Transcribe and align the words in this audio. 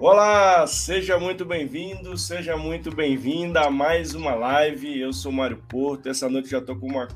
Olá, 0.00 0.64
seja 0.68 1.18
muito 1.18 1.44
bem-vindo, 1.44 2.16
seja 2.16 2.56
muito 2.56 2.88
bem-vinda 2.94 3.62
a 3.62 3.70
mais 3.70 4.14
uma 4.14 4.32
live. 4.32 5.00
Eu 5.00 5.12
sou 5.12 5.32
Mário 5.32 5.60
Porto. 5.68 6.08
Essa 6.08 6.30
noite 6.30 6.50
já 6.50 6.58
estou 6.58 6.76
com 6.76 6.86
uma 6.86 7.08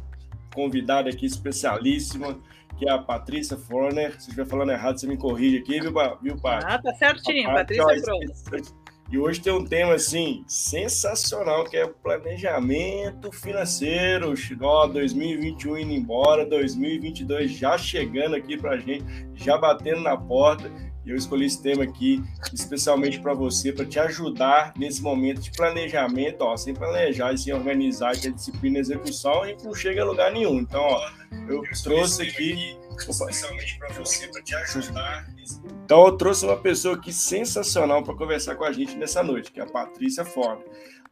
convidada 0.53 1.09
aqui 1.09 1.25
especialíssima, 1.25 2.41
que 2.77 2.89
é 2.89 2.91
a 2.91 2.99
Patrícia 2.99 3.57
Forner. 3.57 4.11
Se 4.15 4.31
estiver 4.31 4.47
falando 4.47 4.73
errado, 4.73 4.99
você 4.99 5.07
me 5.07 5.17
corrige 5.17 5.59
aqui, 5.59 5.81
viu, 5.81 5.93
viu? 6.21 6.41
Ah, 6.43 6.77
tá 6.77 6.93
certinho, 6.95 7.51
a 7.51 7.55
Patrícia 7.55 8.03
Forner. 8.03 8.63
E 9.13 9.19
hoje 9.19 9.41
tem 9.41 9.53
um 9.53 9.65
tema 9.65 9.95
assim 9.95 10.43
sensacional 10.49 11.63
que 11.63 11.77
é 11.77 11.87
planejamento 11.87 13.31
financeiro. 13.31 14.35
Ó, 14.61 14.87
2021 14.89 15.79
indo 15.79 15.93
embora, 15.93 16.45
2022 16.45 17.53
já 17.53 17.79
chegando 17.79 18.35
aqui 18.35 18.57
para 18.57 18.77
gente, 18.79 19.05
já 19.35 19.57
batendo 19.57 20.01
na 20.01 20.17
porta. 20.17 20.69
E 21.05 21.11
eu 21.11 21.17
escolhi 21.17 21.47
esse 21.47 21.61
tema 21.61 21.83
aqui 21.83 22.23
especialmente 22.53 23.21
para 23.21 23.35
você, 23.35 23.73
para 23.73 23.85
te 23.85 23.99
ajudar 23.99 24.73
nesse 24.77 25.03
momento 25.03 25.41
de 25.41 25.51
planejamento, 25.51 26.43
ó, 26.43 26.57
sem 26.57 26.75
planejar 26.75 27.33
e 27.33 27.39
sem 27.39 27.53
organizar, 27.53 28.17
que 28.17 28.29
é 28.29 28.31
disciplina 28.31 28.79
e 28.79 28.81
execução, 28.81 29.45
e 29.45 29.57
não 29.65 29.75
chega 29.75 30.03
a 30.03 30.05
lugar 30.05 30.33
nenhum. 30.33 30.61
Então, 30.61 30.81
ó, 30.81 31.11
eu 31.49 31.63
trouxe 31.83 32.23
aqui 32.23 32.77
especialmente 32.97 33.79
para 33.79 33.89
você, 33.95 34.29
para 34.29 34.43
te 34.43 34.55
ajudar. 34.55 35.27
Então, 35.85 36.07
eu 36.07 36.17
trouxe 36.17 36.45
uma 36.45 36.57
pessoa 36.57 36.95
aqui 36.95 37.13
sensacional 37.13 38.03
para 38.03 38.15
conversar 38.15 38.55
com 38.55 38.65
a 38.65 38.73
gente 38.73 38.97
nessa 38.97 39.23
noite, 39.23 39.51
que 39.51 39.59
é 39.59 39.65
a 39.65 39.67
Patrícia 39.67 40.25
Forma. 40.25 40.63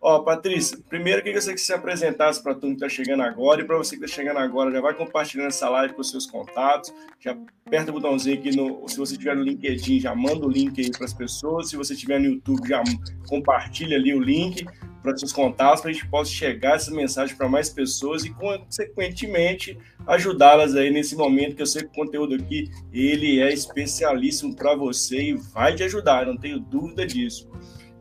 Ó, 0.02 0.20
Patrícia, 0.20 0.78
primeiro 0.88 1.22
queria 1.22 1.38
que 1.38 1.44
você 1.44 1.58
se 1.58 1.74
apresentasse 1.74 2.42
para 2.42 2.52
a 2.52 2.54
turma 2.54 2.74
que 2.74 2.84
está 2.84 2.88
chegando 2.88 3.22
agora 3.22 3.60
e 3.60 3.64
para 3.64 3.76
você 3.76 3.98
que 3.98 4.04
está 4.04 4.16
chegando 4.16 4.38
agora, 4.38 4.72
já 4.72 4.80
vai 4.80 4.94
compartilhando 4.94 5.48
essa 5.48 5.68
live 5.68 5.92
com 5.92 6.00
os 6.00 6.08
seus 6.08 6.24
contatos, 6.24 6.90
já 7.18 7.36
aperta 7.66 7.90
o 7.90 7.94
botãozinho 7.94 8.38
aqui, 8.38 8.56
no, 8.56 8.88
se 8.88 8.96
você 8.96 9.14
tiver 9.14 9.36
no 9.36 9.42
LinkedIn, 9.42 10.00
já 10.00 10.14
manda 10.14 10.46
o 10.46 10.48
link 10.48 10.80
aí 10.80 10.90
para 10.90 11.04
as 11.04 11.12
pessoas, 11.12 11.68
se 11.68 11.76
você 11.76 11.94
tiver 11.94 12.18
no 12.18 12.26
YouTube, 12.26 12.66
já 12.66 12.82
compartilha 13.28 13.98
ali 13.98 14.14
o 14.14 14.20
link 14.20 14.66
para 15.02 15.14
seus 15.18 15.34
contatos, 15.34 15.82
para 15.82 15.90
a 15.90 15.92
gente 15.92 16.08
possa 16.08 16.30
chegar 16.30 16.76
essa 16.76 16.90
mensagem 16.90 17.36
para 17.36 17.48
mais 17.48 17.68
pessoas 17.68 18.24
e, 18.24 18.30
consequentemente, 18.30 19.78
ajudá-las 20.06 20.76
aí 20.76 20.90
nesse 20.90 21.14
momento, 21.14 21.56
que 21.56 21.62
eu 21.62 21.66
sei 21.66 21.82
que 21.82 21.88
o 21.88 21.92
conteúdo 21.92 22.34
aqui, 22.34 22.70
ele 22.90 23.38
é 23.38 23.52
especialíssimo 23.52 24.56
para 24.56 24.74
você 24.74 25.30
e 25.30 25.34
vai 25.34 25.74
te 25.74 25.82
ajudar, 25.82 26.24
não 26.24 26.38
tenho 26.38 26.58
dúvida 26.58 27.06
disso. 27.06 27.50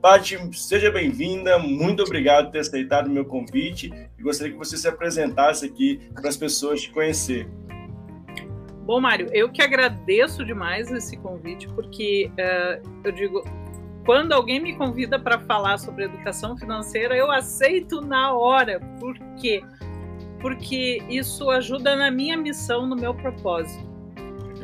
Paty, 0.02 0.38
seja 0.54 0.90
bem-vinda, 0.90 1.60
muito 1.60 2.04
obrigado 2.04 2.46
por 2.46 2.52
ter 2.54 2.60
aceitado 2.60 3.08
o 3.08 3.10
meu 3.10 3.26
convite 3.26 3.92
e 4.18 4.24
gostaria 4.24 4.54
que 4.54 4.58
você 4.58 4.78
se 4.78 4.88
apresentasse 4.88 5.66
aqui 5.66 6.00
para 6.14 6.30
as 6.30 6.38
pessoas 6.38 6.82
te 6.82 6.90
conhecer. 6.90 7.50
Bom, 8.86 9.02
Mário, 9.02 9.28
eu 9.34 9.52
que 9.52 9.62
agradeço 9.62 10.46
demais 10.46 10.90
esse 10.90 11.18
convite, 11.18 11.68
porque 11.76 12.32
uh, 12.32 12.90
eu 13.04 13.12
digo, 13.12 13.44
quando 14.06 14.32
alguém 14.32 14.62
me 14.62 14.74
convida 14.74 15.20
para 15.20 15.38
falar 15.42 15.78
sobre 15.78 16.06
educação 16.06 16.58
financeira, 16.58 17.16
eu 17.16 17.30
aceito 17.30 18.00
na 18.00 18.34
hora. 18.34 18.80
Por 19.02 19.20
quê? 19.40 19.62
Porque 20.40 21.04
isso 21.10 21.50
ajuda 21.50 21.98
na 21.98 22.10
minha 22.10 22.38
missão, 22.38 22.88
no 22.88 22.96
meu 22.96 23.14
propósito. 23.14 23.88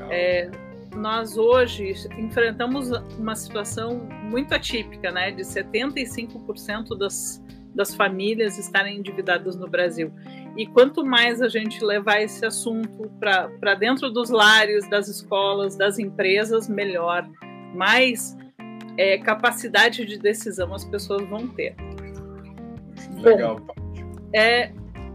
É, 0.10 0.50
nós 0.96 1.38
hoje 1.38 1.94
enfrentamos 2.18 2.90
uma 3.18 3.36
situação 3.36 4.08
muito 4.24 4.54
atípica, 4.54 5.12
né, 5.12 5.32
de 5.32 5.44
75% 5.44 6.98
das, 6.98 7.44
das 7.74 7.94
famílias 7.94 8.58
estarem 8.58 8.98
endividadas 8.98 9.56
no 9.56 9.68
Brasil. 9.68 10.12
E 10.58 10.66
quanto 10.66 11.06
mais 11.06 11.42
a 11.42 11.50
gente 11.50 11.84
levar 11.84 12.22
esse 12.22 12.46
assunto 12.46 13.12
para 13.20 13.76
dentro 13.76 14.10
dos 14.10 14.30
lares, 14.30 14.90
das 14.90 15.08
escolas, 15.10 15.76
das 15.76 16.00
empresas, 16.00 16.70
melhor. 16.70 17.28
Mais 17.74 18.38
é, 18.98 19.18
capacidade 19.18 20.06
de 20.06 20.18
decisão 20.18 20.74
as 20.74 20.86
pessoas 20.86 21.28
vão 21.28 21.48
ter. 21.50 21.76
Legal. 23.22 23.60
Bom, 23.60 23.74
é, 24.34 24.72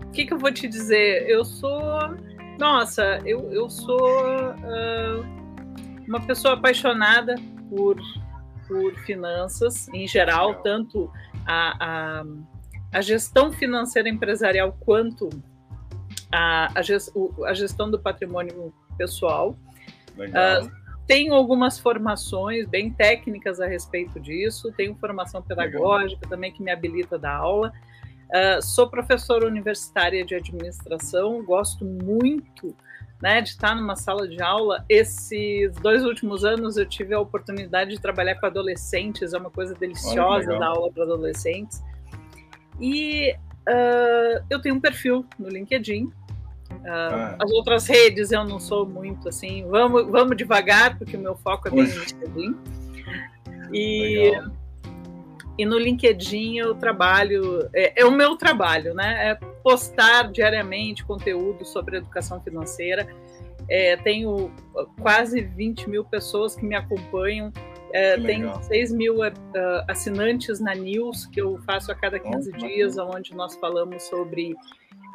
o 0.06 0.10
que, 0.10 0.26
que 0.26 0.32
eu 0.34 0.38
vou 0.38 0.52
te 0.52 0.68
dizer? 0.68 1.28
Eu 1.28 1.44
sou. 1.44 1.80
Nossa, 2.58 3.20
eu, 3.24 3.50
eu 3.50 3.70
sou. 3.70 3.98
Uh, 3.98 5.39
uma 6.10 6.20
pessoa 6.20 6.54
apaixonada 6.54 7.36
por, 7.68 7.96
por 8.66 8.94
finanças 9.04 9.88
em 9.90 10.08
geral, 10.08 10.56
tanto 10.56 11.08
a, 11.46 11.76
a, 11.78 12.24
a 12.92 13.00
gestão 13.00 13.52
financeira 13.52 14.08
empresarial 14.08 14.76
quanto 14.80 15.30
a, 16.32 16.68
a, 16.74 17.54
gestão 17.54 17.88
do 17.88 17.96
patrimônio 17.96 18.74
pessoal. 18.98 19.56
Uh, 20.18 20.68
tenho 21.06 21.32
algumas 21.32 21.78
formações 21.78 22.66
bem 22.66 22.90
técnicas 22.90 23.60
a 23.60 23.66
respeito 23.68 24.18
disso, 24.18 24.72
tenho 24.76 24.96
formação 24.96 25.40
pedagógica 25.40 26.22
Legal. 26.22 26.30
também 26.30 26.52
que 26.52 26.60
me 26.60 26.72
habilita 26.72 27.16
da 27.16 27.32
aula. 27.32 27.72
Uh, 28.30 28.60
sou 28.60 28.90
professora 28.90 29.46
universitária 29.46 30.24
de 30.24 30.34
administração, 30.34 31.44
gosto 31.44 31.84
muito 31.84 32.74
né, 33.20 33.40
de 33.42 33.50
estar 33.50 33.74
numa 33.74 33.96
sala 33.96 34.26
de 34.26 34.40
aula. 34.42 34.84
Esses 34.88 35.74
dois 35.76 36.04
últimos 36.04 36.44
anos 36.44 36.76
eu 36.76 36.86
tive 36.86 37.14
a 37.14 37.20
oportunidade 37.20 37.90
de 37.90 38.00
trabalhar 38.00 38.36
com 38.36 38.46
adolescentes, 38.46 39.34
é 39.34 39.38
uma 39.38 39.50
coisa 39.50 39.74
deliciosa 39.74 40.58
dar 40.58 40.68
aula 40.68 40.90
para 40.90 41.02
adolescentes. 41.02 41.82
E 42.80 43.34
uh, 43.68 44.44
eu 44.48 44.60
tenho 44.60 44.76
um 44.76 44.80
perfil 44.80 45.26
no 45.38 45.48
LinkedIn. 45.48 46.04
Uh, 46.04 46.86
ah. 46.86 47.36
As 47.38 47.50
outras 47.50 47.86
redes 47.86 48.32
eu 48.32 48.44
não 48.44 48.58
sou 48.58 48.86
muito 48.86 49.28
assim, 49.28 49.66
vamos, 49.68 50.06
vamos 50.10 50.36
devagar, 50.36 50.96
porque 50.96 51.16
o 51.16 51.20
meu 51.20 51.36
foco 51.36 51.68
é 51.68 51.70
bem 51.70 51.84
no 51.84 51.98
LinkedIn. 51.98 52.56
E, 53.72 54.32
e 55.58 55.66
no 55.66 55.78
LinkedIn 55.78 56.56
eu 56.56 56.74
trabalho, 56.74 57.68
é, 57.74 58.00
é, 58.00 58.06
o 58.06 58.10
meu 58.10 58.36
trabalho, 58.36 58.94
né? 58.94 59.30
É 59.30 59.49
postar 59.62 60.30
diariamente 60.30 61.04
conteúdo 61.04 61.64
sobre 61.64 61.98
educação 61.98 62.40
financeira. 62.40 63.06
É, 63.68 63.96
tenho 63.98 64.50
quase 65.00 65.40
20 65.40 65.88
mil 65.88 66.04
pessoas 66.04 66.56
que 66.56 66.64
me 66.64 66.74
acompanham. 66.74 67.52
É, 67.92 68.16
tenho 68.20 68.62
6 68.62 68.92
mil 68.92 69.18
uh, 69.18 69.30
assinantes 69.88 70.60
na 70.60 70.74
News, 70.74 71.26
que 71.26 71.40
eu 71.40 71.58
faço 71.66 71.90
a 71.90 71.94
cada 71.94 72.18
15 72.18 72.52
dias, 72.52 72.98
onde 72.98 73.34
nós 73.34 73.56
falamos 73.56 74.04
sobre 74.04 74.54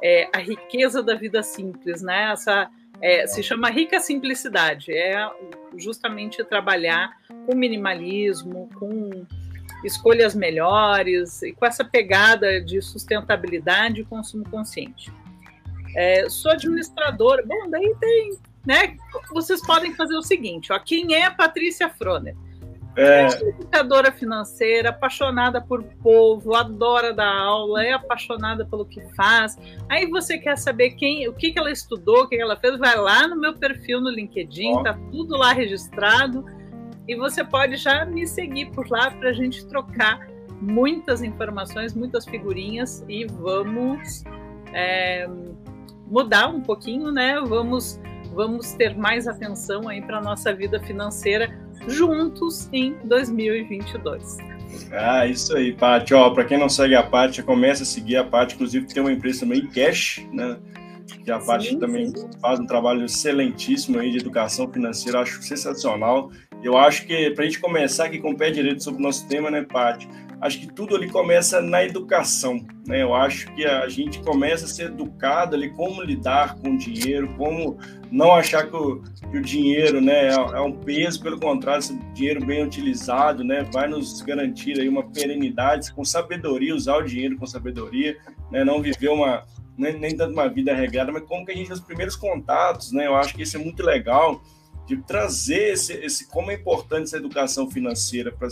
é, 0.03 0.29
a 0.33 0.39
riqueza 0.39 1.01
da 1.01 1.15
vida 1.15 1.41
simples, 1.41 2.01
né? 2.01 2.31
Essa, 2.31 2.69
é, 3.01 3.27
se 3.27 3.41
chama 3.41 3.69
rica 3.69 3.99
simplicidade, 3.99 4.91
é 4.91 5.29
justamente 5.77 6.43
trabalhar 6.43 7.11
com 7.45 7.55
minimalismo, 7.55 8.69
com 8.77 9.25
escolhas 9.83 10.33
melhores 10.33 11.41
e 11.41 11.53
com 11.53 11.65
essa 11.65 11.83
pegada 11.83 12.61
de 12.61 12.81
sustentabilidade 12.81 14.01
e 14.01 14.05
consumo 14.05 14.43
consciente. 14.49 15.11
É, 15.95 16.29
sou 16.29 16.51
administradora. 16.51 17.43
Bom, 17.45 17.69
daí 17.69 17.95
tem, 17.99 18.37
né? 18.65 18.97
Vocês 19.31 19.65
podem 19.65 19.93
fazer 19.93 20.15
o 20.15 20.21
seguinte: 20.21 20.73
ó, 20.73 20.79
quem 20.79 21.13
é 21.13 21.25
a 21.25 21.31
Patrícia 21.31 21.89
Froner? 21.89 22.35
É... 22.97 23.25
é 23.25 23.49
educadora 23.49 24.11
financeira, 24.11 24.89
apaixonada 24.89 25.61
por 25.61 25.83
povo, 25.83 26.55
adora 26.55 27.13
dar 27.13 27.29
aula, 27.29 27.83
é 27.83 27.91
apaixonada 27.91 28.65
pelo 28.65 28.85
que 28.85 29.01
faz. 29.15 29.57
Aí 29.89 30.09
você 30.09 30.37
quer 30.37 30.57
saber 30.57 30.91
quem, 30.91 31.27
o 31.27 31.33
que, 31.33 31.51
que 31.51 31.59
ela 31.59 31.71
estudou, 31.71 32.23
o 32.23 32.27
que 32.27 32.35
ela 32.35 32.55
fez, 32.55 32.77
vai 32.77 32.95
lá 32.95 33.27
no 33.27 33.35
meu 33.35 33.53
perfil 33.53 33.99
no 33.99 34.09
LinkedIn, 34.09 34.83
tá 34.83 34.97
tudo 35.11 35.37
lá 35.37 35.51
registrado. 35.51 36.45
E 37.07 37.15
você 37.15 37.43
pode 37.43 37.77
já 37.77 38.05
me 38.05 38.25
seguir 38.27 38.71
por 38.71 38.89
lá 38.89 39.11
para 39.11 39.29
a 39.29 39.33
gente 39.33 39.65
trocar 39.67 40.27
muitas 40.59 41.21
informações, 41.21 41.93
muitas 41.93 42.25
figurinhas 42.25 43.03
e 43.07 43.25
vamos 43.25 44.23
é, 44.73 45.27
mudar 46.07 46.47
um 46.47 46.61
pouquinho, 46.61 47.11
né? 47.11 47.39
Vamos, 47.41 47.99
vamos 48.33 48.73
ter 48.73 48.97
mais 48.97 49.27
atenção 49.27 49.87
aí 49.87 50.01
para 50.01 50.21
nossa 50.21 50.53
vida 50.53 50.79
financeira 50.79 51.55
juntos 51.87 52.69
em 52.73 52.95
2022. 53.03 54.37
Ah, 54.91 55.25
isso 55.25 55.55
aí, 55.55 55.73
Paty. 55.73 56.13
Ó, 56.13 56.29
para 56.31 56.43
quem 56.43 56.57
não 56.57 56.69
segue 56.69 56.95
a 56.95 57.03
Paty, 57.03 57.43
começa 57.43 57.83
a 57.83 57.85
seguir 57.85 58.17
a 58.17 58.23
Paty. 58.23 58.55
Inclusive, 58.55 58.87
tem 58.87 59.01
uma 59.01 59.11
empresa 59.11 59.41
também, 59.41 59.65
Cash, 59.67 60.25
né? 60.31 60.57
Que 61.23 61.31
a 61.31 61.39
Paty 61.39 61.77
também 61.77 62.07
sim. 62.07 62.29
faz 62.41 62.59
um 62.59 62.65
trabalho 62.65 63.05
excelentíssimo 63.05 63.99
aí 63.99 64.11
de 64.11 64.17
educação 64.17 64.71
financeira, 64.71 65.21
acho 65.21 65.41
sensacional. 65.41 66.31
Eu 66.63 66.77
acho 66.77 67.05
que, 67.05 67.31
para 67.31 67.43
a 67.43 67.47
gente 67.47 67.59
começar 67.59 68.05
aqui 68.05 68.19
com 68.19 68.31
o 68.31 68.37
pé 68.37 68.49
direito 68.49 68.83
sobre 68.83 68.99
o 68.99 69.03
nosso 69.03 69.27
tema, 69.27 69.51
né, 69.51 69.63
Paty? 69.63 70.07
Acho 70.41 70.59
que 70.59 70.73
tudo 70.73 70.95
ali 70.95 71.09
começa 71.09 71.61
na 71.61 71.83
educação, 71.83 72.65
né? 72.85 73.01
Eu 73.01 73.15
acho 73.15 73.53
que 73.55 73.65
a 73.65 73.87
gente 73.87 74.21
começa 74.21 74.65
a 74.65 74.67
ser 74.67 74.87
educado 74.87 75.55
ali 75.55 75.69
como 75.69 76.01
lidar 76.03 76.55
com 76.55 76.71
o 76.71 76.77
dinheiro, 76.77 77.33
como 77.37 77.77
não 78.11 78.33
achar 78.33 78.67
que 78.67 78.75
o, 78.75 79.01
que 79.31 79.37
o 79.37 79.41
dinheiro, 79.41 79.99
né, 79.99 80.29
é, 80.29 80.33
é, 80.33 80.61
um 80.61 80.71
peso, 80.71 81.21
pelo 81.21 81.39
contrário, 81.39 81.79
esse 81.79 81.97
dinheiro 82.13 82.45
bem 82.45 82.63
utilizado, 82.63 83.43
né, 83.43 83.67
vai 83.73 83.87
nos 83.87 84.21
garantir 84.21 84.79
aí 84.79 84.87
uma 84.87 85.03
perenidade, 85.03 85.93
com 85.93 86.03
sabedoria, 86.03 86.75
usar 86.75 86.97
o 86.97 87.01
dinheiro 87.01 87.37
com 87.37 87.45
sabedoria, 87.45 88.17
né, 88.51 88.63
não 88.63 88.81
viver 88.81 89.09
uma, 89.09 89.43
nem, 89.77 89.99
nem 89.99 90.15
tanto 90.15 90.33
uma 90.33 90.47
vida 90.47 90.73
regrada, 90.73 91.11
mas 91.11 91.23
como 91.23 91.45
que 91.45 91.51
a 91.51 91.55
gente, 91.55 91.71
os 91.71 91.79
primeiros 91.79 92.15
contatos, 92.15 92.91
né, 92.91 93.07
eu 93.07 93.15
acho 93.15 93.33
que 93.33 93.43
isso 93.43 93.57
é 93.57 93.59
muito 93.59 93.83
legal, 93.83 94.41
de 94.87 94.97
trazer 94.97 95.73
esse, 95.73 95.93
esse 95.93 96.27
como 96.27 96.51
é 96.51 96.53
importante 96.53 97.03
essa 97.03 97.17
educação 97.17 97.69
financeira 97.69 98.31
para 98.31 98.47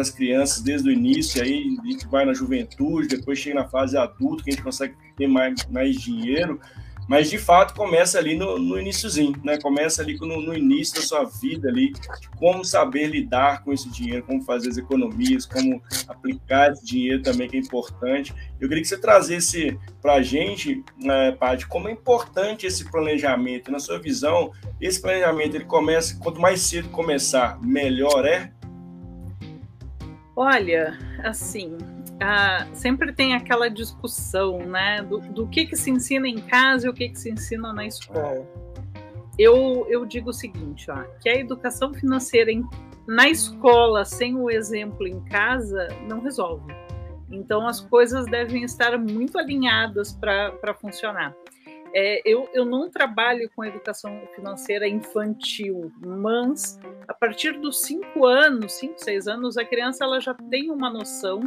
as 0.00 0.10
crianças 0.10 0.62
desde 0.62 0.88
o 0.88 0.92
início, 0.92 1.42
aí 1.42 1.76
a 1.82 1.86
gente 1.86 2.06
vai 2.06 2.24
na 2.24 2.32
juventude, 2.32 3.08
depois 3.08 3.38
chega 3.38 3.60
na 3.60 3.68
fase 3.68 3.96
adulta, 3.96 4.42
que 4.42 4.50
a 4.50 4.52
gente 4.54 4.62
consegue 4.62 4.94
ter 5.16 5.26
mais, 5.26 5.66
mais 5.66 5.96
dinheiro, 5.96 6.60
mas 7.08 7.30
de 7.30 7.38
fato 7.38 7.74
começa 7.74 8.18
ali 8.18 8.36
no, 8.36 8.58
no 8.58 8.78
iníciozinho, 8.78 9.34
né? 9.44 9.58
Começa 9.58 10.02
ali 10.02 10.16
no, 10.18 10.40
no, 10.40 10.54
início 10.54 10.96
da 10.96 11.02
sua 11.02 11.24
vida 11.24 11.68
ali, 11.68 11.92
como 12.36 12.64
saber 12.64 13.06
lidar 13.06 13.62
com 13.62 13.72
esse 13.72 13.88
dinheiro, 13.90 14.24
como 14.24 14.42
fazer 14.42 14.68
as 14.68 14.76
economias, 14.76 15.46
como 15.46 15.80
aplicar 16.08 16.72
esse 16.72 16.84
dinheiro 16.84 17.22
também, 17.22 17.48
que 17.48 17.56
é 17.56 17.60
importante. 17.60 18.34
Eu 18.60 18.68
queria 18.68 18.82
que 18.82 18.88
você 18.88 18.98
trazesse 18.98 19.78
para 20.02 20.14
a 20.14 20.22
gente, 20.22 20.84
né, 20.98 21.32
Paty, 21.32 21.66
como 21.66 21.88
é 21.88 21.92
importante 21.92 22.66
esse 22.66 22.90
planejamento. 22.90 23.70
Na 23.70 23.78
sua 23.78 23.98
visão, 23.98 24.50
esse 24.80 25.00
planejamento, 25.00 25.54
ele 25.54 25.64
começa, 25.64 26.18
quanto 26.18 26.40
mais 26.40 26.60
cedo 26.60 26.88
começar, 26.88 27.60
melhor 27.62 28.24
é? 28.26 28.52
Olha, 30.34 30.98
assim, 31.24 31.78
ah, 32.20 32.66
sempre 32.72 33.12
tem 33.12 33.34
aquela 33.34 33.68
discussão, 33.68 34.58
né, 34.60 35.02
do, 35.02 35.18
do, 35.20 35.46
que, 35.46 35.66
que 35.66 35.76
se 35.76 35.90
ensina 35.90 36.26
em 36.26 36.38
casa 36.38 36.86
e 36.86 36.90
o 36.90 36.94
que, 36.94 37.08
que 37.08 37.18
se 37.18 37.30
ensina 37.30 37.72
na 37.72 37.86
escola. 37.86 38.46
Eu, 39.38 39.86
eu 39.88 40.06
digo 40.06 40.30
o 40.30 40.32
seguinte, 40.32 40.90
ó, 40.90 41.02
que 41.20 41.28
a 41.28 41.34
educação 41.34 41.92
financeira 41.92 42.50
em, 42.50 42.64
na 43.06 43.28
escola 43.28 44.04
sem 44.04 44.34
o 44.36 44.50
exemplo 44.50 45.06
em 45.06 45.20
casa 45.24 45.88
não 46.08 46.20
resolve. 46.20 46.74
Então 47.30 47.66
as 47.66 47.80
coisas 47.80 48.24
devem 48.26 48.62
estar 48.64 48.96
muito 48.98 49.38
alinhadas 49.38 50.12
para 50.12 50.74
funcionar. 50.74 51.34
É, 51.92 52.20
eu, 52.24 52.48
eu 52.52 52.64
não 52.64 52.90
trabalho 52.90 53.50
com 53.54 53.64
educação 53.64 54.20
financeira 54.34 54.86
infantil, 54.88 55.92
mas 56.04 56.78
a 57.08 57.14
partir 57.14 57.58
dos 57.58 57.82
cinco 57.82 58.26
anos, 58.26 58.72
cinco, 58.72 59.02
seis 59.02 59.26
anos, 59.26 59.56
a 59.56 59.64
criança 59.64 60.04
ela 60.04 60.20
já 60.20 60.34
tem 60.34 60.70
uma 60.70 60.90
noção 60.90 61.40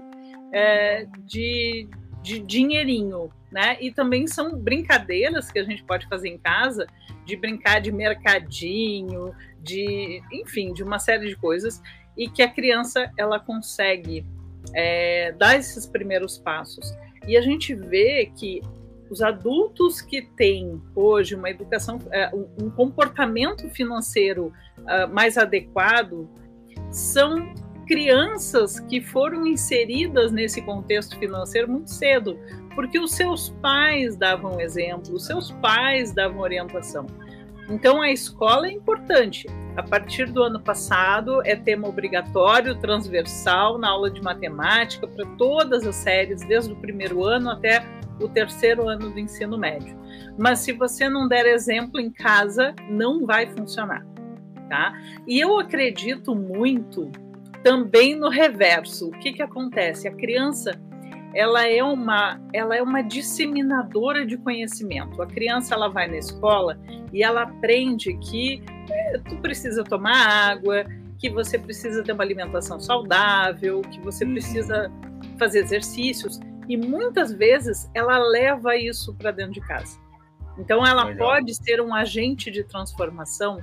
é, 0.54 1.06
de, 1.26 1.88
de 2.22 2.40
dinheirinho, 2.40 3.30
né? 3.52 3.78
E 3.80 3.92
também 3.92 4.28
são 4.28 4.58
brincadeiras 4.58 5.52
que 5.52 5.60
a 5.60 5.64
gente 5.64 5.84
pode 5.84 6.08
fazer 6.08 6.30
em 6.30 6.38
casa, 6.38 6.88
de 7.26 7.36
brincar 7.36 7.80
de 7.80 7.92
mercadinho, 7.92 9.34
de, 9.62 10.22
enfim, 10.32 10.74
de 10.74 10.84
uma 10.84 11.00
série 11.00 11.28
de 11.28 11.36
coisas, 11.36 11.82
e 12.18 12.30
que 12.30 12.42
a 12.42 12.50
criança 12.50 13.12
ela 13.18 13.40
consegue 13.40 14.26
é, 14.74 15.32
dar 15.34 15.56
esses 15.58 15.86
primeiros 15.86 16.38
passos. 16.38 16.94
E 17.28 17.38
a 17.38 17.42
gente 17.42 17.74
vê 17.76 18.32
que 18.36 18.62
os 19.10 19.22
adultos 19.22 20.02
que 20.02 20.22
têm 20.22 20.82
hoje 20.96 21.36
uma 21.36 21.50
educação, 21.50 22.00
é, 22.12 22.30
um 22.34 22.70
comportamento 22.70 23.68
financeiro 23.70 24.54
uh, 24.78 25.12
mais 25.12 25.38
adequado, 25.38 26.30
são 26.92 27.54
crianças 27.90 28.80
que 28.80 29.02
foram 29.02 29.48
inseridas 29.48 30.32
nesse 30.32 30.62
contexto 30.62 31.18
financeiro 31.18 31.68
muito 31.68 31.90
cedo, 31.90 32.40
porque 32.76 33.00
os 33.00 33.14
seus 33.14 33.50
pais 33.64 34.16
davam 34.16 34.62
exemplo, 34.62 35.16
os 35.16 35.26
seus 35.26 35.50
pais 35.54 36.14
davam 36.14 36.40
orientação. 36.40 37.08
Então 37.68 38.00
a 38.00 38.12
escola 38.12 38.68
é 38.68 38.72
importante. 38.72 39.48
A 39.76 39.82
partir 39.82 40.28
do 40.28 40.44
ano 40.44 40.60
passado 40.60 41.42
é 41.44 41.56
tema 41.56 41.88
obrigatório, 41.88 42.80
transversal 42.80 43.80
na 43.80 43.90
aula 43.90 44.12
de 44.12 44.22
matemática 44.22 45.08
para 45.08 45.26
todas 45.36 45.88
as 45.88 45.96
séries, 45.96 46.42
desde 46.42 46.72
o 46.72 46.76
primeiro 46.76 47.24
ano 47.24 47.50
até 47.50 47.84
o 48.22 48.30
terceiro 48.30 48.88
ano 48.88 49.10
do 49.10 49.20
ensino 49.20 49.58
médio. 49.58 49.98
Mas 50.38 50.60
se 50.60 50.74
você 50.74 51.10
não 51.10 51.28
der 51.28 51.48
exemplo 51.48 52.00
em 52.00 52.12
casa, 52.12 52.76
não 52.88 53.26
vai 53.26 53.48
funcionar, 53.48 54.06
tá? 54.70 54.94
E 55.28 55.40
eu 55.40 55.58
acredito 55.58 56.36
muito 56.36 57.10
também 57.64 58.16
no 58.16 58.30
reverso. 58.30 59.08
O 59.08 59.12
que, 59.12 59.34
que 59.34 59.42
acontece? 59.42 60.08
A 60.08 60.12
criança 60.12 60.80
ela 61.34 61.68
é 61.68 61.84
uma 61.84 62.40
ela 62.54 62.76
é 62.76 62.82
uma 62.82 63.02
disseminadora 63.02 64.26
de 64.26 64.38
conhecimento. 64.38 65.22
A 65.22 65.28
criança 65.28 65.76
ela 65.76 65.88
vai 65.88 66.08
na 66.08 66.18
escola 66.18 66.80
e 67.14 67.24
ela 67.24 67.44
aprende 67.44 68.18
que 68.18 68.64
é, 68.90 69.18
tu 69.20 69.38
precisa 69.38 69.84
tomar 69.84 70.52
água, 70.52 70.86
que 71.18 71.30
você 71.30 71.58
precisa 71.60 72.04
ter 72.04 72.14
uma 72.14 72.24
alimentação 72.24 72.80
saudável, 72.80 73.82
que 73.82 74.00
você 74.00 74.26
uhum. 74.26 74.34
precisa 74.34 74.92
fazer 75.38 75.60
exercícios 75.60 76.40
e 76.68 76.78
muitas 76.78 77.32
vezes 77.32 77.90
ela 77.94 78.18
leva 78.18 78.76
isso 78.76 79.14
para 79.16 79.32
dentro 79.32 79.54
de 79.54 79.62
casa. 79.62 80.00
Então 80.58 80.86
ela 80.86 81.06
Legal. 81.06 81.28
pode 81.30 81.56
ser 81.56 81.80
um 81.80 81.94
agente 81.94 82.52
de 82.52 82.64
transformação 82.64 83.60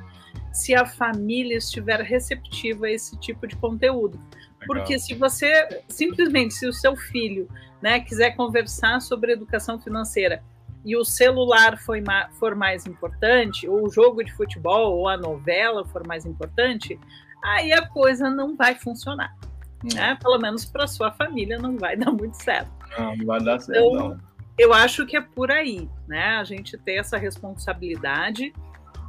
se 0.57 0.75
a 0.75 0.87
família 0.87 1.59
estiver 1.59 2.01
receptiva 2.01 2.87
a 2.87 2.91
esse 2.91 3.17
tipo 3.19 3.47
de 3.47 3.55
conteúdo. 3.57 4.19
Legal. 4.19 4.67
Porque 4.67 4.99
se 4.99 5.15
você 5.15 5.83
simplesmente, 5.87 6.55
se 6.55 6.67
o 6.67 6.73
seu 6.73 6.97
filho 6.97 7.47
né, 7.83 8.01
quiser 8.01 8.31
conversar 8.35 9.01
sobre 9.03 9.33
educação 9.33 9.79
financeira 9.79 10.43
e 10.83 10.97
o 10.97 11.05
celular 11.05 11.79
foi 11.79 12.03
for 12.39 12.55
mais 12.55 12.87
importante, 12.87 13.69
ou 13.69 13.87
o 13.87 13.91
jogo 13.91 14.25
de 14.25 14.33
futebol, 14.33 14.97
ou 14.97 15.09
a 15.09 15.17
novela 15.17 15.85
for 15.85 16.07
mais 16.07 16.25
importante, 16.25 16.99
aí 17.45 17.73
a 17.73 17.87
coisa 17.87 18.31
não 18.31 18.57
vai 18.57 18.75
funcionar. 18.75 19.37
Hum. 19.85 19.89
Né? 19.95 20.17
Pelo 20.23 20.39
menos 20.39 20.65
para 20.65 20.87
sua 20.87 21.13
família 21.13 21.59
não 21.59 21.77
vai 21.77 21.97
dar 21.99 22.13
muito 22.13 22.43
certo. 22.43 22.71
Não, 22.97 23.15
não 23.15 23.27
vai 23.27 23.41
dar 23.43 23.61
certo, 23.61 23.79
então, 23.79 24.09
não. 24.11 24.27
Eu 24.59 24.73
acho 24.73 25.05
que 25.05 25.19
é 25.19 25.21
por 25.21 25.51
aí, 25.51 25.87
né? 26.09 26.39
A 26.39 26.45
gente 26.45 26.79
ter 26.79 26.95
essa 26.95 27.19
responsabilidade 27.19 28.55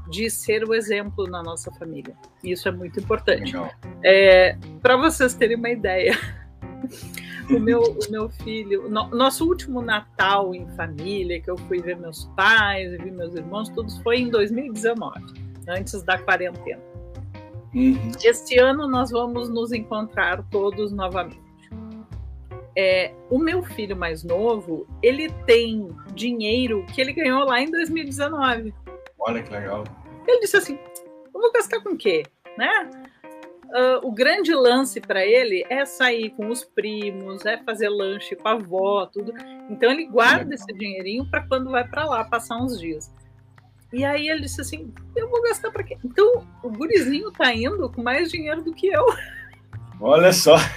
de 0.09 0.30
ser 0.30 0.63
o 0.63 0.74
exemplo 0.74 1.27
na 1.27 1.44
nossa 1.44 1.71
família. 1.71 2.15
Isso 2.44 2.68
é 2.68 2.71
muito 2.71 3.00
importante. 3.00 3.54
É, 4.04 4.57
Para 4.81 4.98
vocês 4.98 5.33
terem 5.33 5.57
uma 5.57 5.69
ideia, 5.69 6.18
o 7.50 7.59
meu, 7.59 7.81
o 7.81 8.12
meu 8.12 8.30
filho, 8.30 8.89
no, 8.89 9.09
nosso 9.09 9.48
último 9.48 9.81
Natal 9.81 10.54
em 10.54 10.68
família, 10.75 11.42
que 11.42 11.50
eu 11.50 11.57
fui 11.57 11.81
ver 11.81 11.98
meus 11.98 12.25
pais 12.36 12.92
vi 13.01 13.12
meus 13.12 13.36
irmãos, 13.36 13.69
todos 13.69 13.98
foi 14.00 14.19
em 14.19 14.30
2019, 14.30 15.21
antes 15.68 16.01
da 16.04 16.18
quarentena. 16.18 16.81
Uhum. 17.74 18.12
Este 18.24 18.57
ano 18.60 18.88
nós 18.88 19.12
vamos 19.12 19.50
nos 19.50 19.71
encontrar 19.71 20.44
todos 20.50 20.92
novamente. 20.92 21.48
É, 22.75 23.12
o 23.30 23.39
meu 23.39 23.63
filho 23.63 23.95
mais 23.95 24.24
novo, 24.24 24.88
ele 25.01 25.30
tem 25.45 25.89
dinheiro 26.13 26.86
que 26.94 27.01
ele 27.01 27.12
ganhou 27.12 27.44
lá 27.44 27.60
em 27.60 27.71
2019. 27.71 28.74
Olha 29.19 29.42
que 29.42 29.51
legal. 29.51 29.83
Ele 30.27 30.41
disse 30.41 30.57
assim: 30.57 30.77
eu 31.33 31.41
vou 31.41 31.51
gastar 31.51 31.79
com 31.81 31.89
o 31.89 31.98
quê? 31.98 32.24
Né? 32.57 32.89
Uh, 33.65 34.07
o 34.07 34.12
grande 34.12 34.53
lance 34.53 35.00
para 35.01 35.25
ele 35.25 35.65
é 35.69 35.86
sair 35.86 36.29
com 36.31 36.48
os 36.48 36.63
primos, 36.63 37.46
é 37.46 37.57
fazer 37.57 37.89
lanche 37.89 38.36
com 38.36 38.48
a 38.48 38.53
avó, 38.53 39.05
tudo. 39.05 39.34
Então 39.69 39.91
ele 39.91 40.05
guarda 40.05 40.55
esse 40.55 40.74
dinheirinho 40.74 41.29
para 41.29 41.46
quando 41.46 41.69
vai 41.69 41.86
para 41.88 42.05
lá 42.05 42.24
passar 42.24 42.57
uns 42.57 42.79
dias. 42.79 43.12
E 43.91 44.03
aí 44.03 44.29
ele 44.29 44.41
disse 44.41 44.62
assim: 44.62 44.93
eu 45.15 45.29
vou 45.29 45.41
gastar 45.43 45.72
para 45.72 45.84
quê? 45.84 45.98
Então 46.03 46.48
o 46.63 46.69
gurizinho 46.69 47.31
tá 47.31 47.53
indo 47.53 47.89
com 47.89 48.01
mais 48.01 48.31
dinheiro 48.31 48.63
do 48.63 48.74
que 48.74 48.88
eu. 48.88 49.05
Olha 50.00 50.31
só. 50.31 50.55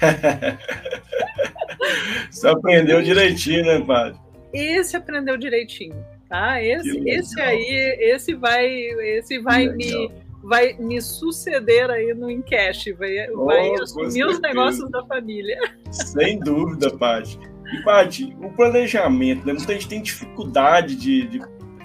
Você 2.31 2.49
aprendeu 2.49 3.03
direitinho, 3.03 3.65
né, 3.65 3.81
padre? 3.85 4.19
Esse 4.53 4.97
aprendeu 4.97 5.37
direitinho. 5.37 6.05
Tá? 6.31 6.63
Esse, 6.63 7.03
esse 7.09 7.41
aí, 7.41 7.97
esse 7.99 8.35
vai, 8.35 8.67
esse 8.69 9.41
vai 9.41 9.69
me 9.69 10.09
vai 10.43 10.75
me 10.79 11.03
suceder 11.03 11.91
aí 11.91 12.15
no 12.15 12.31
Encash, 12.31 12.85
vai, 12.99 13.31
oh, 13.31 13.45
vai 13.45 13.71
assumir 13.75 14.25
os 14.25 14.41
negócios 14.41 14.91
da 14.91 15.05
família. 15.05 15.59
Sem 15.91 16.39
dúvida, 16.39 16.97
Paty. 16.97 17.39
E, 17.75 17.83
Paty, 17.83 18.37
o 18.41 18.49
planejamento, 18.51 19.47
né? 19.47 19.53
muita 19.53 19.73
gente 19.75 19.89
tem 19.89 20.01
dificuldade 20.01 20.97
de, 20.97 21.27
de 21.27 21.41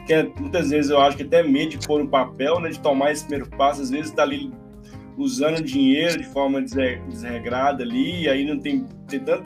que 0.06 0.40
muitas 0.40 0.70
vezes 0.70 0.92
eu 0.92 1.02
acho 1.02 1.18
que 1.18 1.24
até 1.24 1.44
medo 1.44 1.72
de 1.72 1.88
pôr 1.88 2.02
no 2.02 2.08
papel, 2.08 2.60
né, 2.60 2.70
de 2.70 2.80
tomar 2.80 3.12
esse 3.12 3.26
primeiro 3.26 3.50
passo, 3.58 3.82
às 3.82 3.90
vezes 3.90 4.12
está 4.12 4.22
ali 4.22 4.54
usando 5.18 5.62
dinheiro 5.62 6.18
de 6.18 6.26
forma 6.26 6.62
desregrada 6.62 7.84
ali, 7.84 8.24
e 8.24 8.30
aí 8.30 8.46
não 8.46 8.60
tem, 8.60 8.86
tem 9.08 9.20
tanta 9.20 9.44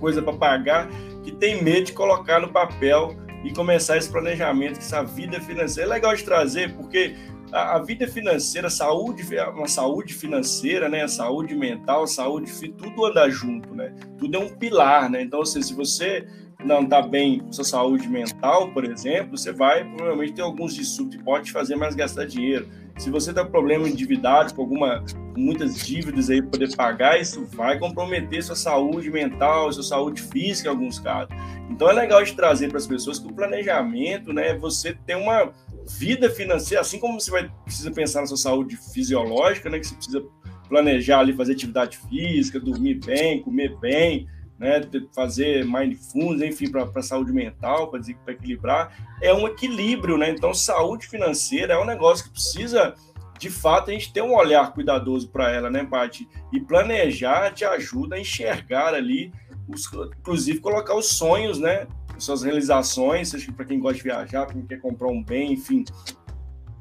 coisa 0.00 0.22
para 0.22 0.32
pagar, 0.32 0.88
que 1.22 1.32
tem 1.32 1.62
medo 1.62 1.86
de 1.86 1.92
colocar 1.92 2.40
no 2.40 2.48
papel 2.48 3.14
e 3.44 3.52
começar 3.52 3.96
esse 3.96 4.10
planejamento, 4.10 4.78
essa 4.78 5.02
vida 5.02 5.40
financeira. 5.40 5.88
É 5.88 5.94
legal 5.94 6.14
de 6.14 6.24
trazer, 6.24 6.74
porque 6.74 7.16
a, 7.52 7.76
a 7.76 7.78
vida 7.78 8.06
financeira, 8.06 8.68
saúde, 8.68 9.24
uma 9.54 9.68
saúde 9.68 10.14
financeira, 10.14 10.88
né, 10.88 11.04
a 11.04 11.08
saúde 11.08 11.54
mental, 11.54 12.06
saúde, 12.06 12.52
tudo 12.72 13.06
anda 13.06 13.28
junto, 13.30 13.74
né? 13.74 13.94
Tudo 14.18 14.36
é 14.36 14.40
um 14.40 14.48
pilar, 14.48 15.10
né? 15.10 15.22
Então, 15.22 15.42
assim, 15.42 15.62
se 15.62 15.74
você 15.74 16.26
não 16.64 16.82
está 16.82 17.00
bem 17.00 17.38
com 17.38 17.52
sua 17.52 17.64
saúde 17.64 18.08
mental, 18.08 18.72
por 18.72 18.84
exemplo, 18.84 19.38
você 19.38 19.52
vai 19.52 19.84
provavelmente 19.84 20.32
ter 20.32 20.42
alguns 20.42 20.74
distúrbios 20.74 21.16
que 21.16 21.24
pode 21.24 21.52
fazer 21.52 21.76
mais 21.76 21.94
gastar 21.94 22.26
dinheiro. 22.26 22.68
Se 22.98 23.10
você 23.10 23.32
tem 23.32 23.46
problema 23.46 23.88
endividado, 23.88 24.52
com 24.54 24.62
alguma 24.62 25.04
com 25.34 25.40
muitas 25.40 25.78
dívidas 25.86 26.28
aí 26.28 26.42
para 26.42 26.50
poder 26.50 26.74
pagar, 26.74 27.20
isso 27.20 27.46
vai 27.52 27.78
comprometer 27.78 28.42
sua 28.42 28.56
saúde 28.56 29.08
mental, 29.08 29.72
sua 29.72 29.84
saúde 29.84 30.20
física 30.20 30.68
em 30.68 30.72
alguns 30.72 30.98
casos. 30.98 31.32
Então 31.70 31.88
é 31.88 31.92
legal 31.92 32.24
de 32.24 32.34
trazer 32.34 32.68
para 32.68 32.78
as 32.78 32.88
pessoas 32.88 33.20
que 33.20 33.28
o 33.28 33.32
planejamento, 33.32 34.32
né, 34.32 34.54
você 34.54 34.92
tem 35.06 35.14
uma 35.14 35.52
vida 35.88 36.28
financeira, 36.28 36.80
assim 36.80 36.98
como 36.98 37.20
você 37.20 37.30
vai, 37.30 37.48
precisa 37.64 37.90
pensar 37.92 38.22
na 38.22 38.26
sua 38.26 38.36
saúde 38.36 38.76
fisiológica, 38.76 39.70
né? 39.70 39.78
Que 39.78 39.86
você 39.86 39.94
precisa 39.94 40.24
planejar 40.68 41.20
ali, 41.20 41.32
fazer 41.32 41.52
atividade 41.52 41.98
física, 42.08 42.60
dormir 42.60 42.96
bem, 42.96 43.40
comer 43.40 43.74
bem, 43.78 44.26
né, 44.58 44.80
fazer 45.14 45.64
mindfulness, 45.64 46.42
enfim, 46.42 46.70
para 46.70 47.02
saúde 47.02 47.32
mental, 47.32 47.88
para 47.90 48.00
equilibrar, 48.32 48.92
é 49.22 49.32
um 49.32 49.46
equilíbrio, 49.46 50.18
né? 50.18 50.30
Então, 50.30 50.52
saúde 50.52 51.06
financeira 51.06 51.74
é 51.74 51.78
um 51.78 51.84
negócio 51.84 52.24
que 52.24 52.30
precisa, 52.30 52.94
de 53.38 53.48
fato, 53.48 53.90
a 53.90 53.92
gente 53.92 54.12
ter 54.12 54.22
um 54.22 54.34
olhar 54.34 54.72
cuidadoso 54.72 55.28
para 55.28 55.52
ela, 55.52 55.70
né, 55.70 55.84
Paty? 55.84 56.28
E 56.52 56.60
planejar 56.60 57.52
te 57.52 57.64
ajuda 57.64 58.16
a 58.16 58.20
enxergar 58.20 58.94
ali, 58.94 59.32
os, 59.68 59.86
inclusive 60.18 60.58
colocar 60.60 60.94
os 60.94 61.06
sonhos, 61.06 61.58
né? 61.60 61.86
Suas 62.18 62.42
realizações, 62.42 63.32
para 63.52 63.64
quem 63.64 63.78
gosta 63.78 63.98
de 63.98 64.02
viajar, 64.02 64.44
para 64.44 64.54
quem 64.54 64.66
quer 64.66 64.80
comprar 64.80 65.08
um 65.08 65.22
bem, 65.22 65.52
enfim. 65.52 65.84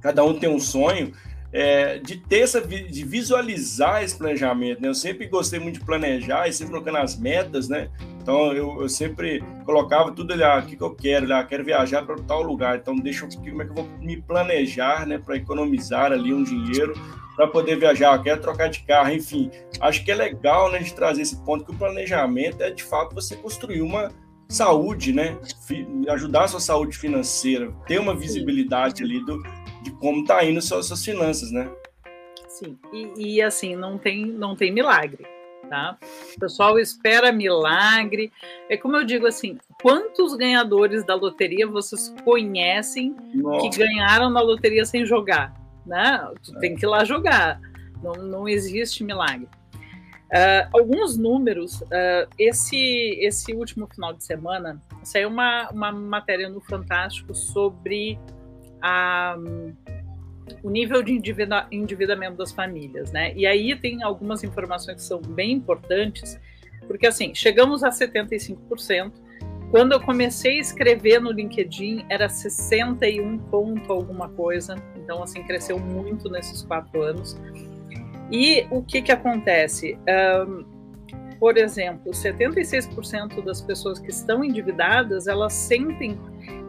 Cada 0.01 0.23
um 0.23 0.39
tem 0.39 0.49
um 0.49 0.59
sonho 0.59 1.13
é, 1.57 1.97
de 1.97 2.17
ter 2.17 2.41
essa, 2.41 2.61
de 2.61 3.03
visualizar 3.03 4.03
esse 4.03 4.15
planejamento, 4.15 4.79
né? 4.79 4.89
Eu 4.89 4.93
sempre 4.93 5.25
gostei 5.25 5.59
muito 5.59 5.79
de 5.79 5.85
planejar 5.85 6.47
e 6.47 6.53
sempre 6.53 6.73
colocando 6.73 6.97
as 6.97 7.17
metas, 7.17 7.67
né? 7.67 7.89
Então 8.21 8.53
eu, 8.53 8.79
eu 8.83 8.87
sempre 8.87 9.43
colocava 9.65 10.11
tudo 10.11 10.33
ali, 10.33 10.43
ah, 10.43 10.59
o 10.59 10.67
que, 10.67 10.75
que 10.75 10.83
eu 10.83 10.93
quero, 10.93 11.33
ah, 11.33 11.43
quero 11.43 11.63
viajar 11.63 12.05
para 12.05 12.15
tal 12.17 12.43
lugar, 12.43 12.77
então 12.77 12.95
deixa 12.95 13.25
eu 13.25 13.29
como 13.29 13.63
é 13.63 13.65
que 13.65 13.71
eu 13.71 13.75
vou 13.75 13.89
me 13.99 14.21
planejar, 14.21 15.07
né, 15.07 15.17
para 15.17 15.35
economizar 15.35 16.11
ali 16.11 16.31
um 16.31 16.43
dinheiro 16.43 16.93
para 17.35 17.47
poder 17.47 17.79
viajar, 17.79 18.21
quero 18.21 18.39
trocar 18.39 18.69
de 18.69 18.81
carro, 18.83 19.11
enfim. 19.11 19.49
Acho 19.81 20.05
que 20.05 20.11
é 20.11 20.15
legal, 20.15 20.71
né, 20.71 20.77
de 20.77 20.93
trazer 20.93 21.23
esse 21.23 21.37
ponto 21.43 21.65
que 21.65 21.71
o 21.71 21.75
planejamento 21.75 22.61
é 22.61 22.69
de 22.69 22.83
fato 22.83 23.15
você 23.15 23.35
construir 23.35 23.81
uma 23.81 24.11
saúde, 24.47 25.11
né, 25.11 25.35
ajudar 26.09 26.43
a 26.43 26.47
sua 26.47 26.59
saúde 26.59 26.95
financeira, 26.95 27.71
ter 27.87 27.99
uma 27.99 28.15
visibilidade 28.15 29.03
ali 29.03 29.25
do, 29.25 29.41
de 29.81 29.91
como 29.91 30.25
tá 30.25 30.43
indo 30.43 30.61
suas, 30.61 30.87
suas 30.87 31.03
finanças, 31.03 31.51
né? 31.51 31.69
Sim, 32.47 32.77
e, 32.91 33.35
e, 33.35 33.41
assim, 33.41 33.75
não 33.75 33.97
tem, 33.97 34.25
não 34.25 34.55
tem 34.55 34.71
milagre, 34.71 35.25
tá? 35.69 35.97
O 36.35 36.39
pessoal 36.39 36.79
espera 36.79 37.31
milagre. 37.31 38.31
É 38.67 38.75
como 38.75 38.95
eu 38.95 39.03
digo 39.03 39.27
assim, 39.27 39.57
quantos 39.81 40.33
ganhadores 40.35 41.05
da 41.05 41.13
loteria 41.13 41.67
vocês 41.67 42.13
conhecem 42.23 43.15
Nossa. 43.35 43.69
que 43.69 43.77
ganharam 43.77 44.29
na 44.29 44.41
loteria 44.41 44.85
sem 44.85 45.05
jogar, 45.05 45.53
né? 45.85 46.27
Tu 46.43 46.55
é. 46.55 46.59
tem 46.59 46.75
que 46.75 46.83
ir 46.83 46.89
lá 46.89 47.03
jogar, 47.03 47.59
não, 48.01 48.13
não 48.13 48.49
existe 48.49 49.03
milagre. 49.03 49.47
Uh, 50.27 50.67
alguns 50.73 51.17
números, 51.17 51.79
uh, 51.81 52.27
esse, 52.37 53.17
esse 53.21 53.53
último 53.53 53.87
final 53.87 54.13
de 54.13 54.25
semana, 54.25 54.81
saiu 55.01 55.29
uma, 55.29 55.69
uma 55.69 55.91
matéria 55.91 56.49
no 56.49 56.59
Fantástico 56.59 57.33
sobre 57.33 58.19
a, 58.81 59.37
o 60.63 60.69
nível 60.69 61.03
de 61.03 61.13
endividamento 61.71 62.37
das 62.37 62.51
famílias, 62.51 63.11
né? 63.11 63.33
E 63.35 63.45
aí 63.45 63.75
tem 63.75 64.03
algumas 64.03 64.43
informações 64.43 64.95
que 64.95 65.03
são 65.03 65.21
bem 65.21 65.53
importantes, 65.53 66.39
porque 66.87 67.07
assim, 67.07 67.33
chegamos 67.33 67.83
a 67.83 67.89
75%. 67.89 69.11
Quando 69.69 69.91
eu 69.91 69.99
comecei 69.99 70.57
a 70.57 70.61
escrever 70.61 71.19
no 71.19 71.29
LinkedIn, 71.29 72.05
era 72.09 72.29
61 72.29 73.37
ponto 73.37 73.91
alguma 73.91 74.29
coisa. 74.29 74.75
Então, 74.95 75.21
assim, 75.21 75.43
cresceu 75.43 75.77
muito 75.77 76.29
nesses 76.29 76.61
quatro 76.61 77.01
anos. 77.01 77.37
E 78.31 78.65
o 78.71 78.81
que 78.81 79.01
que 79.01 79.11
acontece? 79.11 79.97
Um, 80.47 80.65
por 81.37 81.57
exemplo, 81.57 82.11
76% 82.11 83.43
das 83.43 83.61
pessoas 83.61 83.99
que 83.99 84.09
estão 84.09 84.43
endividadas, 84.43 85.27
elas 85.27 85.53
sentem 85.53 86.17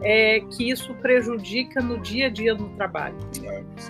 é, 0.01 0.39
que 0.39 0.69
isso 0.69 0.93
prejudica 0.95 1.81
no 1.81 1.99
dia 1.99 2.27
a 2.27 2.29
dia 2.29 2.53
no 2.53 2.69
trabalho. 2.69 3.17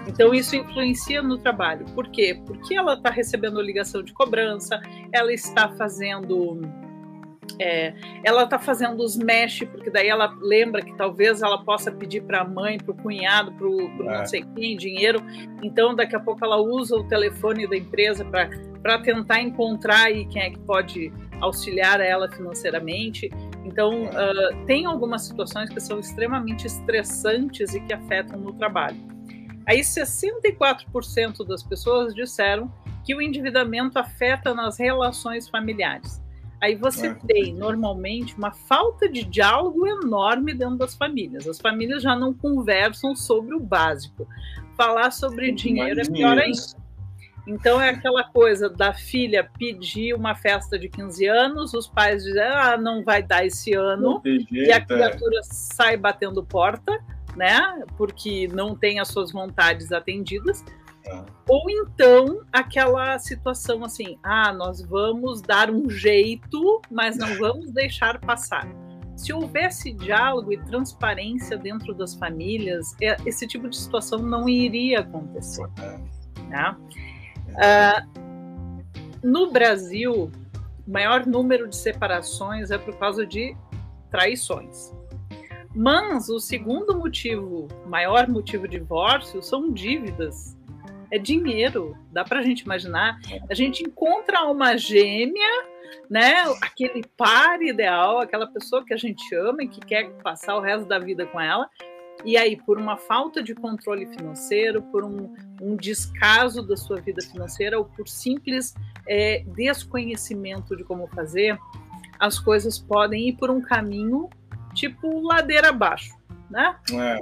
Então, 0.08 0.34
isso 0.34 0.56
influencia 0.56 1.22
no 1.22 1.38
trabalho. 1.38 1.86
Por 1.94 2.10
quê? 2.10 2.40
Porque 2.46 2.76
ela 2.76 2.94
está 2.94 3.10
recebendo 3.10 3.62
ligação 3.62 4.02
de 4.02 4.14
cobrança, 4.14 4.82
ela 5.12 5.32
está 5.34 5.70
fazendo. 5.70 6.62
É, 7.60 7.94
ela 8.24 8.44
está 8.44 8.58
fazendo 8.58 9.04
os 9.04 9.18
mesh, 9.18 9.64
porque 9.72 9.90
daí 9.90 10.08
ela 10.08 10.34
lembra 10.40 10.82
que 10.82 10.96
talvez 10.96 11.42
ela 11.42 11.58
possa 11.64 11.92
pedir 11.92 12.22
para 12.22 12.42
a 12.42 12.46
mãe, 12.46 12.78
para 12.78 12.92
o 12.92 12.96
cunhado, 12.96 13.52
para 13.52 13.68
o 13.68 13.82
é. 13.82 14.20
não 14.20 14.26
sei 14.26 14.46
quem 14.56 14.78
dinheiro. 14.78 15.22
Então, 15.62 15.96
daqui 15.96 16.16
a 16.16 16.20
pouco 16.20 16.44
ela 16.46 16.58
usa 16.58 16.96
o 16.96 17.04
telefone 17.04 17.68
da 17.68 17.76
empresa 17.76 18.24
para 18.24 19.00
tentar 19.00 19.42
encontrar 19.42 20.06
aí 20.06 20.26
quem 20.26 20.42
é 20.42 20.50
que 20.52 20.60
pode 20.60 21.12
auxiliar 21.42 22.00
ela 22.00 22.30
financeiramente. 22.30 23.30
Então, 23.66 24.06
uh, 24.06 24.66
tem 24.66 24.86
algumas 24.86 25.24
situações 25.24 25.70
que 25.70 25.80
são 25.80 26.00
extremamente 26.00 26.66
estressantes 26.66 27.74
e 27.74 27.80
que 27.82 27.94
afetam 27.94 28.40
no 28.40 28.54
trabalho. 28.54 28.98
Aí, 29.66 29.82
64% 29.82 31.46
das 31.46 31.62
pessoas 31.62 32.16
disseram 32.16 32.72
que 33.06 33.14
o 33.16 33.22
endividamento 33.22 34.00
afeta 34.00 34.54
nas 34.54 34.78
relações 34.80 35.48
familiares. 35.48 36.22
Aí 36.62 36.76
você 36.76 37.08
é. 37.08 37.14
tem, 37.14 37.54
normalmente, 37.54 38.36
uma 38.38 38.52
falta 38.52 39.08
de 39.08 39.24
diálogo 39.24 39.88
enorme 39.88 40.54
dentro 40.54 40.78
das 40.78 40.94
famílias. 40.94 41.48
As 41.48 41.60
famílias 41.60 42.04
já 42.04 42.16
não 42.16 42.34
conversam 42.34 43.16
sobre 43.16 43.56
o 43.56 43.60
básico. 43.60 44.28
Falar 44.76 45.12
sobre 45.12 45.52
dinheiro 45.52 46.02
é 46.02 46.04
pior 46.04 46.38
ainda. 46.38 46.58
Então 47.50 47.82
é 47.82 47.90
aquela 47.90 48.24
coisa 48.24 48.70
da 48.70 48.94
filha 48.94 49.50
pedir 49.58 50.14
uma 50.14 50.36
festa 50.36 50.78
de 50.78 50.88
15 50.88 51.26
anos, 51.26 51.74
os 51.74 51.88
pais 51.88 52.24
dizem, 52.24 52.44
ah, 52.44 52.78
não 52.78 53.04
vai 53.04 53.24
dar 53.24 53.44
esse 53.44 53.74
ano, 53.74 54.22
jeito, 54.24 54.54
e 54.54 54.72
a 54.72 54.76
é. 54.76 54.80
criatura 54.80 55.40
é. 55.40 55.44
sai 55.44 55.98
batendo 55.98 56.46
porta, 56.46 57.04
né? 57.36 57.84
Porque 57.98 58.48
não 58.50 58.76
tem 58.76 59.00
as 59.00 59.08
suas 59.08 59.32
vontades 59.32 59.92
atendidas. 59.92 60.64
Ah. 61.10 61.26
Ou 61.48 61.68
então 61.72 62.42
aquela 62.54 63.18
situação 63.18 63.84
assim, 63.84 64.20
ah, 64.22 64.54
nós 64.54 64.84
vamos 64.84 65.42
dar 65.42 65.72
um 65.72 65.90
jeito, 65.90 66.82
mas 66.92 67.18
não 67.18 67.34
vamos 67.40 67.72
deixar 67.72 68.20
passar. 68.20 68.68
Se 69.18 69.34
houvesse 69.34 69.92
diálogo 69.92 70.54
e 70.54 70.58
transparência 70.66 71.58
dentro 71.58 71.96
das 71.96 72.14
famílias, 72.14 72.96
é, 73.02 73.18
esse 73.26 73.48
tipo 73.48 73.68
de 73.68 73.76
situação 73.76 74.20
não 74.20 74.48
iria 74.48 75.00
acontecer. 75.00 75.68
Né? 76.48 76.76
Uh, 77.56 78.84
no 79.24 79.52
Brasil, 79.52 80.32
o 80.88 80.92
maior 80.92 81.26
número 81.26 81.68
de 81.68 81.76
separações 81.76 82.72
é 82.72 82.78
por 82.78 82.98
causa 82.98 83.26
de 83.26 83.56
traições. 84.10 84.94
Mas 85.76 86.30
o 86.30 86.40
segundo 86.40 86.98
motivo, 86.98 87.68
maior 87.86 88.28
motivo 88.28 88.68
de 88.68 88.80
divórcio, 88.80 89.42
são 89.42 89.72
dívidas. 89.72 90.58
É 91.12 91.18
dinheiro. 91.18 91.98
Dá 92.12 92.24
para 92.24 92.40
a 92.40 92.44
gente 92.44 92.62
imaginar. 92.62 93.20
A 93.50 93.54
gente 93.54 93.84
encontra 93.84 94.44
uma 94.46 94.78
gêmea, 94.78 95.64
né? 96.10 96.44
Aquele 96.62 97.04
par 97.16 97.62
ideal, 97.62 98.20
aquela 98.20 98.48
pessoa 98.48 98.84
que 98.84 98.94
a 98.94 98.98
gente 98.98 99.34
ama 99.36 99.64
e 99.64 99.68
que 99.68 99.80
quer 99.80 100.10
passar 100.24 100.56
o 100.56 100.62
resto 100.62 100.88
da 100.88 100.98
vida 100.98 101.26
com 101.26 101.40
ela. 101.40 101.70
E 102.26 102.38
aí, 102.38 102.58
por 102.58 102.78
uma 102.78 102.98
falta 102.98 103.42
de 103.42 103.56
controle 103.56 104.06
financeiro, 104.08 104.82
por 104.82 105.04
um, 105.04 105.34
um 105.62 105.76
descaso 105.76 106.62
da 106.62 106.76
sua 106.76 107.00
vida 107.00 107.22
financeira 107.22 107.78
ou 107.78 107.86
por 107.86 108.08
simples 108.08 108.74
é, 109.08 109.44
desconhecimento 109.56 110.76
de 110.76 110.84
como 110.84 111.08
fazer, 111.08 111.58
as 112.20 112.38
coisas 112.38 112.78
podem 112.78 113.30
ir 113.30 113.38
por 113.38 113.50
um 113.50 113.62
caminho 113.62 114.30
tipo 114.74 115.22
ladeira 115.22 115.70
abaixo, 115.70 116.14
né? 116.50 116.76
É. 116.94 117.22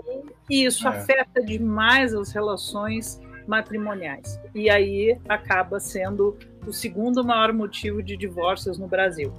E 0.50 0.66
isso 0.66 0.88
é. 0.88 0.92
afeta 0.92 1.42
demais 1.42 2.14
as 2.14 2.32
relações 2.32 3.20
matrimoniais. 3.48 4.40
E 4.54 4.70
aí 4.70 5.18
acaba 5.30 5.80
sendo 5.80 6.38
o 6.66 6.74
segundo 6.74 7.24
maior 7.24 7.54
motivo 7.54 8.04
de 8.04 8.18
divórcios 8.18 8.78
no 8.78 8.88
Brasil. 8.88 9.34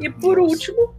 E 0.00 0.10
por 0.10 0.38
Nossa. 0.38 0.50
último, 0.50 0.94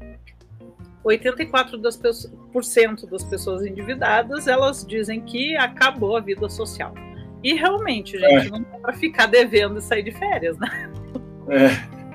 84% 1.07 3.09
das, 3.09 3.23
pessoas 3.23 3.65
endividadas 3.65 4.47
elas 4.47 4.85
dizem 4.85 5.21
que 5.21 5.55
acabou 5.57 6.17
a 6.17 6.19
vida 6.19 6.49
social. 6.49 6.93
E 7.43 7.53
realmente, 7.53 8.17
gente, 8.17 8.47
é. 8.47 8.49
não 8.49 8.61
dá 8.61 8.79
para 8.79 8.93
ficar 8.93 9.27
devendo 9.27 9.77
e 9.77 9.81
sair 9.81 10.03
de 10.03 10.11
férias, 10.11 10.57
né? 10.57 10.91
É. 11.49 11.97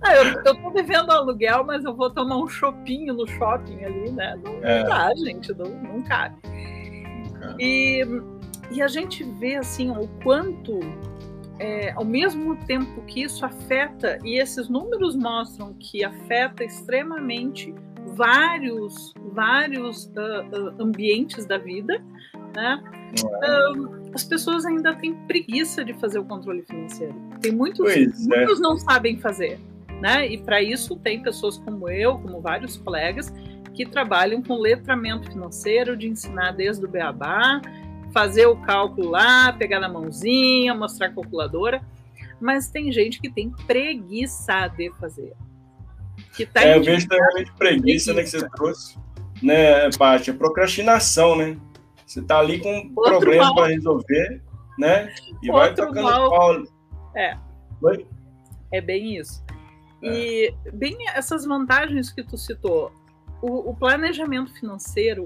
Ah, 0.00 0.14
eu, 0.14 0.40
eu 0.44 0.54
tô 0.54 0.70
devendo 0.70 1.10
aluguel, 1.10 1.64
mas 1.64 1.84
eu 1.84 1.92
vou 1.92 2.08
tomar 2.08 2.36
um 2.36 2.46
chopinho 2.46 3.12
no 3.12 3.26
shopping 3.26 3.84
ali, 3.84 4.08
né? 4.12 4.38
Não, 4.44 4.52
é. 4.62 4.78
não 4.78 4.88
dá, 4.88 5.12
gente, 5.16 5.52
não, 5.52 5.68
não 5.68 6.02
cabe. 6.02 6.36
E, 7.58 8.02
e 8.70 8.80
a 8.80 8.88
gente 8.88 9.24
vê 9.24 9.56
assim 9.56 9.90
o 9.90 10.08
quanto, 10.22 10.80
é, 11.58 11.92
ao 11.92 12.04
mesmo 12.04 12.56
tempo 12.66 13.02
que 13.02 13.22
isso 13.22 13.44
afeta, 13.44 14.18
e 14.24 14.38
esses 14.38 14.68
números 14.68 15.16
mostram 15.16 15.74
que 15.74 16.04
afeta 16.04 16.64
extremamente 16.64 17.74
vários, 18.14 19.12
vários 19.32 20.06
uh, 20.06 20.78
uh, 20.78 20.82
ambientes 20.82 21.46
da 21.46 21.58
vida, 21.58 22.02
né? 22.54 22.82
Uh, 23.22 24.12
as 24.14 24.24
pessoas 24.24 24.64
ainda 24.64 24.94
têm 24.94 25.14
preguiça 25.26 25.84
de 25.84 25.92
fazer 25.94 26.18
o 26.18 26.24
controle 26.24 26.62
financeiro. 26.62 27.14
Tem 27.40 27.52
muitos, 27.52 27.86
é. 27.90 28.06
muitos 28.28 28.60
não 28.60 28.76
sabem 28.76 29.18
fazer, 29.18 29.58
né? 30.00 30.26
E 30.26 30.38
para 30.38 30.62
isso 30.62 30.96
tem 30.96 31.22
pessoas 31.22 31.58
como 31.58 31.88
eu, 31.88 32.18
como 32.18 32.40
vários 32.40 32.76
colegas, 32.76 33.32
que 33.74 33.84
trabalham 33.84 34.40
com 34.42 34.54
letramento 34.54 35.30
financeiro, 35.30 35.96
de 35.96 36.08
ensinar 36.08 36.52
desde 36.52 36.84
o 36.84 36.88
beabá, 36.88 37.60
fazer 38.12 38.46
o 38.46 38.56
cálculo 38.56 39.10
lá, 39.10 39.52
pegar 39.52 39.80
na 39.80 39.88
mãozinha, 39.88 40.72
mostrar 40.74 41.08
a 41.08 41.10
calculadora. 41.10 41.82
Mas 42.40 42.68
tem 42.68 42.92
gente 42.92 43.20
que 43.20 43.28
tem 43.28 43.50
preguiça 43.66 44.68
de 44.68 44.90
fazer. 45.00 45.32
Que 46.34 46.46
tá 46.46 46.64
é, 46.64 46.76
eu 46.76 46.82
vejo 46.82 47.06
também 47.08 47.44
de 47.44 47.52
preguiça, 47.52 48.12
né, 48.12 48.22
que 48.22 48.30
você 48.30 48.48
trouxe, 48.50 48.98
né, 49.42 49.90
Paty? 49.90 50.32
Procrastinação, 50.32 51.36
né? 51.36 51.56
Você 52.06 52.22
tá 52.22 52.38
ali 52.38 52.60
com 52.60 52.70
um 52.70 52.92
Outro 52.96 53.20
problema 53.20 53.54
para 53.54 53.68
resolver, 53.68 54.42
né? 54.78 55.12
E 55.42 55.50
Outro 55.50 55.52
vai 55.52 55.74
tocando 55.74 56.02
mal. 56.02 56.30
pau. 56.30 56.62
É. 57.16 57.36
Oi? 57.82 58.06
É 58.72 58.80
bem 58.80 59.16
isso. 59.16 59.44
É. 60.02 60.08
E 60.08 60.54
bem 60.72 60.96
essas 61.14 61.44
vantagens 61.44 62.10
que 62.10 62.22
tu 62.22 62.36
citou, 62.36 62.92
o, 63.40 63.70
o, 63.70 63.76
planejamento 63.76 64.52
financeiro, 64.54 65.24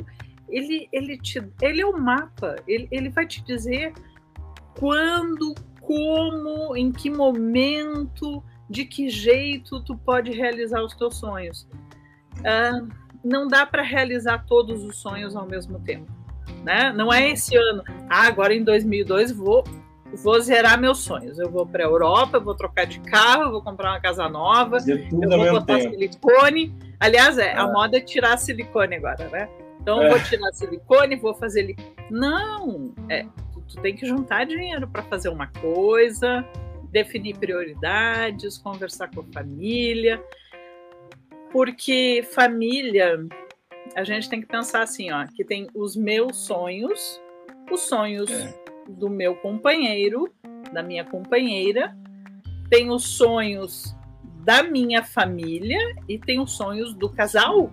ele, 0.49 0.89
ele, 0.93 1.19
te, 1.19 1.43
ele 1.61 1.81
é 1.81 1.87
o 1.87 1.99
mapa, 1.99 2.57
ele, 2.67 2.89
ele 2.91 3.09
vai 3.09 3.27
te 3.27 3.43
dizer 3.45 3.93
quando, 4.79 5.55
como, 5.81 6.77
em 6.77 6.93
que 6.93 7.11
momento, 7.11 8.43
de 8.69 8.85
que 8.85 9.09
jeito 9.09 9.81
tu 9.83 9.97
pode 9.97 10.33
realizar 10.33 10.83
os 10.83 10.95
teus 10.95 11.17
sonhos. 11.17 11.67
Uh, 12.39 12.89
não 13.25 13.49
dá 13.49 13.67
para 13.67 13.83
realizar 13.83 14.45
todos 14.47 14.85
os 14.85 14.99
sonhos 14.99 15.35
ao 15.35 15.47
mesmo 15.47 15.81
tempo. 15.81 16.11
Né? 16.65 16.93
Não 16.93 17.13
é 17.13 17.31
esse 17.31 17.57
ano, 17.57 17.83
ah, 18.09 18.27
agora 18.27 18.55
em 18.55 18.63
2002 18.63 19.33
vou 19.33 19.65
vou 20.15 20.41
zerar 20.41 20.81
meus 20.81 20.99
sonhos. 20.99 21.39
Eu 21.39 21.51
vou 21.51 21.67
para 21.67 21.85
a 21.85 21.87
Europa, 21.87 22.39
eu 22.39 22.45
vou 22.45 22.55
trocar 22.55 22.87
de 22.87 23.01
carro, 23.01 23.51
vou 23.51 23.63
comprar 23.63 23.91
uma 23.91 24.01
casa 24.01 24.29
nova, 24.29 24.79
eu 24.87 24.99
vou 25.11 25.51
botar 25.51 25.79
tempo. 25.79 25.91
silicone. 25.91 26.75
Aliás, 26.99 27.39
é, 27.39 27.55
a 27.55 27.63
é. 27.63 27.73
moda 27.73 27.99
é 27.99 28.01
tirar 28.01 28.37
silicone 28.39 28.97
agora, 28.97 29.29
né? 29.29 29.49
Então, 29.81 30.03
eu 30.03 30.11
vou 30.11 30.19
é. 30.19 30.23
tirar 30.25 30.53
silicone, 30.53 31.17
vou 31.17 31.35
fazer. 31.35 31.63
Li... 31.63 31.77
Não! 32.11 32.93
É, 33.09 33.25
tu, 33.53 33.61
tu 33.69 33.81
tem 33.81 33.95
que 33.95 34.07
juntar 34.07 34.45
dinheiro 34.45 34.89
para 34.89 35.03
fazer 35.05 35.29
uma 35.29 35.47
coisa, 35.47 36.45
definir 36.91 37.37
prioridades, 37.39 38.59
conversar 38.59 39.11
com 39.11 39.21
a 39.21 39.25
família. 39.33 40.23
Porque 41.51 42.27
família, 42.33 43.27
a 43.95 44.05
gente 44.05 44.29
tem 44.29 44.41
que 44.41 44.47
pensar 44.47 44.83
assim, 44.83 45.11
ó, 45.11 45.27
que 45.27 45.45
tem 45.45 45.69
os 45.75 45.97
meus 45.97 46.37
sonhos, 46.37 47.21
os 47.71 47.81
sonhos 47.81 48.31
é 48.31 48.69
do 48.89 49.09
meu 49.09 49.37
companheiro, 49.37 50.33
da 50.73 50.83
minha 50.83 51.05
companheira, 51.05 51.97
tem 52.71 52.91
os 52.91 53.05
sonhos 53.05 53.95
da 54.45 54.63
minha 54.63 55.03
família 55.03 55.79
e 56.09 56.19
tem 56.19 56.41
os 56.41 56.53
sonhos 56.53 56.95
do 56.95 57.09
casal, 57.11 57.73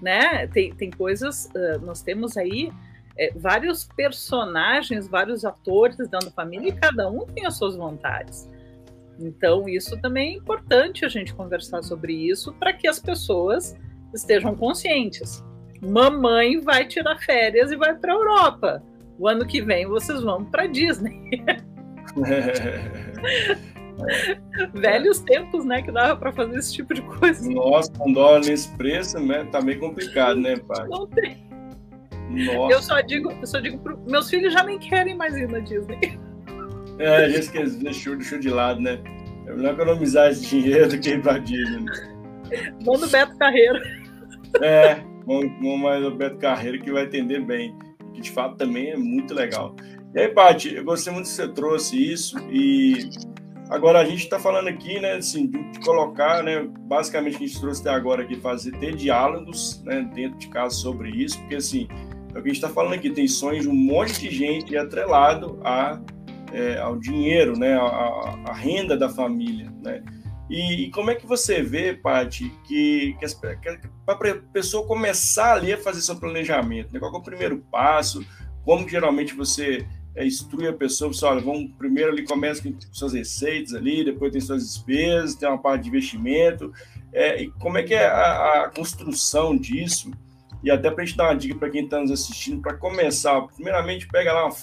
né? 0.00 0.46
Tem, 0.48 0.72
tem 0.74 0.90
coisas, 0.90 1.46
uh, 1.46 1.84
nós 1.84 2.02
temos 2.02 2.36
aí 2.36 2.72
é, 3.20 3.30
vários 3.36 3.84
personagens, 3.84 5.06
vários 5.06 5.44
atores 5.44 5.98
dentro 5.98 6.26
da 6.26 6.32
família 6.32 6.70
e 6.70 6.72
cada 6.72 7.10
um 7.10 7.26
tem 7.26 7.44
as 7.44 7.58
suas 7.58 7.76
vontades. 7.76 8.48
Então, 9.18 9.68
isso 9.68 10.00
também 10.00 10.32
é 10.32 10.36
importante 10.38 11.04
a 11.04 11.08
gente 11.08 11.34
conversar 11.34 11.82
sobre 11.82 12.14
isso 12.14 12.54
para 12.54 12.72
que 12.72 12.88
as 12.88 12.98
pessoas 12.98 13.76
estejam 14.14 14.56
conscientes. 14.56 15.44
Mamãe 15.82 16.58
vai 16.60 16.86
tirar 16.86 17.18
férias 17.18 17.70
e 17.70 17.76
vai 17.76 17.94
para 17.94 18.12
a 18.12 18.16
Europa 18.16 18.82
o 19.18 19.28
ano 19.28 19.46
que 19.46 19.60
vem 19.60 19.86
vocês 19.86 20.22
vão 20.22 20.46
para 20.46 20.66
Disney. 20.66 21.44
Velhos 24.72 25.20
tempos, 25.20 25.66
né, 25.66 25.82
que 25.82 25.92
dava 25.92 26.16
para 26.16 26.32
fazer 26.32 26.58
esse 26.58 26.72
tipo 26.72 26.94
de 26.94 27.02
coisa. 27.02 27.46
Nossa, 27.50 27.92
com 27.92 28.10
dólar 28.10 28.40
nesse 28.40 28.74
preço, 28.78 29.20
né, 29.20 29.44
tá 29.52 29.60
meio 29.60 29.78
complicado, 29.78 30.40
né, 30.40 30.56
pai? 30.56 30.88
Não 30.88 31.06
tem. 31.06 31.49
Nossa. 32.30 32.74
Eu 32.74 32.82
só 32.82 33.00
digo, 33.00 33.30
eu 33.32 33.46
só 33.46 33.60
digo 33.60 33.78
pro... 33.78 33.98
meus 34.06 34.30
filhos 34.30 34.52
já 34.52 34.62
nem 34.62 34.78
querem 34.78 35.16
mais 35.16 35.36
ir 35.36 35.48
na 35.48 35.58
Disney. 35.58 36.18
É, 36.98 37.16
a 37.16 37.28
gente 37.28 37.50
deixou, 37.82 38.16
deixou 38.16 38.38
de 38.38 38.50
lado, 38.50 38.80
né? 38.80 39.00
É 39.46 39.54
melhor 39.54 39.74
economizar 39.74 40.30
esse 40.30 40.46
dinheiro 40.46 40.88
do 40.88 40.98
que 40.98 41.10
ir 41.10 41.22
pra 41.22 41.38
Disney. 41.38 41.84
Vamos 42.84 43.00
no 43.00 43.08
Beto 43.08 43.36
Carreiro. 43.36 43.80
É, 44.60 45.02
vamos, 45.26 45.80
mais 45.80 46.02
no 46.02 46.14
Beto 46.14 46.36
Carreiro 46.38 46.80
que 46.80 46.92
vai 46.92 47.04
entender 47.04 47.40
bem 47.40 47.76
que 48.12 48.20
de 48.20 48.30
fato 48.30 48.56
também 48.56 48.90
é 48.90 48.96
muito 48.96 49.34
legal. 49.34 49.74
E 50.14 50.20
aí, 50.20 50.28
Paty, 50.28 50.74
eu 50.74 50.84
gostei 50.84 51.12
muito 51.12 51.26
que 51.26 51.32
você 51.32 51.48
trouxe 51.48 52.12
isso 52.12 52.36
e 52.50 53.08
agora 53.70 54.00
a 54.00 54.04
gente 54.04 54.24
está 54.24 54.38
falando 54.38 54.68
aqui, 54.68 54.98
né, 54.98 55.14
assim, 55.14 55.46
de 55.46 55.80
colocar, 55.80 56.42
né, 56.42 56.68
basicamente 56.80 57.38
que 57.38 57.44
a 57.44 57.46
gente 57.46 57.60
trouxe 57.60 57.80
até 57.80 57.90
agora 57.90 58.22
aqui, 58.22 58.34
fazer, 58.36 58.72
ter 58.72 58.94
diálogos, 58.96 59.80
né, 59.84 60.02
dentro 60.12 60.36
de 60.38 60.48
casa 60.48 60.74
sobre 60.74 61.10
isso, 61.10 61.38
porque 61.38 61.54
assim, 61.56 61.86
é 62.34 62.38
o 62.38 62.42
que 62.42 62.48
a 62.48 62.52
gente 62.52 62.62
está 62.62 62.68
falando 62.68 62.94
aqui, 62.94 63.10
tem 63.10 63.26
sonhos 63.26 63.62
de 63.62 63.68
um 63.68 63.74
monte 63.74 64.20
de 64.20 64.30
gente 64.30 64.76
atrelado 64.76 65.60
a, 65.64 66.00
é, 66.52 66.78
ao 66.78 66.98
dinheiro, 66.98 67.58
né, 67.58 67.74
a, 67.74 68.38
a, 68.46 68.52
renda 68.52 68.96
da 68.96 69.08
família, 69.08 69.72
né, 69.82 70.02
e, 70.50 70.86
e, 70.86 70.90
como 70.90 71.12
é 71.12 71.14
que 71.14 71.26
você 71.26 71.62
vê, 71.62 71.94
Paty, 71.94 72.52
que, 72.66 73.16
que, 73.20 73.26
que 73.26 73.88
para 74.04 74.32
a 74.32 74.34
pessoa 74.52 74.84
começar 74.84 75.54
ali 75.54 75.72
a 75.72 75.78
fazer 75.78 76.00
seu 76.02 76.16
planejamento, 76.16 76.92
né? 76.92 76.98
qual 76.98 77.14
é 77.14 77.16
o 77.16 77.22
primeiro 77.22 77.58
passo, 77.70 78.26
como 78.64 78.88
geralmente 78.88 79.32
você 79.32 79.86
é, 80.12 80.26
instrui 80.26 80.66
a 80.66 80.72
pessoa, 80.72 81.12
você, 81.12 81.24
olha, 81.24 81.40
vamos 81.40 81.70
primeiro 81.78 82.10
ali, 82.10 82.24
começa 82.24 82.62
com 82.62 82.74
suas 82.90 83.12
receitas 83.12 83.74
ali, 83.74 84.04
depois 84.04 84.32
tem 84.32 84.40
suas 84.40 84.64
despesas, 84.64 85.36
tem 85.36 85.48
uma 85.48 85.56
parte 85.56 85.84
de 85.84 85.88
investimento, 85.88 86.72
é, 87.12 87.44
e 87.44 87.50
como 87.52 87.78
é 87.78 87.84
que 87.84 87.94
é 87.94 88.06
a, 88.06 88.64
a 88.64 88.70
construção 88.70 89.56
disso, 89.56 90.10
e 90.62 90.70
até 90.70 90.90
para 90.90 91.02
a 91.02 91.06
gente 91.06 91.16
dar 91.16 91.24
uma 91.24 91.36
dica 91.36 91.58
para 91.58 91.70
quem 91.70 91.84
está 91.84 92.00
nos 92.00 92.10
assistindo, 92.10 92.60
para 92.60 92.76
começar, 92.76 93.40
primeiramente 93.42 94.06
pega 94.08 94.32
lá 94.32 94.46
uma 94.46 94.54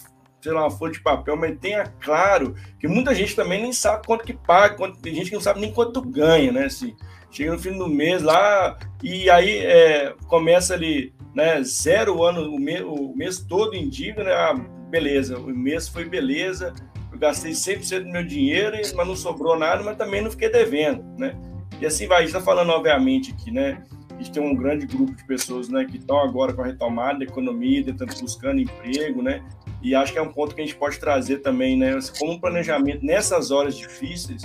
sei 0.41 0.51
lá, 0.51 0.61
uma 0.61 0.71
folha 0.71 0.93
de 0.93 1.01
papel, 1.01 1.35
mas 1.35 1.57
tenha 1.59 1.83
claro 1.99 2.55
que 2.79 2.87
muita 2.87 3.13
gente 3.13 3.35
também 3.35 3.61
nem 3.61 3.73
sabe 3.73 4.05
quanto 4.05 4.23
que 4.23 4.33
paga, 4.33 4.75
quanto, 4.75 4.99
tem 4.99 5.13
gente 5.13 5.29
que 5.29 5.35
não 5.35 5.41
sabe 5.41 5.59
nem 5.59 5.73
quanto 5.73 6.01
ganha, 6.01 6.51
né? 6.51 6.65
Assim, 6.65 6.95
chega 7.31 7.51
no 7.51 7.59
fim 7.59 7.77
do 7.77 7.87
mês 7.87 8.21
lá 8.21 8.77
e 9.03 9.29
aí 9.29 9.57
é, 9.57 10.13
começa 10.27 10.73
ali, 10.73 11.13
né? 11.33 11.61
Zero 11.63 12.23
ano, 12.23 12.49
o 12.53 12.59
mês, 12.59 12.81
o 12.81 13.13
mês 13.15 13.39
todo 13.39 13.73
em 13.73 13.89
dívida, 13.89 14.23
né? 14.23 14.31
Ah, 14.31 14.53
beleza, 14.89 15.37
o 15.37 15.47
mês 15.47 15.87
foi 15.87 16.05
beleza, 16.05 16.73
eu 17.11 17.17
gastei 17.17 17.51
100% 17.51 18.03
do 18.03 18.11
meu 18.11 18.23
dinheiro, 18.23 18.77
mas 18.95 19.07
não 19.07 19.15
sobrou 19.15 19.57
nada, 19.57 19.83
mas 19.83 19.97
também 19.97 20.21
não 20.21 20.31
fiquei 20.31 20.49
devendo, 20.49 21.03
né? 21.17 21.35
E 21.81 21.85
assim 21.85 22.07
vai, 22.07 22.19
a 22.19 22.21
gente 22.21 22.29
está 22.29 22.41
falando 22.41 22.69
obviamente 22.69 23.31
aqui, 23.31 23.51
né? 23.51 23.83
A 24.17 24.23
gente 24.23 24.31
tem 24.31 24.41
um 24.41 24.55
grande 24.55 24.87
grupo 24.87 25.13
de 25.13 25.23
pessoas 25.25 25.69
né, 25.69 25.85
que 25.85 25.97
estão 25.97 26.19
agora 26.19 26.51
com 26.51 26.63
a 26.63 26.65
retomada 26.65 27.19
da 27.19 27.25
economia, 27.25 27.85
tentando 27.85 28.19
buscando 28.19 28.59
emprego, 28.59 29.21
né? 29.21 29.43
E 29.79 29.93
acho 29.93 30.11
que 30.11 30.17
é 30.17 30.21
um 30.21 30.33
ponto 30.33 30.55
que 30.55 30.61
a 30.61 30.65
gente 30.65 30.75
pode 30.75 30.99
trazer 30.99 31.37
também, 31.37 31.77
né? 31.77 31.99
Como 32.17 32.41
planejamento 32.41 33.05
nessas 33.05 33.51
horas 33.51 33.77
difíceis 33.77 34.41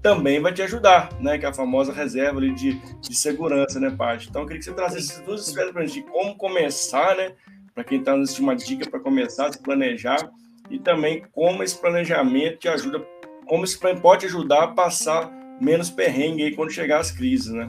também 0.00 0.40
vai 0.40 0.52
te 0.52 0.62
ajudar, 0.62 1.10
né? 1.20 1.36
Que 1.36 1.44
é 1.44 1.48
a 1.48 1.52
famosa 1.52 1.92
reserva 1.92 2.38
ali 2.38 2.54
de, 2.54 2.74
de 3.00 3.16
segurança, 3.16 3.80
né, 3.80 3.90
Paty? 3.90 4.28
Então, 4.30 4.42
eu 4.42 4.46
queria 4.46 4.60
que 4.60 4.64
você 4.64 4.72
trazesse 4.72 5.10
essas 5.10 5.24
duas 5.24 5.48
esferas 5.48 5.72
para 5.72 5.82
a 5.82 5.86
gente, 5.86 6.04
de 6.04 6.08
como 6.08 6.36
começar, 6.36 7.16
né? 7.16 7.32
Para 7.74 7.82
quem 7.82 7.98
está 7.98 8.16
nos 8.16 8.38
uma 8.38 8.54
dica 8.54 8.88
para 8.88 9.00
começar 9.00 9.52
se 9.52 9.60
planejar 9.60 10.30
e 10.70 10.78
também 10.78 11.24
como 11.32 11.62
esse 11.62 11.76
planejamento 11.76 12.58
te 12.58 12.68
ajuda, 12.68 13.04
como 13.46 13.64
esse 13.64 13.78
plano 13.78 14.00
pode 14.00 14.26
ajudar 14.26 14.62
a 14.62 14.68
passar 14.68 15.30
menos 15.60 15.90
perrengue 15.90 16.44
aí 16.44 16.54
quando 16.54 16.70
chegar 16.70 17.00
as 17.00 17.10
crises, 17.10 17.52
né? 17.52 17.68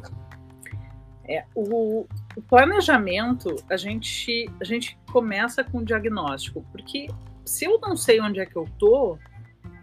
É, 1.29 1.43
o, 1.53 2.05
o 2.35 2.41
planejamento, 2.41 3.55
a 3.69 3.75
gente, 3.75 4.49
a 4.61 4.63
gente 4.63 4.97
começa 5.11 5.63
com 5.63 5.79
o 5.79 5.85
diagnóstico, 5.85 6.65
porque 6.71 7.07
se 7.43 7.65
eu 7.65 7.79
não 7.79 7.97
sei 7.97 8.21
onde 8.21 8.39
é 8.39 8.45
que 8.45 8.55
eu 8.55 8.67
tô, 8.79 9.17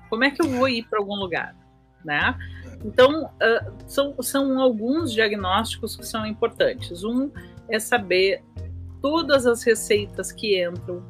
como 0.08 0.24
é 0.24 0.30
que 0.30 0.42
eu 0.42 0.48
vou 0.48 0.68
ir 0.68 0.84
para 0.88 0.98
algum 0.98 1.16
lugar, 1.16 1.54
né? 2.04 2.36
Então, 2.84 3.24
uh, 3.24 3.74
são, 3.86 4.14
são 4.22 4.60
alguns 4.60 5.12
diagnósticos 5.12 5.96
que 5.96 6.06
são 6.06 6.26
importantes. 6.26 7.02
Um 7.02 7.30
é 7.68 7.78
saber 7.78 8.42
todas 9.00 9.46
as 9.46 9.62
receitas 9.62 10.30
que 10.30 10.62
entram, 10.62 11.02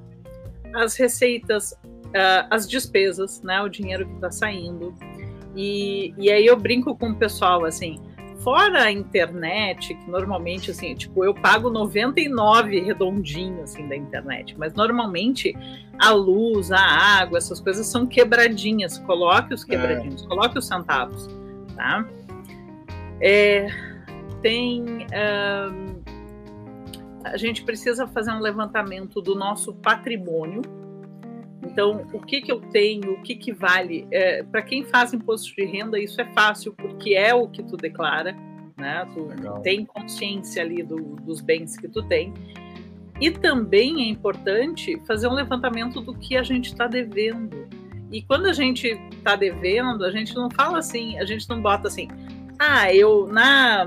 as 0.74 0.96
receitas, 0.96 1.72
uh, 1.72 2.46
as 2.50 2.68
despesas, 2.68 3.42
né? 3.42 3.60
O 3.60 3.68
dinheiro 3.68 4.06
que 4.06 4.14
está 4.14 4.30
saindo. 4.30 4.94
E, 5.56 6.14
e 6.16 6.30
aí 6.30 6.46
eu 6.46 6.56
brinco 6.56 6.96
com 6.96 7.10
o 7.10 7.16
pessoal 7.16 7.64
assim, 7.64 8.00
fora 8.44 8.82
a 8.82 8.92
internet, 8.92 9.94
que 9.94 10.10
normalmente, 10.10 10.70
assim, 10.70 10.94
tipo, 10.94 11.24
eu 11.24 11.34
pago 11.34 11.70
99 11.70 12.78
redondinho, 12.80 13.62
assim, 13.62 13.88
da 13.88 13.96
internet, 13.96 14.54
mas 14.58 14.74
normalmente 14.74 15.56
a 15.98 16.10
luz, 16.10 16.70
a 16.70 16.78
água, 16.78 17.38
essas 17.38 17.58
coisas 17.58 17.86
são 17.86 18.06
quebradinhas. 18.06 18.98
Coloque 18.98 19.54
os 19.54 19.64
quebradinhos, 19.64 20.22
é. 20.22 20.28
coloque 20.28 20.58
os 20.58 20.68
centavos, 20.68 21.28
tá? 21.74 22.06
É, 23.20 23.66
tem... 24.42 24.84
Um, 24.84 26.04
a 27.24 27.38
gente 27.38 27.64
precisa 27.64 28.06
fazer 28.06 28.32
um 28.32 28.40
levantamento 28.40 29.22
do 29.22 29.34
nosso 29.34 29.72
patrimônio, 29.72 30.60
então, 31.64 32.06
o 32.12 32.20
que, 32.20 32.40
que 32.40 32.52
eu 32.52 32.60
tenho, 32.60 33.12
o 33.12 33.22
que, 33.22 33.34
que 33.34 33.52
vale? 33.52 34.06
É, 34.10 34.42
Para 34.42 34.62
quem 34.62 34.84
faz 34.84 35.12
imposto 35.12 35.54
de 35.54 35.64
renda, 35.64 35.98
isso 35.98 36.20
é 36.20 36.24
fácil, 36.32 36.72
porque 36.72 37.14
é 37.14 37.34
o 37.34 37.48
que 37.48 37.62
tu 37.62 37.76
declara, 37.76 38.36
né? 38.76 39.06
Tu 39.12 39.24
Legal. 39.24 39.60
tem 39.60 39.84
consciência 39.84 40.62
ali 40.62 40.82
do, 40.82 41.16
dos 41.16 41.40
bens 41.40 41.76
que 41.76 41.88
tu 41.88 42.02
tem. 42.02 42.32
E 43.20 43.30
também 43.30 44.02
é 44.02 44.08
importante 44.08 45.00
fazer 45.06 45.28
um 45.28 45.34
levantamento 45.34 46.00
do 46.00 46.14
que 46.14 46.36
a 46.36 46.42
gente 46.42 46.66
está 46.66 46.86
devendo. 46.86 47.68
E 48.10 48.22
quando 48.22 48.46
a 48.46 48.52
gente 48.52 48.88
está 49.12 49.36
devendo, 49.36 50.04
a 50.04 50.10
gente 50.10 50.34
não 50.34 50.50
fala 50.50 50.78
assim, 50.78 51.18
a 51.18 51.24
gente 51.24 51.48
não 51.48 51.60
bota 51.60 51.88
assim, 51.88 52.08
ah, 52.58 52.92
eu 52.92 53.26
na 53.26 53.86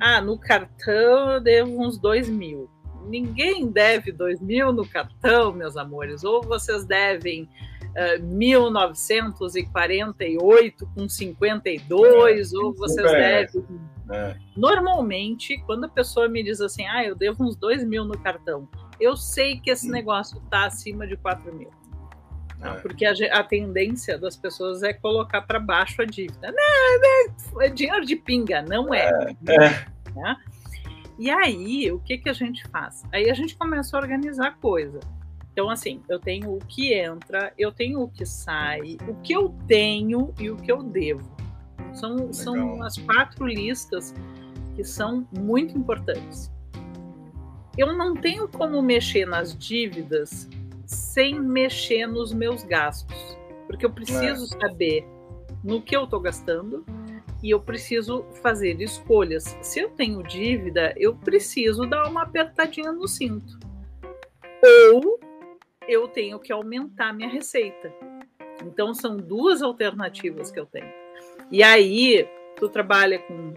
ah, 0.00 0.20
no 0.20 0.38
cartão 0.38 1.32
eu 1.32 1.40
devo 1.40 1.80
uns 1.80 1.98
dois 1.98 2.28
mil. 2.28 2.68
Ninguém 3.06 3.68
deve 3.68 4.12
dois 4.12 4.40
mil 4.40 4.72
no 4.72 4.86
cartão, 4.86 5.52
meus 5.52 5.76
amores. 5.76 6.24
Ou 6.24 6.42
vocês 6.42 6.84
devem 6.84 7.48
uh, 7.92 8.22
1948 8.22 10.88
com 10.94 11.08
52, 11.08 12.52
é, 12.52 12.58
ou 12.58 12.74
vocês 12.74 13.12
é. 13.12 13.44
devem. 13.44 13.64
É. 14.10 14.36
Normalmente, 14.56 15.58
quando 15.66 15.84
a 15.84 15.88
pessoa 15.88 16.28
me 16.28 16.42
diz 16.42 16.60
assim, 16.60 16.84
ah, 16.86 17.04
eu 17.04 17.14
devo 17.14 17.44
uns 17.44 17.54
dois 17.56 17.84
mil 17.84 18.04
no 18.04 18.18
cartão, 18.18 18.68
eu 19.00 19.16
sei 19.16 19.58
que 19.58 19.70
esse 19.70 19.88
hum. 19.88 19.92
negócio 19.92 20.38
está 20.44 20.66
acima 20.66 21.06
de 21.06 21.16
4 21.16 21.54
mil. 21.54 21.70
É. 22.62 22.74
Porque 22.74 23.04
a, 23.04 23.12
a, 23.32 23.42
tendência 23.42 24.16
das 24.16 24.36
pessoas 24.36 24.84
é 24.84 24.92
colocar 24.92 25.42
para 25.42 25.58
baixo 25.58 26.00
a 26.00 26.04
dívida. 26.04 26.52
Não, 26.52 27.60
é, 27.60 27.66
é, 27.66 27.68
dinheiro 27.68 28.06
de 28.06 28.14
pinga, 28.14 28.62
não 28.62 28.94
é. 28.94 29.08
é. 29.08 29.36
Né? 30.14 30.36
E 31.18 31.30
aí, 31.30 31.90
o 31.92 32.00
que, 32.00 32.18
que 32.18 32.28
a 32.28 32.32
gente 32.32 32.66
faz? 32.68 33.04
Aí 33.12 33.30
a 33.30 33.34
gente 33.34 33.56
começa 33.56 33.96
a 33.96 34.00
organizar 34.00 34.48
a 34.48 34.52
coisa. 34.52 35.00
Então, 35.52 35.68
assim, 35.68 36.02
eu 36.08 36.18
tenho 36.18 36.54
o 36.54 36.58
que 36.58 36.94
entra, 36.94 37.52
eu 37.58 37.70
tenho 37.70 38.00
o 38.00 38.08
que 38.08 38.24
sai, 38.24 38.96
o 39.06 39.14
que 39.16 39.34
eu 39.34 39.54
tenho 39.66 40.32
e 40.40 40.50
o 40.50 40.56
que 40.56 40.72
eu 40.72 40.82
devo. 40.82 41.30
São, 41.92 42.32
são 42.32 42.82
as 42.82 42.96
quatro 42.96 43.46
listas 43.46 44.14
que 44.74 44.82
são 44.82 45.26
muito 45.38 45.76
importantes. 45.76 46.50
Eu 47.76 47.94
não 47.94 48.14
tenho 48.14 48.48
como 48.48 48.80
mexer 48.82 49.26
nas 49.26 49.56
dívidas 49.56 50.48
sem 50.86 51.38
mexer 51.38 52.06
nos 52.06 52.32
meus 52.32 52.64
gastos, 52.64 53.36
porque 53.66 53.84
eu 53.84 53.90
preciso 53.90 54.44
é. 54.56 54.60
saber 54.60 55.06
no 55.62 55.80
que 55.82 55.96
eu 55.96 56.04
estou 56.04 56.20
gastando 56.20 56.84
e 57.42 57.50
eu 57.50 57.60
preciso 57.60 58.24
fazer 58.42 58.80
escolhas. 58.80 59.56
Se 59.60 59.80
eu 59.80 59.90
tenho 59.90 60.22
dívida, 60.22 60.94
eu 60.96 61.14
preciso 61.14 61.86
dar 61.86 62.08
uma 62.08 62.22
apertadinha 62.22 62.92
no 62.92 63.08
cinto. 63.08 63.58
Ou 64.92 65.18
eu 65.88 66.06
tenho 66.06 66.38
que 66.38 66.52
aumentar 66.52 67.12
minha 67.12 67.28
receita. 67.28 67.92
Então 68.64 68.94
são 68.94 69.16
duas 69.16 69.60
alternativas 69.62 70.50
que 70.50 70.60
eu 70.60 70.66
tenho. 70.66 70.92
E 71.50 71.62
aí 71.62 72.28
tu 72.56 72.68
trabalha 72.68 73.18
com, 73.18 73.54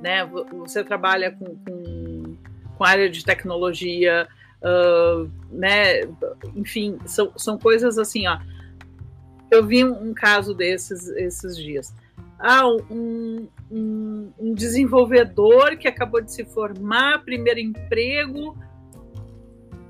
né? 0.00 0.24
Você 0.58 0.84
trabalha 0.84 1.32
com, 1.32 1.56
com, 1.56 2.36
com 2.76 2.84
área 2.84 3.08
de 3.08 3.24
tecnologia, 3.24 4.28
uh, 4.62 5.30
né? 5.50 6.02
Enfim, 6.54 6.98
são, 7.06 7.32
são 7.36 7.58
coisas 7.58 7.98
assim, 7.98 8.26
ó. 8.26 8.38
Eu 9.50 9.66
vi 9.66 9.84
um, 9.84 10.14
caso 10.14 10.54
desses 10.54 11.08
esses 11.08 11.56
dias. 11.56 11.94
Ah, 12.44 12.66
um, 12.66 13.48
um, 13.70 14.32
um 14.36 14.52
desenvolvedor 14.52 15.76
que 15.76 15.86
acabou 15.86 16.20
de 16.20 16.32
se 16.32 16.44
formar, 16.44 17.22
primeiro 17.24 17.60
emprego, 17.60 18.56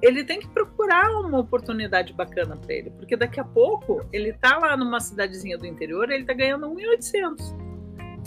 ele 0.02 0.22
tem 0.22 0.40
que 0.40 0.48
procurar 0.48 1.08
uma 1.20 1.38
oportunidade 1.38 2.12
bacana 2.12 2.56
para 2.56 2.74
ele, 2.74 2.90
porque 2.90 3.16
daqui 3.16 3.40
a 3.40 3.44
pouco 3.44 4.04
ele 4.12 4.32
tá 4.34 4.58
lá 4.58 4.76
numa 4.76 5.00
cidadezinha 5.00 5.56
do 5.56 5.64
interior, 5.64 6.10
ele 6.10 6.24
tá 6.24 6.34
ganhando 6.34 6.68
1.800. 6.68 7.62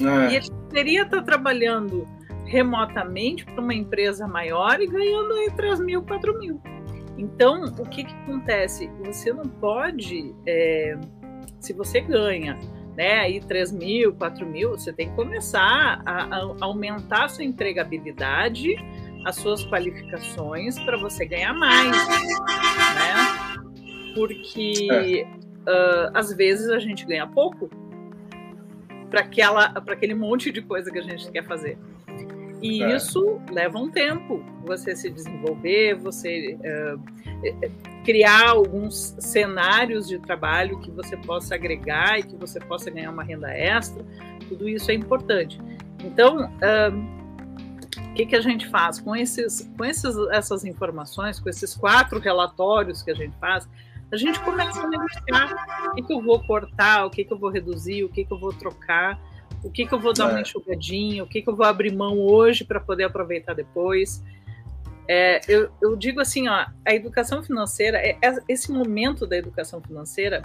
É. 0.01 0.31
E 0.31 0.35
ele 0.37 0.49
poderia 0.49 1.03
estar 1.03 1.17
tá 1.17 1.23
trabalhando 1.23 2.07
remotamente 2.45 3.45
para 3.45 3.61
uma 3.61 3.73
empresa 3.73 4.27
maior 4.27 4.79
e 4.81 4.87
ganhando 4.87 5.33
aí 5.33 5.51
3 5.51 5.79
mil, 5.81 6.01
4 6.01 6.39
mil. 6.39 6.61
Então, 7.17 7.65
o 7.77 7.85
que, 7.85 8.03
que 8.03 8.13
acontece? 8.23 8.89
Você 9.03 9.31
não 9.31 9.43
pode, 9.43 10.33
é, 10.47 10.97
se 11.59 11.73
você 11.73 12.01
ganha 12.01 12.57
né, 12.95 13.19
aí 13.19 13.39
3 13.39 13.71
mil, 13.71 14.13
4 14.13 14.45
mil, 14.45 14.71
você 14.71 14.93
tem 14.93 15.09
que 15.09 15.15
começar 15.15 16.01
a, 16.05 16.35
a 16.35 16.55
aumentar 16.61 17.25
a 17.25 17.27
sua 17.27 17.43
empregabilidade, 17.43 18.75
as 19.25 19.35
suas 19.35 19.65
qualificações 19.65 20.79
para 20.79 20.97
você 20.97 21.25
ganhar 21.25 21.53
mais, 21.53 21.91
né? 21.91 23.63
Porque 24.13 24.87
é. 24.91 25.23
uh, 25.23 26.11
às 26.13 26.31
vezes 26.33 26.69
a 26.69 26.79
gente 26.79 27.05
ganha 27.05 27.27
pouco 27.27 27.69
para 29.09 29.21
aquela, 29.21 29.69
para 29.69 29.93
aquele 29.93 30.13
monte 30.13 30.51
de 30.51 30.61
coisa 30.61 30.91
que 30.91 30.99
a 30.99 31.01
gente 31.01 31.29
quer 31.31 31.43
fazer. 31.43 31.77
E 32.61 32.81
é. 32.81 32.95
isso 32.95 33.41
leva 33.51 33.77
um 33.77 33.89
tempo, 33.89 34.43
você 34.63 34.95
se 34.95 35.09
desenvolver, 35.09 35.95
você 35.95 36.55
uh, 36.55 36.99
criar 38.05 38.49
alguns 38.49 39.15
cenários 39.19 40.07
de 40.07 40.19
trabalho 40.19 40.79
que 40.79 40.91
você 40.91 41.17
possa 41.17 41.55
agregar 41.55 42.19
e 42.19 42.23
que 42.23 42.35
você 42.35 42.59
possa 42.59 42.91
ganhar 42.91 43.09
uma 43.09 43.23
renda 43.23 43.51
extra. 43.51 44.05
Tudo 44.47 44.69
isso 44.69 44.91
é 44.91 44.93
importante. 44.93 45.59
Então, 46.03 46.49
o 47.97 48.13
que, 48.13 48.27
que 48.27 48.35
a 48.35 48.41
gente 48.41 48.67
faz 48.67 48.99
com 48.99 49.15
esses, 49.15 49.69
com 49.75 49.83
esses, 49.83 50.15
essas 50.31 50.63
informações, 50.63 51.39
com 51.39 51.49
esses 51.49 51.75
quatro 51.75 52.19
relatórios 52.19 53.01
que 53.01 53.11
a 53.11 53.15
gente 53.15 53.35
faz? 53.39 53.67
A 54.11 54.17
gente 54.17 54.39
começa 54.41 54.81
a 54.81 54.87
negociar 54.87 55.87
o 55.87 55.95
que, 55.95 56.03
que 56.03 56.13
eu 56.13 56.21
vou 56.21 56.39
cortar, 56.45 57.05
o 57.05 57.09
que, 57.09 57.25
que 57.25 57.33
eu 57.33 57.39
vou 57.39 57.49
reduzir, 57.49 58.03
o 58.03 58.09
que, 58.09 58.23
que 58.23 58.31
eu 58.31 58.39
vou 58.39 58.53
trocar 58.53 59.19
o 59.65 59.71
que, 59.71 59.85
que 59.85 59.93
eu 59.93 59.99
vou 59.99 60.13
dar 60.13 60.29
é. 60.29 60.31
uma 60.31 60.41
enxugadinha, 60.41 61.23
o 61.23 61.27
que, 61.27 61.41
que 61.41 61.49
eu 61.49 61.55
vou 61.55 61.65
abrir 61.65 61.91
mão 61.91 62.19
hoje 62.19 62.63
para 62.63 62.79
poder 62.79 63.05
aproveitar 63.05 63.55
depois. 63.55 64.23
É, 65.07 65.39
eu, 65.47 65.69
eu, 65.81 65.95
digo 65.95 66.19
assim, 66.19 66.47
ó, 66.47 66.65
a 66.85 66.93
educação 66.95 67.43
financeira, 67.43 67.97
é, 67.99 68.17
é, 68.21 68.35
esse 68.49 68.71
momento 68.71 69.27
da 69.27 69.37
educação 69.37 69.79
financeira 69.79 70.43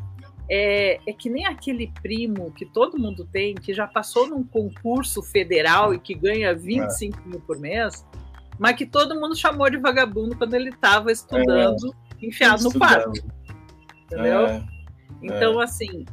é, 0.50 1.00
é, 1.06 1.12
que 1.12 1.30
nem 1.30 1.46
aquele 1.46 1.92
primo 2.02 2.52
que 2.52 2.66
todo 2.66 2.98
mundo 2.98 3.24
tem, 3.24 3.54
que 3.54 3.72
já 3.72 3.86
passou 3.86 4.28
num 4.28 4.42
concurso 4.42 5.22
federal 5.22 5.94
e 5.94 5.98
que 5.98 6.14
ganha 6.14 6.54
25 6.54 7.18
é. 7.18 7.28
mil 7.28 7.40
por 7.40 7.58
mês, 7.58 8.04
mas 8.58 8.76
que 8.76 8.84
todo 8.84 9.18
mundo 9.18 9.34
chamou 9.34 9.70
de 9.70 9.78
vagabundo 9.78 10.36
quando 10.36 10.54
ele 10.54 10.70
estava 10.70 11.10
estudando, 11.10 11.94
é. 12.20 12.26
enfiado 12.26 12.64
no 12.64 12.72
quarto. 12.72 13.12
Entendeu? 14.04 14.62
Então, 15.22 15.60
assim, 15.60 16.04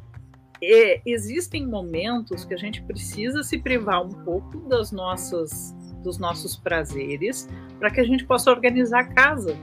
existem 1.05 1.65
momentos 1.65 2.45
que 2.45 2.53
a 2.53 2.57
gente 2.57 2.81
precisa 2.83 3.43
se 3.43 3.57
privar 3.57 4.05
um 4.05 4.23
pouco 4.23 4.59
das 4.69 4.91
nossas, 4.91 5.75
dos 6.03 6.17
nossos 6.17 6.55
prazeres 6.55 7.47
para 7.79 7.89
que 7.91 7.99
a 7.99 8.03
gente 8.03 8.25
possa 8.25 8.51
organizar 8.51 8.99
a 8.99 9.07
casa. 9.07 9.57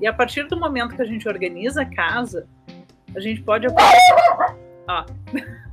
E 0.00 0.06
a 0.06 0.12
partir 0.12 0.46
do 0.48 0.58
momento 0.58 0.96
que 0.96 1.02
a 1.02 1.06
gente 1.06 1.28
organiza 1.28 1.82
a 1.82 1.86
casa, 1.86 2.48
a 3.14 3.20
gente 3.20 3.42
pode. 3.42 3.66
Ó. 3.66 5.06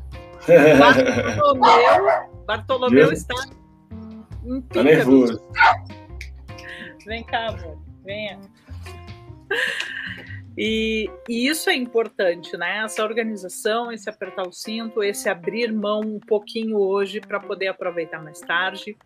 Bartolomeu, 0.80 2.30
Bartolomeu 2.45 3.12
está 3.12 3.36
em 4.45 4.62
tá 4.62 4.84
nervoso. 4.84 5.41
Vem 7.06 7.23
cá, 7.23 7.47
amor. 7.47 7.77
Venha. 8.03 8.39
E, 10.58 11.10
e, 11.30 11.47
isso 11.47 11.69
é 11.69 11.75
importante, 11.75 12.58
né? 12.58 12.84
Essa 12.84 13.03
organização, 13.03 13.91
esse 13.91 14.10
apertar 14.10 14.47
o 14.47 14.51
cinto, 14.51 15.03
esse 15.03 15.30
abrir 15.30 15.71
mão 15.71 16.01
um 16.01 16.19
pouquinho 16.19 16.77
hoje 16.77 17.21
para 17.21 17.39
poder 17.39 17.67
aproveitar 17.67 18.23
mais 18.23 18.39
tarde. 18.39 18.97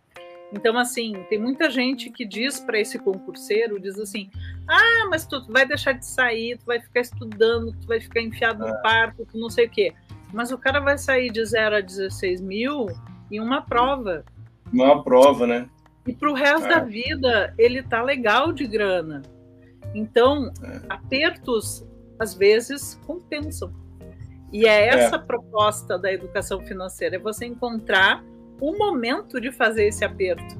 Então, 0.52 0.76
assim, 0.76 1.14
tem 1.30 1.38
muita 1.38 1.70
gente 1.70 2.10
que 2.10 2.26
diz 2.26 2.60
para 2.60 2.78
esse 2.78 2.98
concurseiro, 2.98 3.80
diz 3.80 3.98
assim, 3.98 4.30
ah, 4.68 5.06
mas 5.08 5.26
tu 5.26 5.42
vai 5.48 5.66
deixar 5.66 5.92
de 5.92 6.04
sair, 6.04 6.58
tu 6.58 6.66
vai 6.66 6.78
ficar 6.78 7.00
estudando, 7.00 7.72
tu 7.80 7.86
vai 7.86 8.00
ficar 8.00 8.20
enfiado 8.20 8.60
no 8.60 8.68
é. 8.68 8.82
parque, 8.82 9.24
tu 9.24 9.38
não 9.38 9.48
sei 9.48 9.66
o 9.66 9.70
quê. 9.70 9.94
Mas 10.32 10.52
o 10.52 10.58
cara 10.58 10.78
vai 10.78 10.98
sair 10.98 11.30
de 11.30 11.44
0 11.44 11.76
a 11.76 11.80
16 11.80 12.40
mil 12.42 12.86
em 13.30 13.40
uma 13.40 13.62
prova. 13.62 14.24
Uma 14.70 15.02
prova, 15.02 15.46
né? 15.46 15.68
E 16.06 16.12
para 16.12 16.30
o 16.30 16.34
resto 16.34 16.66
é. 16.66 16.68
da 16.68 16.80
vida, 16.80 17.54
ele 17.56 17.82
tá 17.82 18.02
legal 18.02 18.52
de 18.52 18.66
grana. 18.66 19.22
Então, 19.94 20.52
é. 20.62 20.80
apertos, 20.88 21.86
às 22.18 22.34
vezes, 22.34 23.00
compensam. 23.06 23.72
E 24.52 24.66
é, 24.66 24.86
é. 24.86 24.88
essa 24.88 25.18
proposta 25.18 25.98
da 25.98 26.12
educação 26.12 26.60
financeira, 26.60 27.16
é 27.16 27.18
você 27.18 27.46
encontrar 27.46 28.22
o 28.62 28.78
momento 28.78 29.40
de 29.40 29.50
fazer 29.50 29.88
esse 29.88 30.04
aperto. 30.04 30.56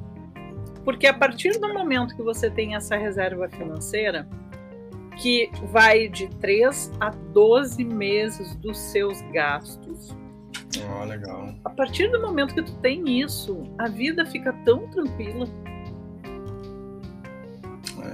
Porque 0.85 1.07
a 1.07 1.15
partir 1.15 1.53
do 1.61 1.73
momento 1.73 2.17
que 2.17 2.23
você 2.23 2.51
tem 2.51 2.75
essa 2.75 2.97
reserva 2.97 3.49
financeira, 3.49 4.29
que 5.21 5.49
vai 5.71 6.09
de 6.09 6.27
3 6.41 6.91
a 6.99 7.11
12 7.11 7.85
meses 7.85 8.57
dos 8.57 8.77
seus 8.77 9.23
gastos. 9.33 10.17
Oh, 11.01 11.05
legal. 11.05 11.55
A 11.65 11.71
partir 11.71 12.11
do 12.11 12.21
momento 12.21 12.55
que 12.55 12.63
tu 12.63 12.75
tem 12.79 13.21
isso, 13.21 13.63
a 13.79 13.87
vida 13.89 14.27
fica 14.27 14.53
tão 14.65 14.89
tranquila. 14.89 15.47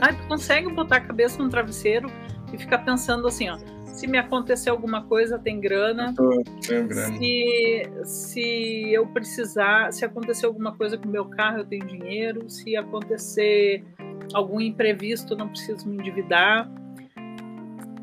É. 0.02 0.12
tu 0.12 0.28
consegue 0.28 0.70
botar 0.70 0.96
a 0.96 1.00
cabeça 1.00 1.42
no 1.42 1.48
travesseiro 1.48 2.10
e 2.52 2.58
ficar 2.58 2.78
pensando 2.78 3.26
assim, 3.26 3.48
ó, 3.48 3.56
se 3.98 4.06
me 4.06 4.16
acontecer 4.16 4.70
alguma 4.70 5.02
coisa, 5.02 5.40
tem 5.40 5.58
grana. 5.58 6.14
Tô, 6.14 6.44
tenho 6.64 6.86
grana. 6.86 7.18
Se, 7.18 7.90
se 8.04 8.92
eu 8.92 9.04
precisar, 9.08 9.92
se 9.92 10.04
acontecer 10.04 10.46
alguma 10.46 10.76
coisa 10.76 10.96
com 10.96 11.08
o 11.08 11.10
meu 11.10 11.24
carro, 11.24 11.58
eu 11.58 11.64
tenho 11.64 11.84
dinheiro. 11.84 12.48
Se 12.48 12.76
acontecer 12.76 13.84
algum 14.32 14.60
imprevisto, 14.60 15.36
não 15.36 15.48
preciso 15.48 15.88
me 15.88 15.96
endividar. 15.96 16.70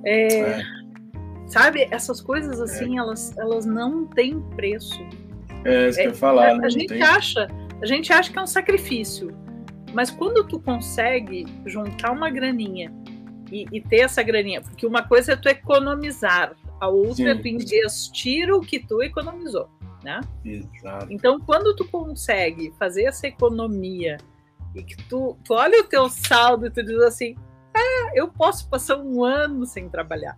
É, 0.03 0.39
é. 0.41 0.63
Sabe, 1.47 1.87
essas 1.89 2.19
coisas 2.19 2.59
assim, 2.59 2.97
é. 2.97 2.99
elas, 2.99 3.37
elas 3.37 3.65
não 3.65 4.05
têm 4.05 4.41
preço. 4.53 5.01
É 5.63 5.87
isso 5.87 5.97
que 5.97 6.07
eu 6.07 6.13
falar. 6.13 6.61
A, 6.61 6.65
a 6.65 6.69
gente 6.69 6.87
tem... 6.87 7.01
acha, 7.01 7.47
a 7.81 7.85
gente 7.85 8.11
acha 8.11 8.33
que 8.33 8.37
é 8.37 8.41
um 8.41 8.47
sacrifício, 8.47 9.33
mas 9.93 10.11
quando 10.11 10.45
tu 10.45 10.59
consegue 10.59 11.45
juntar 11.65 12.11
uma 12.11 12.29
graninha 12.29 12.91
e, 13.51 13.65
e, 13.71 13.81
ter 13.81 14.01
essa 14.01 14.23
graninha, 14.23 14.61
porque 14.61 14.85
uma 14.85 15.03
coisa 15.03 15.33
é 15.33 15.35
tu 15.35 15.47
economizar, 15.47 16.55
a 16.79 16.87
outra 16.87 17.31
é 17.31 17.35
tu 17.35 17.47
investir 17.47 18.51
o 18.51 18.61
que 18.61 18.79
tu 18.79 19.01
economizou, 19.01 19.69
né? 20.03 20.21
Exato. 20.43 21.07
Então, 21.09 21.39
quando 21.39 21.75
tu 21.75 21.85
consegue 21.85 22.73
fazer 22.77 23.03
essa 23.03 23.27
economia 23.27 24.17
e 24.73 24.83
que 24.83 24.97
tu, 25.07 25.37
tu 25.43 25.53
olha 25.53 25.81
o 25.81 25.85
teu 25.85 26.09
saldo 26.09 26.67
e 26.67 26.71
tu 26.71 26.83
diz 26.83 26.99
assim, 27.01 27.35
ah, 27.73 28.11
eu 28.13 28.27
posso 28.27 28.69
passar 28.69 28.97
um 28.97 29.23
ano 29.23 29.65
sem 29.65 29.89
trabalhar. 29.89 30.37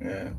É. 0.00 0.32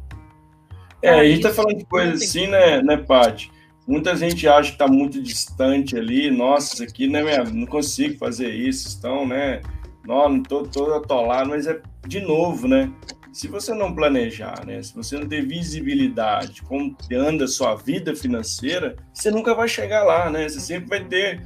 É, 1.01 1.19
a 1.19 1.25
gente 1.25 1.41
tá 1.41 1.49
falando 1.49 1.77
de 1.77 1.85
coisa 1.85 2.13
assim, 2.13 2.47
né, 2.47 2.81
né, 2.81 2.97
Paty? 2.97 3.51
Muita 3.85 4.15
gente 4.15 4.47
acha 4.47 4.69
que 4.69 4.75
está 4.75 4.87
muito 4.87 5.21
distante 5.21 5.97
ali. 5.97 6.31
Nossa, 6.31 6.75
isso 6.75 6.83
aqui 6.83 7.07
não, 7.07 7.27
é 7.27 7.43
não 7.43 7.65
consigo 7.65 8.17
fazer 8.17 8.49
isso. 8.49 8.87
Estão, 8.87 9.27
né? 9.27 9.61
Não, 10.05 10.37
estou 10.37 10.67
todo 10.67 10.93
atolado, 10.93 11.49
mas 11.49 11.65
é 11.67 11.79
de 12.05 12.19
novo, 12.19 12.67
né? 12.67 12.91
Se 13.31 13.47
você 13.47 13.73
não 13.73 13.95
planejar, 13.95 14.65
né? 14.65 14.81
Se 14.83 14.93
você 14.93 15.17
não 15.17 15.27
ter 15.27 15.45
visibilidade 15.45 16.61
como 16.61 16.95
anda 17.11 17.45
a 17.45 17.47
sua 17.47 17.75
vida 17.75 18.15
financeira, 18.15 18.95
você 19.13 19.31
nunca 19.31 19.55
vai 19.55 19.67
chegar 19.67 20.03
lá, 20.03 20.29
né? 20.29 20.47
Você 20.47 20.59
sempre 20.59 20.89
vai 20.89 21.03
ter 21.03 21.41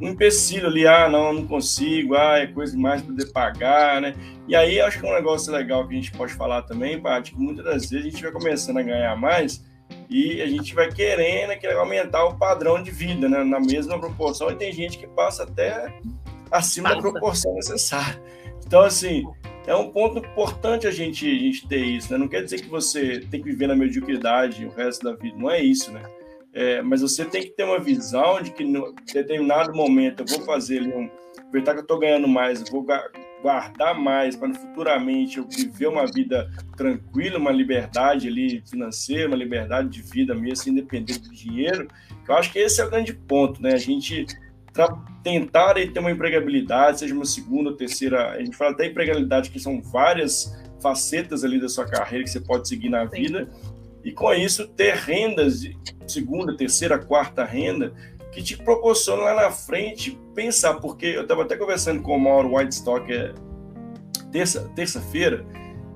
um 0.00 0.08
empecilho 0.08 0.66
ali, 0.66 0.86
ah, 0.86 1.08
não, 1.08 1.32
não 1.32 1.46
consigo, 1.46 2.14
ah, 2.14 2.38
é 2.38 2.46
coisa 2.46 2.72
demais 2.72 3.00
para 3.00 3.12
poder 3.12 3.32
pagar, 3.32 4.00
né? 4.00 4.14
E 4.46 4.54
aí 4.54 4.80
acho 4.80 5.00
que 5.00 5.06
é 5.06 5.10
um 5.10 5.14
negócio 5.14 5.52
legal 5.52 5.86
que 5.86 5.94
a 5.94 5.96
gente 5.96 6.12
pode 6.12 6.32
falar 6.34 6.62
também, 6.62 7.00
Paty, 7.00 7.32
que 7.32 7.38
muitas 7.38 7.64
das 7.64 7.90
vezes 7.90 8.06
a 8.06 8.10
gente 8.10 8.22
vai 8.22 8.32
começando 8.32 8.78
a 8.78 8.82
ganhar 8.82 9.16
mais 9.16 9.64
e 10.10 10.40
a 10.42 10.46
gente 10.46 10.74
vai 10.74 10.90
querendo 10.90 11.58
querer 11.58 11.76
aumentar 11.76 12.24
o 12.24 12.36
padrão 12.36 12.82
de 12.82 12.90
vida, 12.90 13.28
né? 13.28 13.42
Na 13.42 13.60
mesma 13.60 13.98
proporção, 13.98 14.50
e 14.50 14.56
tem 14.56 14.72
gente 14.72 14.98
que 14.98 15.06
passa 15.06 15.44
até 15.44 15.92
acima 16.54 16.94
da 16.94 17.00
proporção 17.00 17.54
necessária. 17.54 18.22
Então, 18.66 18.80
assim, 18.80 19.24
é 19.66 19.74
um 19.74 19.90
ponto 19.90 20.18
importante 20.18 20.86
a 20.86 20.90
gente, 20.90 21.26
a 21.26 21.38
gente 21.38 21.66
ter 21.66 21.84
isso, 21.84 22.12
né? 22.12 22.18
Não 22.18 22.28
quer 22.28 22.42
dizer 22.42 22.60
que 22.60 22.68
você 22.68 23.20
tem 23.30 23.42
que 23.42 23.50
viver 23.50 23.66
na 23.66 23.74
mediocridade 23.74 24.64
o 24.64 24.70
resto 24.70 25.04
da 25.04 25.14
vida, 25.14 25.36
não 25.36 25.50
é 25.50 25.60
isso, 25.60 25.90
né? 25.92 26.02
É, 26.52 26.80
mas 26.82 27.00
você 27.02 27.24
tem 27.24 27.42
que 27.42 27.50
ter 27.50 27.64
uma 27.64 27.80
visão 27.80 28.40
de 28.40 28.52
que 28.52 28.62
em 28.62 28.72
determinado 29.12 29.74
momento 29.74 30.22
eu 30.22 30.26
vou 30.26 30.46
fazer 30.46 30.78
ali 30.78 30.92
um. 30.92 31.10
Aproveitar 31.36 31.72
que 31.72 31.78
eu 31.78 31.82
estou 31.82 31.98
ganhando 31.98 32.28
mais, 32.28 32.60
eu 32.60 32.66
vou 32.70 32.86
guardar 33.42 33.98
mais 33.98 34.36
para 34.36 34.54
futuramente 34.54 35.38
eu 35.38 35.48
viver 35.48 35.88
uma 35.88 36.06
vida 36.06 36.48
tranquila, 36.76 37.38
uma 37.38 37.50
liberdade 37.50 38.28
ali 38.28 38.62
financeira, 38.68 39.28
uma 39.28 39.36
liberdade 39.36 39.88
de 39.88 40.02
vida 40.02 40.34
mesmo, 40.34 40.56
sem 40.56 40.74
depender 40.74 41.18
do 41.18 41.30
dinheiro. 41.32 41.88
Eu 42.26 42.34
acho 42.36 42.52
que 42.52 42.58
esse 42.58 42.80
é 42.80 42.84
o 42.84 42.90
grande 42.90 43.12
ponto, 43.12 43.60
né? 43.60 43.72
A 43.72 43.78
gente 43.78 44.26
tentar 45.22 45.74
ter 45.74 45.98
uma 45.98 46.10
empregabilidade, 46.10 47.00
seja 47.00 47.14
uma 47.14 47.24
segunda 47.24 47.76
terceira, 47.76 48.32
a 48.32 48.38
gente 48.40 48.56
fala 48.56 48.72
até 48.72 48.86
empregabilidade, 48.86 49.50
que 49.50 49.60
são 49.60 49.80
várias 49.80 50.54
facetas 50.82 51.44
ali 51.44 51.60
da 51.60 51.68
sua 51.68 51.86
carreira 51.86 52.24
que 52.24 52.30
você 52.30 52.40
pode 52.40 52.68
seguir 52.68 52.90
na 52.90 53.08
Sim. 53.08 53.16
vida, 53.16 53.48
e 54.04 54.12
com 54.12 54.32
isso 54.34 54.68
ter 54.68 54.94
rendas 54.94 55.62
de 55.62 55.76
segunda, 56.06 56.56
terceira, 56.56 56.98
quarta 56.98 57.44
renda, 57.44 57.94
que 58.30 58.42
te 58.42 58.56
proporciona 58.56 59.22
lá 59.22 59.34
na 59.34 59.50
frente 59.50 60.18
pensar, 60.34 60.74
porque 60.74 61.06
eu 61.06 61.22
estava 61.22 61.42
até 61.42 61.56
conversando 61.56 62.02
com 62.02 62.16
o 62.16 62.20
Mauro 62.20 62.56
Whitestock 62.56 63.10
é, 63.10 63.32
terça, 64.30 64.68
terça-feira, 64.74 65.46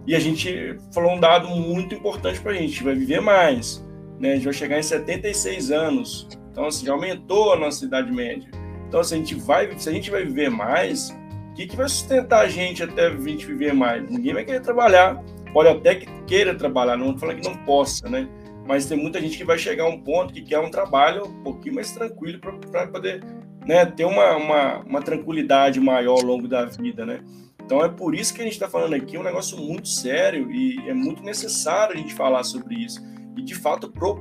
e 0.07 0.15
a 0.15 0.21
gente 0.21 0.79
falou 0.95 1.13
um 1.13 1.21
dado 1.21 1.49
muito 1.49 1.95
importante 1.95 2.41
para 2.41 2.53
a 2.53 2.55
gente, 2.55 2.83
vai 2.83 2.95
viver 2.95 3.21
mais, 3.21 3.85
né? 4.19 4.33
a 4.33 4.35
gente 4.37 4.45
vai 4.45 4.55
chegar 4.55 4.79
em 4.79 4.83
76 4.83 5.71
anos, 5.71 6.29
então 6.51 6.67
assim, 6.67 6.87
já 6.87 6.93
aumentou 6.93 7.53
a 7.53 7.57
nossa 7.57 7.85
idade 7.85 8.11
média. 8.11 8.58
Então, 8.89 9.01
assim, 9.01 9.17
a 9.17 9.19
gente 9.19 9.35
vai, 9.35 9.79
se 9.79 9.89
a 9.89 9.93
gente 9.93 10.11
vai 10.11 10.25
viver 10.25 10.51
mais, 10.51 11.11
o 11.51 11.55
que, 11.55 11.67
que 11.67 11.77
vai 11.77 11.89
sustentar 11.89 12.41
a 12.41 12.49
gente 12.49 12.83
até 12.83 13.07
a 13.07 13.17
gente 13.17 13.47
viver 13.47 13.75
mais? 13.75 14.09
Ninguém 14.11 14.35
vai 14.35 14.45
querer 14.45 14.61
trabalhar, 14.61 15.23
pode 15.53 15.69
até 15.69 15.95
que 15.95 16.07
queira 16.27 16.55
trabalhar, 16.55 16.97
não 16.97 17.07
estou 17.07 17.21
falando 17.21 17.41
que 17.41 17.49
não 17.49 17.57
possa, 17.65 18.09
né? 18.09 18.29
mas 18.69 18.85
tem 18.85 18.99
muita 18.99 19.19
gente 19.19 19.39
que 19.39 19.45
vai 19.45 19.57
chegar 19.57 19.85
a 19.85 19.89
um 19.89 19.99
ponto 19.99 20.33
que 20.33 20.43
quer 20.43 20.59
um 20.59 20.71
trabalho 20.71 21.25
um 21.25 21.43
pouquinho 21.43 21.77
mais 21.77 21.91
tranquilo 21.91 22.39
para 22.39 22.87
poder 22.87 23.25
né, 23.67 23.87
ter 23.87 24.05
uma, 24.05 24.37
uma, 24.37 24.79
uma, 24.81 25.01
tranquilidade 25.01 25.81
maior 25.81 26.19
ao 26.19 26.23
longo 26.23 26.47
da 26.47 26.67
vida, 26.67 27.07
né? 27.07 27.21
Então 27.65 27.83
é 27.83 27.89
por 27.89 28.15
isso 28.15 28.35
que 28.35 28.43
a 28.43 28.45
gente 28.45 28.53
está 28.53 28.69
falando 28.69 28.93
aqui, 28.93 29.17
é 29.17 29.21
um 29.21 29.23
negócio 29.23 29.57
muito 29.57 29.89
sério 29.89 30.51
e 30.51 30.87
é 30.87 30.93
muito 30.93 31.23
necessário 31.23 31.95
a 31.95 31.99
gente 31.99 32.13
falar 32.15 32.45
sobre 32.45 32.75
isso 32.75 33.03
e 33.39 33.43
de 33.43 33.55
fato 33.55 33.91
pôr 33.91 34.19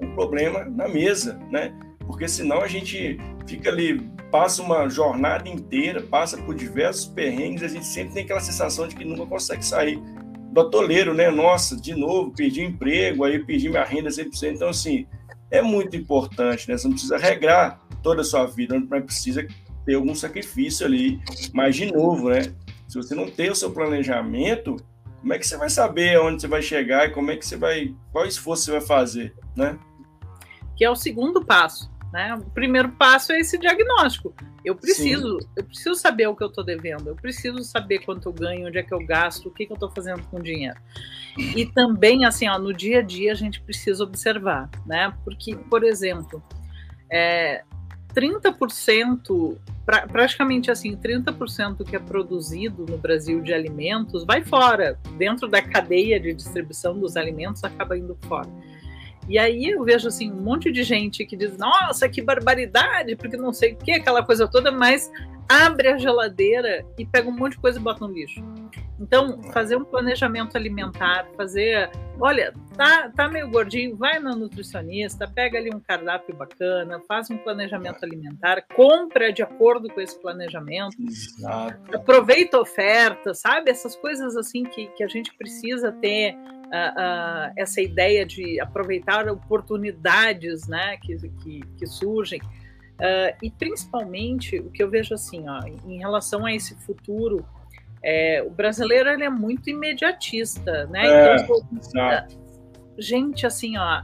o 0.00 0.06
problema 0.14 0.64
na 0.64 0.86
mesa, 0.86 1.40
né? 1.50 1.74
Porque 2.06 2.28
senão 2.28 2.60
a 2.62 2.68
gente 2.68 3.18
fica 3.46 3.70
ali, 3.70 4.00
passa 4.30 4.62
uma 4.62 4.88
jornada 4.88 5.48
inteira, 5.48 6.00
passa 6.00 6.36
por 6.36 6.54
diversos 6.54 7.06
perrengues, 7.06 7.62
a 7.62 7.68
gente 7.68 7.86
sempre 7.86 8.14
tem 8.14 8.24
aquela 8.24 8.40
sensação 8.40 8.86
de 8.86 8.94
que 8.94 9.04
nunca 9.04 9.26
consegue 9.26 9.64
sair 9.64 10.00
do 10.52 10.60
atoleiro, 10.60 11.12
né? 11.12 11.30
Nossa, 11.30 11.78
de 11.78 11.94
novo, 11.94 12.32
perdi 12.32 12.62
emprego, 12.62 13.24
aí 13.24 13.38
perdi 13.44 13.68
minha 13.68 13.84
renda 13.84 14.08
100%. 14.08 14.54
Então, 14.54 14.68
assim, 14.68 15.06
é 15.50 15.60
muito 15.60 15.96
importante, 15.96 16.68
né? 16.68 16.78
Você 16.78 16.86
não 16.86 16.94
precisa 16.94 17.18
regrar 17.18 17.80
toda 18.02 18.22
a 18.22 18.24
sua 18.24 18.46
vida, 18.46 18.80
mas 18.88 19.04
precisa 19.04 19.46
ter 19.84 19.94
algum 19.94 20.14
sacrifício 20.14 20.86
ali. 20.86 21.20
Mas, 21.52 21.76
de 21.76 21.92
novo, 21.92 22.30
né? 22.30 22.54
Se 22.88 22.96
você 22.96 23.14
não 23.14 23.28
tem 23.28 23.50
o 23.50 23.54
seu 23.54 23.70
planejamento, 23.70 24.76
como 25.20 25.32
é 25.34 25.38
que 25.38 25.46
você 25.46 25.56
vai 25.56 25.68
saber 25.68 26.16
aonde 26.16 26.40
você 26.40 26.48
vai 26.48 26.62
chegar 26.62 27.06
e 27.06 27.10
como 27.10 27.30
é 27.30 27.36
que 27.36 27.44
você 27.44 27.56
vai, 27.56 27.94
qual 28.12 28.24
esforço 28.24 28.64
você 28.64 28.70
vai 28.70 28.80
fazer, 28.80 29.34
né? 29.56 29.78
Que 30.76 30.84
é 30.84 30.90
o 30.90 30.96
segundo 30.96 31.44
passo. 31.44 31.90
Né? 32.12 32.34
O 32.34 32.50
primeiro 32.50 32.90
passo 32.90 33.32
é 33.32 33.40
esse 33.40 33.58
diagnóstico. 33.58 34.34
Eu 34.64 34.74
preciso, 34.74 35.40
Sim. 35.40 35.48
eu 35.56 35.64
preciso 35.64 35.94
saber 35.94 36.26
o 36.26 36.34
que 36.34 36.42
eu 36.42 36.48
estou 36.48 36.64
devendo, 36.64 37.08
eu 37.08 37.16
preciso 37.16 37.62
saber 37.62 38.00
quanto 38.00 38.28
eu 38.28 38.32
ganho, 38.32 38.66
onde 38.66 38.78
é 38.78 38.82
que 38.82 38.92
eu 38.92 39.04
gasto, 39.04 39.46
o 39.46 39.50
que, 39.50 39.66
que 39.66 39.72
eu 39.72 39.76
estou 39.76 39.90
fazendo 39.90 40.22
com 40.24 40.38
o 40.38 40.42
dinheiro. 40.42 40.76
E 41.36 41.66
também, 41.66 42.24
assim, 42.24 42.48
ó, 42.48 42.58
no 42.58 42.72
dia 42.72 43.00
a 43.00 43.02
dia 43.02 43.32
a 43.32 43.34
gente 43.34 43.60
precisa 43.60 44.02
observar, 44.02 44.70
né? 44.86 45.12
Porque, 45.24 45.54
por 45.54 45.84
exemplo, 45.84 46.42
é, 47.10 47.62
30%, 48.14 49.58
pra, 49.84 50.06
praticamente 50.06 50.70
assim, 50.70 50.96
30% 50.96 51.84
que 51.84 51.94
é 51.94 51.98
produzido 51.98 52.86
no 52.88 52.96
Brasil 52.96 53.42
de 53.42 53.52
alimentos 53.52 54.24
vai 54.24 54.42
fora, 54.42 54.98
dentro 55.18 55.46
da 55.46 55.60
cadeia 55.60 56.18
de 56.18 56.32
distribuição 56.32 56.98
dos 56.98 57.16
alimentos, 57.16 57.62
acaba 57.62 57.96
indo 57.96 58.18
fora. 58.26 58.48
E 59.28 59.38
aí 59.38 59.70
eu 59.70 59.84
vejo 59.84 60.08
assim 60.08 60.30
um 60.30 60.40
monte 60.40 60.70
de 60.70 60.82
gente 60.82 61.24
que 61.24 61.36
diz: 61.36 61.56
"Nossa, 61.56 62.08
que 62.08 62.22
barbaridade", 62.22 63.16
porque 63.16 63.36
não 63.36 63.52
sei 63.52 63.72
o 63.72 63.76
que, 63.76 63.92
aquela 63.92 64.24
coisa 64.24 64.48
toda, 64.48 64.70
mas 64.70 65.10
abre 65.48 65.88
a 65.88 65.96
geladeira 65.96 66.84
e 66.98 67.06
pega 67.06 67.28
um 67.28 67.32
monte 67.32 67.52
de 67.52 67.58
coisa 67.58 67.78
e 67.78 67.82
bota 67.82 68.06
no 68.06 68.12
lixo. 68.12 68.42
Então, 68.98 69.42
fazer 69.52 69.76
um 69.76 69.84
planejamento 69.84 70.56
alimentar, 70.56 71.26
fazer, 71.36 71.90
olha, 72.18 72.54
tá, 72.76 73.10
tá 73.14 73.28
meio 73.28 73.50
gordinho, 73.50 73.94
vai 73.94 74.18
na 74.18 74.34
nutricionista, 74.34 75.28
pega 75.28 75.58
ali 75.58 75.70
um 75.74 75.80
cardápio 75.80 76.34
bacana, 76.34 77.00
faz 77.06 77.30
um 77.30 77.36
planejamento 77.36 78.02
alimentar, 78.02 78.62
compra 78.74 79.30
de 79.32 79.42
acordo 79.42 79.88
com 79.90 80.00
esse 80.00 80.18
planejamento, 80.18 80.96
Exato. 80.98 81.94
aproveita 81.94 82.56
a 82.56 82.60
oferta, 82.60 83.34
sabe? 83.34 83.70
Essas 83.70 83.94
coisas 83.96 84.34
assim 84.34 84.64
que, 84.64 84.86
que 84.88 85.04
a 85.04 85.08
gente 85.08 85.34
precisa 85.36 85.92
ter 85.92 86.34
uh, 86.66 87.48
uh, 87.48 87.52
essa 87.56 87.80
ideia 87.80 88.24
de 88.24 88.60
aproveitar 88.60 89.28
oportunidades 89.28 90.66
né, 90.66 90.96
que, 90.98 91.16
que, 91.16 91.60
que 91.78 91.86
surgem. 91.86 92.40
Uh, 92.40 93.36
e 93.42 93.50
principalmente 93.50 94.58
o 94.58 94.70
que 94.70 94.82
eu 94.82 94.90
vejo 94.90 95.14
assim, 95.14 95.48
ó, 95.48 95.60
em 95.86 95.98
relação 95.98 96.46
a 96.46 96.52
esse 96.52 96.74
futuro, 96.76 97.46
é, 98.02 98.42
o 98.42 98.50
brasileiro 98.50 99.10
ele 99.10 99.24
é 99.24 99.30
muito 99.30 99.68
imediatista, 99.68 100.86
né? 100.86 101.06
É, 101.06 101.36
então, 101.36 101.60
gente, 102.98 103.44
assim, 103.44 103.76
ó, 103.76 104.02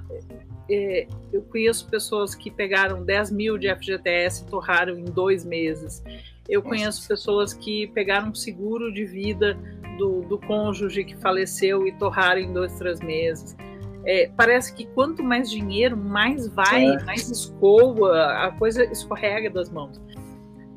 é, 0.68 1.06
eu 1.32 1.42
conheço 1.42 1.88
pessoas 1.88 2.34
que 2.34 2.50
pegaram 2.50 3.04
10 3.04 3.30
mil 3.30 3.56
de 3.56 3.72
FGTS 3.74 4.42
e 4.42 4.46
torraram 4.46 4.98
em 4.98 5.04
dois 5.04 5.44
meses. 5.44 6.02
Eu 6.48 6.62
conheço 6.62 7.06
pessoas 7.06 7.54
que 7.54 7.86
pegaram 7.88 8.30
um 8.30 8.34
seguro 8.34 8.92
de 8.92 9.04
vida 9.04 9.58
do, 9.98 10.22
do 10.22 10.38
cônjuge 10.38 11.04
que 11.04 11.16
faleceu 11.16 11.86
e 11.86 11.92
torraram 11.92 12.40
em 12.40 12.52
dois, 12.52 12.72
três 12.74 13.00
meses. 13.00 13.56
É, 14.04 14.30
parece 14.36 14.74
que 14.74 14.86
quanto 14.86 15.22
mais 15.22 15.48
dinheiro, 15.50 15.96
mais 15.96 16.48
vai, 16.48 16.86
é. 16.86 17.04
mais 17.04 17.30
escoa, 17.30 18.46
a 18.46 18.50
coisa 18.52 18.84
escorrega 18.84 19.48
das 19.48 19.70
mãos. 19.70 20.00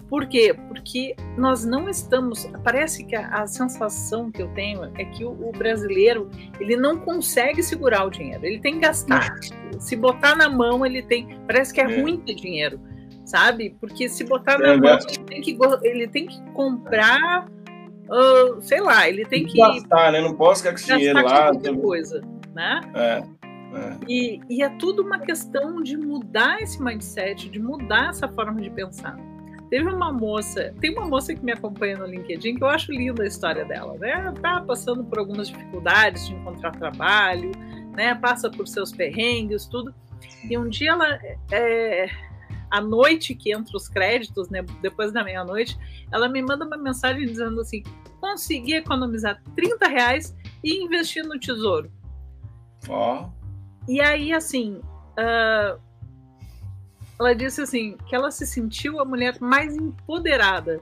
Por 0.08 0.28
quê? 0.28 0.56
Porque 0.68 1.16
nós 1.36 1.66
não 1.66 1.90
estamos. 1.90 2.48
Parece 2.64 3.04
que 3.04 3.16
a, 3.16 3.28
a 3.28 3.48
sensação 3.48 4.32
que 4.32 4.42
eu 4.42 4.48
tenho 4.50 4.84
é 4.96 5.06
que 5.06 5.26
o, 5.26 5.32
o, 5.32 5.52
brasileiro 5.52 6.30
ele 6.60 6.78
não 6.78 7.00
consegue 7.00 7.64
segurar 7.64 8.06
o 8.06 8.12
dinheiro. 8.12 8.46
Ele 8.46 8.60
tem 8.60 8.76
que 8.76 8.82
gastar. 8.82 9.36
Se 9.80 9.96
botar 9.96 10.36
na 10.36 10.48
mão, 10.48 10.86
ele 10.86 11.02
tem. 11.02 11.40
Parece 11.48 11.74
que 11.74 11.82
é, 11.82 11.86
é. 11.86 12.02
ruim 12.02 12.20
ter 12.20 12.36
dinheiro, 12.36 12.80
sabe? 13.26 13.76
Porque 13.80 14.08
se 14.08 14.24
botar 14.24 14.58
na 14.58 14.70
é, 14.70 14.78
mão, 14.78 14.98
ele 14.98 15.26
tem, 15.26 15.42
que, 15.42 15.58
ele 15.84 16.08
tem 16.08 16.26
que 16.28 16.42
comprar. 16.52 17.48
Uh, 18.08 18.62
sei 18.62 18.82
lá, 18.82 19.10
ele 19.10 19.26
tem 19.26 19.46
que. 19.46 19.58
Gastar, 19.58 20.12
né? 20.12 20.22
Não 20.22 20.36
posso 20.36 20.62
ficar 20.62 20.72
com 20.72 20.80
esse 20.80 20.88
dinheiro 20.88 21.24
lá. 21.24 21.52
Qualquer 21.52 21.82
coisa, 21.82 22.22
né? 22.54 22.82
É. 22.94 23.24
É. 23.76 23.98
E, 24.08 24.40
e 24.50 24.64
é 24.64 24.70
tudo 24.70 25.02
uma 25.02 25.20
questão 25.20 25.82
de 25.82 25.98
mudar 25.98 26.62
esse 26.62 26.82
mindset, 26.82 27.50
de 27.50 27.60
mudar 27.60 28.10
essa 28.10 28.28
forma 28.28 28.62
de 28.62 28.70
pensar. 28.70 29.18
Teve 29.70 29.90
uma 29.90 30.14
moça, 30.14 30.74
tem 30.80 30.92
uma 30.92 31.06
moça 31.06 31.34
que 31.34 31.44
me 31.44 31.52
acompanha 31.52 31.98
no 31.98 32.06
LinkedIn 32.06 32.56
que 32.56 32.64
eu 32.64 32.68
acho 32.68 32.92
linda 32.92 33.24
a 33.24 33.28
história 33.28 33.66
dela, 33.66 33.98
né? 33.98 34.12
Ela 34.12 34.32
tá 34.32 34.62
passando 34.62 35.04
por 35.04 35.20
algumas 35.20 35.50
dificuldades 35.50 36.28
de 36.28 36.36
encontrar 36.36 36.72
trabalho, 36.72 37.52
né? 37.96 38.16
Passa 38.16 38.50
por 38.50 38.68
seus 38.68 38.92
perrengues, 38.92 39.66
tudo. 39.66 39.94
E 40.50 40.58
um 40.58 40.70
dia 40.70 40.92
ela, 40.92 41.20
é, 41.52 42.08
à 42.76 42.82
noite 42.82 43.34
que 43.34 43.54
entra 43.54 43.78
os 43.78 43.88
créditos, 43.88 44.50
né? 44.50 44.62
Depois 44.82 45.12
da 45.12 45.24
meia-noite, 45.24 45.78
ela 46.12 46.28
me 46.28 46.42
manda 46.42 46.66
uma 46.66 46.78
mensagem 46.78 47.26
dizendo 47.26 47.62
assim: 47.62 47.84
consegui 48.20 48.76
economizar 48.76 49.42
30 49.56 49.88
reais 49.88 50.36
e 50.64 50.84
investir 50.84 51.24
no 51.24 51.40
tesouro. 51.40 51.90
Ó. 52.90 53.24
Oh. 53.24 53.46
E 53.88 54.02
aí, 54.02 54.34
assim, 54.34 54.82
uh, 55.18 55.80
ela 57.20 57.34
disse 57.34 57.62
assim 57.62 57.96
que 58.08 58.16
ela 58.16 58.30
se 58.30 58.46
sentiu 58.46 59.00
a 59.00 59.06
mulher 59.06 59.40
mais 59.40 59.76
empoderada. 59.76 60.82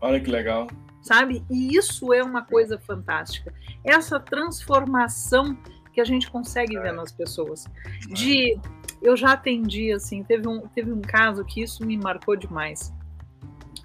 Olha 0.00 0.20
que 0.20 0.30
legal. 0.30 0.68
Sabe? 1.02 1.44
E 1.50 1.76
isso 1.76 2.12
é 2.12 2.22
uma 2.22 2.42
coisa 2.42 2.78
fantástica. 2.78 3.52
Essa 3.84 4.18
transformação 4.18 5.56
que 5.92 6.00
a 6.00 6.04
gente 6.04 6.30
consegue 6.30 6.76
é. 6.76 6.80
ver 6.80 6.92
nas 6.92 7.12
pessoas. 7.12 7.66
De 8.08 8.58
eu 9.02 9.16
já 9.16 9.32
atendi 9.32 9.92
assim, 9.92 10.22
teve 10.22 10.48
um 10.48 10.66
teve 10.68 10.92
um 10.92 11.00
caso 11.00 11.44
que 11.44 11.62
isso 11.62 11.84
me 11.84 11.96
marcou 11.96 12.36
demais. 12.36 12.92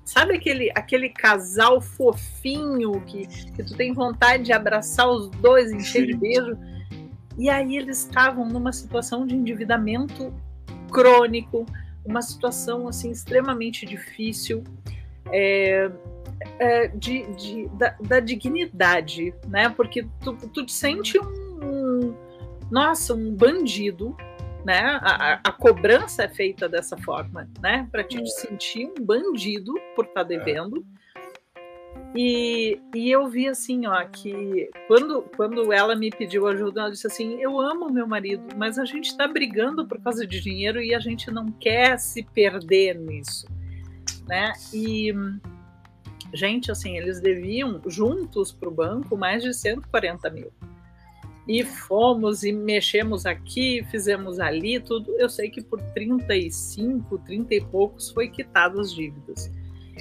Sabe 0.06 0.36
aquele, 0.36 0.70
aquele 0.76 1.10
casal 1.10 1.80
fofinho 1.80 3.02
que, 3.02 3.26
que 3.26 3.64
tu 3.64 3.76
tem 3.76 3.94
vontade 3.94 4.44
de 4.44 4.54
abraçar 4.54 5.10
os 5.10 5.30
dois, 5.30 5.72
encher 5.72 6.06
de 6.06 6.14
beijo? 6.16 6.58
E 7.38 7.50
aí 7.50 7.78
eles 7.78 8.00
estavam 8.00 8.48
numa 8.48 8.72
situação 8.72 9.26
de 9.26 9.34
endividamento 9.34 10.34
crônico, 10.92 11.66
uma 12.06 12.22
situação 12.22 12.88
assim 12.88 13.12
extremamente 13.12 13.86
difícil 13.86 14.64
é, 15.32 15.90
é, 16.60 16.88
de, 16.90 17.24
de 17.36 17.68
da, 17.70 17.96
da, 18.02 18.20
dignidade, 18.20 19.34
né? 19.48 19.70
Porque 19.70 20.06
tu, 20.22 20.34
tu 20.34 20.66
te 20.66 20.74
sente 20.74 21.18
um, 21.18 21.26
um 21.64 22.16
nossa, 22.70 23.14
um 23.14 23.34
bandido, 23.34 24.16
né? 24.66 25.00
A, 25.02 25.40
a, 25.44 25.52
cobrança 25.52 26.24
é 26.24 26.30
feita 26.30 26.70
dessa 26.70 26.98
forma, 26.98 27.50
né? 27.62 27.88
Para 27.92 28.04
te, 28.04 28.22
é. 28.22 28.26
sentir 28.26 28.86
um 28.86 29.04
bandido 29.04 29.74
por 29.96 30.06
estar 30.06 30.22
tá 30.22 30.24
devendo. 30.24 30.86
E, 32.16 32.80
e 32.94 33.12
eu 33.12 33.28
vi 33.28 33.48
assim, 33.48 33.88
ó, 33.88 34.04
que 34.06 34.70
quando, 34.88 35.24
quando 35.36 35.74
ela 35.74 35.96
me 35.96 36.12
pediu 36.12 36.48
ajuda, 36.48 36.82
ela 36.82 36.92
disse 36.92 37.08
assim: 37.08 37.42
Eu 37.42 37.60
amo 37.60 37.92
meu 37.92 38.08
marido, 38.08 38.44
mas 38.56 38.78
a 38.78 38.86
gente 38.86 39.06
está 39.08 39.28
brigando 39.28 39.88
por 39.88 40.00
causa 40.02 40.26
de 40.26 40.40
dinheiro 40.40 40.82
e 40.82 40.94
a 40.94 41.00
gente 41.00 41.32
não 41.32 41.52
quer 41.52 41.98
se 41.98 42.24
perder 42.24 43.00
nisso, 43.00 43.48
né? 44.28 44.54
E, 44.72 45.12
gente, 46.34 46.72
assim, 46.72 46.98
eles 46.98 47.20
deviam 47.20 47.82
juntos 47.88 48.52
para 48.52 48.70
o 48.70 48.72
banco 48.72 49.18
mais 49.18 49.42
de 49.42 49.52
140 49.54 50.30
mil. 50.30 50.52
E 51.48 51.64
fomos 51.64 52.44
e 52.44 52.52
mexemos 52.54 53.26
aqui, 53.26 53.86
fizemos 53.92 54.40
ali, 54.40 54.80
tudo. 54.80 55.12
Eu 55.20 55.28
sei 55.28 55.50
que 55.50 55.62
por 55.62 55.82
35, 55.94 57.18
30 57.20 57.56
e 57.56 57.62
poucos 57.62 58.10
foi 58.12 58.30
quitado 58.30 58.80
as 58.80 58.94
dívidas. 58.94 59.52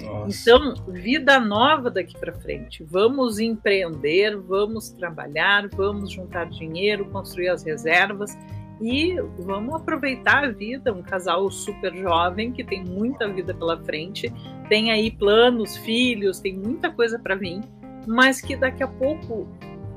Nossa. 0.01 0.41
Então, 0.41 0.75
vida 0.89 1.39
nova 1.39 1.91
daqui 1.91 2.17
para 2.19 2.33
frente. 2.33 2.85
Vamos 2.85 3.39
empreender, 3.39 4.37
vamos 4.37 4.91
trabalhar, 4.91 5.69
vamos 5.69 6.13
juntar 6.13 6.49
dinheiro, 6.49 7.05
construir 7.07 7.49
as 7.49 7.63
reservas 7.63 8.37
e 8.81 9.17
vamos 9.39 9.75
aproveitar 9.75 10.45
a 10.45 10.51
vida. 10.51 10.93
Um 10.93 11.03
casal 11.03 11.51
super 11.51 11.95
jovem 11.95 12.53
que 12.53 12.65
tem 12.65 12.85
muita 12.85 13.29
vida 13.29 13.53
pela 13.53 13.77
frente, 13.85 14.33
tem 14.69 14.91
aí 14.91 15.11
planos, 15.11 15.77
filhos, 15.79 16.41
tem 16.41 16.57
muita 16.57 16.91
coisa 16.91 17.19
para 17.19 17.35
vir, 17.35 17.61
mas 18.07 18.41
que 18.41 18.57
daqui 18.57 18.83
a 18.83 18.89
pouco 18.89 19.47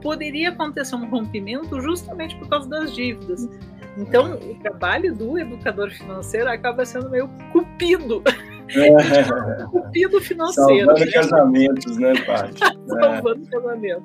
poderia 0.05 0.49
acontecer 0.49 0.95
um 0.95 1.09
rompimento 1.09 1.81
justamente 1.81 2.35
por 2.35 2.47
causa 2.47 2.69
das 2.69 2.93
dívidas. 2.93 3.49
Então, 3.97 4.35
o 4.35 4.53
trabalho 4.59 5.15
do 5.15 5.39
educador 5.39 5.89
financeiro 5.89 6.47
acaba 6.47 6.85
sendo 6.85 7.09
meio 7.09 7.27
cupido 7.51 8.21
É. 8.75 8.91
Cupido 9.71 10.21
financeiro. 10.21 10.85
Salvando 10.85 11.11
casamentos, 11.11 11.97
né, 11.97 12.13
Paty? 12.23 12.59
Salvando 12.87 13.47
é. 13.47 13.49
casamento. 13.49 14.03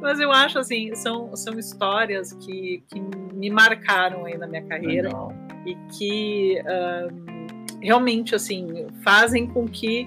Mas 0.00 0.18
eu 0.18 0.32
acho, 0.32 0.58
assim, 0.58 0.94
são, 0.94 1.36
são 1.36 1.58
histórias 1.58 2.32
que, 2.32 2.82
que 2.88 3.02
me 3.34 3.50
marcaram 3.50 4.24
aí 4.24 4.38
na 4.38 4.46
minha 4.46 4.62
carreira 4.62 5.08
Legal. 5.08 5.32
e 5.66 5.74
que 5.92 6.62
um, 6.62 7.78
realmente, 7.82 8.34
assim, 8.34 8.86
fazem 9.02 9.46
com 9.46 9.68
que. 9.68 10.06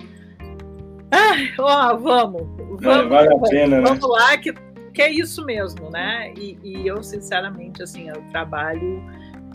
Ah, 1.12 1.36
ó, 1.60 1.96
vamos, 1.96 2.42
vamos, 2.82 2.86
é, 2.86 3.08
vale 3.08 3.34
a 3.34 3.40
pena, 3.40 3.82
vamos 3.82 4.02
né? 4.02 4.08
lá, 4.10 4.38
que, 4.38 4.52
que 4.98 5.02
é 5.04 5.12
isso 5.12 5.46
mesmo, 5.46 5.92
né? 5.92 6.34
E, 6.36 6.58
e 6.64 6.88
eu, 6.88 7.04
sinceramente, 7.04 7.84
assim, 7.84 8.10
eu 8.10 8.20
trabalho 8.32 9.04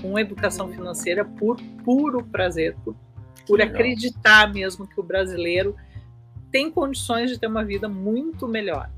com 0.00 0.16
educação 0.16 0.68
financeira 0.68 1.24
por 1.24 1.60
puro 1.84 2.22
prazer, 2.22 2.76
por 2.84 2.94
por 3.44 3.58
Legal. 3.58 3.74
acreditar 3.74 4.54
mesmo 4.54 4.86
que 4.86 5.00
o 5.00 5.02
brasileiro 5.02 5.74
tem 6.52 6.70
condições 6.70 7.28
de 7.28 7.40
ter 7.40 7.48
uma 7.48 7.64
vida 7.64 7.88
muito 7.88 8.46
melhor. 8.46 8.88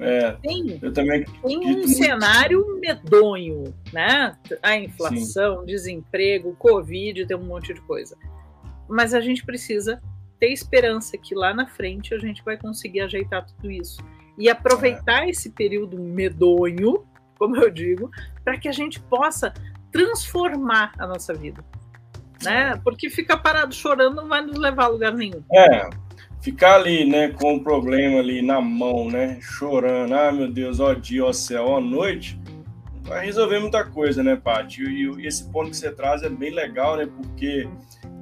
É, 0.00 0.32
tem, 0.42 0.80
eu 0.82 0.92
também 0.92 1.24
tem 1.24 1.58
um 1.58 1.62
muito. 1.62 1.88
cenário 1.90 2.76
medonho, 2.80 3.72
né? 3.92 4.36
A 4.60 4.76
inflação, 4.76 5.60
Sim. 5.60 5.66
desemprego, 5.66 6.56
Covid, 6.56 7.24
tem 7.24 7.36
um 7.36 7.44
monte 7.44 7.72
de 7.72 7.80
coisa. 7.82 8.16
Mas 8.88 9.14
a 9.14 9.20
gente 9.20 9.46
precisa 9.46 10.02
ter 10.40 10.48
esperança 10.48 11.16
que 11.16 11.36
lá 11.36 11.54
na 11.54 11.68
frente 11.68 12.12
a 12.12 12.18
gente 12.18 12.42
vai 12.44 12.56
conseguir 12.56 13.02
ajeitar 13.02 13.46
tudo 13.46 13.70
isso 13.70 14.02
e 14.38 14.48
aproveitar 14.48 15.24
é. 15.24 15.30
esse 15.30 15.50
período 15.50 15.98
medonho, 15.98 17.04
como 17.38 17.56
eu 17.56 17.70
digo, 17.70 18.10
para 18.44 18.58
que 18.58 18.68
a 18.68 18.72
gente 18.72 19.00
possa 19.00 19.52
transformar 19.90 20.92
a 20.98 21.06
nossa 21.06 21.34
vida 21.34 21.64
né? 22.42 22.78
Porque 22.84 23.10
ficar 23.10 23.38
parado 23.38 23.74
chorando 23.74 24.16
não 24.16 24.28
vai 24.28 24.40
nos 24.42 24.58
levar 24.58 24.84
a 24.84 24.88
lugar 24.88 25.12
nenhum. 25.12 25.42
É, 25.52 25.88
ficar 26.40 26.76
ali, 26.76 27.04
né, 27.04 27.28
com 27.28 27.56
o 27.56 27.62
problema 27.62 28.20
ali 28.20 28.42
na 28.42 28.60
mão, 28.60 29.10
né, 29.10 29.38
chorando, 29.40 30.14
ah, 30.14 30.32
meu 30.32 30.50
Deus, 30.50 30.80
ó 30.80 30.94
dia, 30.94 31.24
ó 31.24 31.32
céu, 31.32 31.66
ó 31.66 31.80
noite, 31.80 32.40
vai 33.02 33.24
resolver 33.24 33.58
muita 33.58 33.84
coisa, 33.84 34.22
né, 34.22 34.36
Paty? 34.36 34.82
E, 34.82 35.04
e, 35.20 35.26
esse 35.26 35.50
ponto 35.50 35.70
que 35.70 35.76
você 35.76 35.90
traz 35.90 36.22
é 36.22 36.28
bem 36.28 36.50
legal, 36.50 36.96
né, 36.96 37.06
porque 37.06 37.68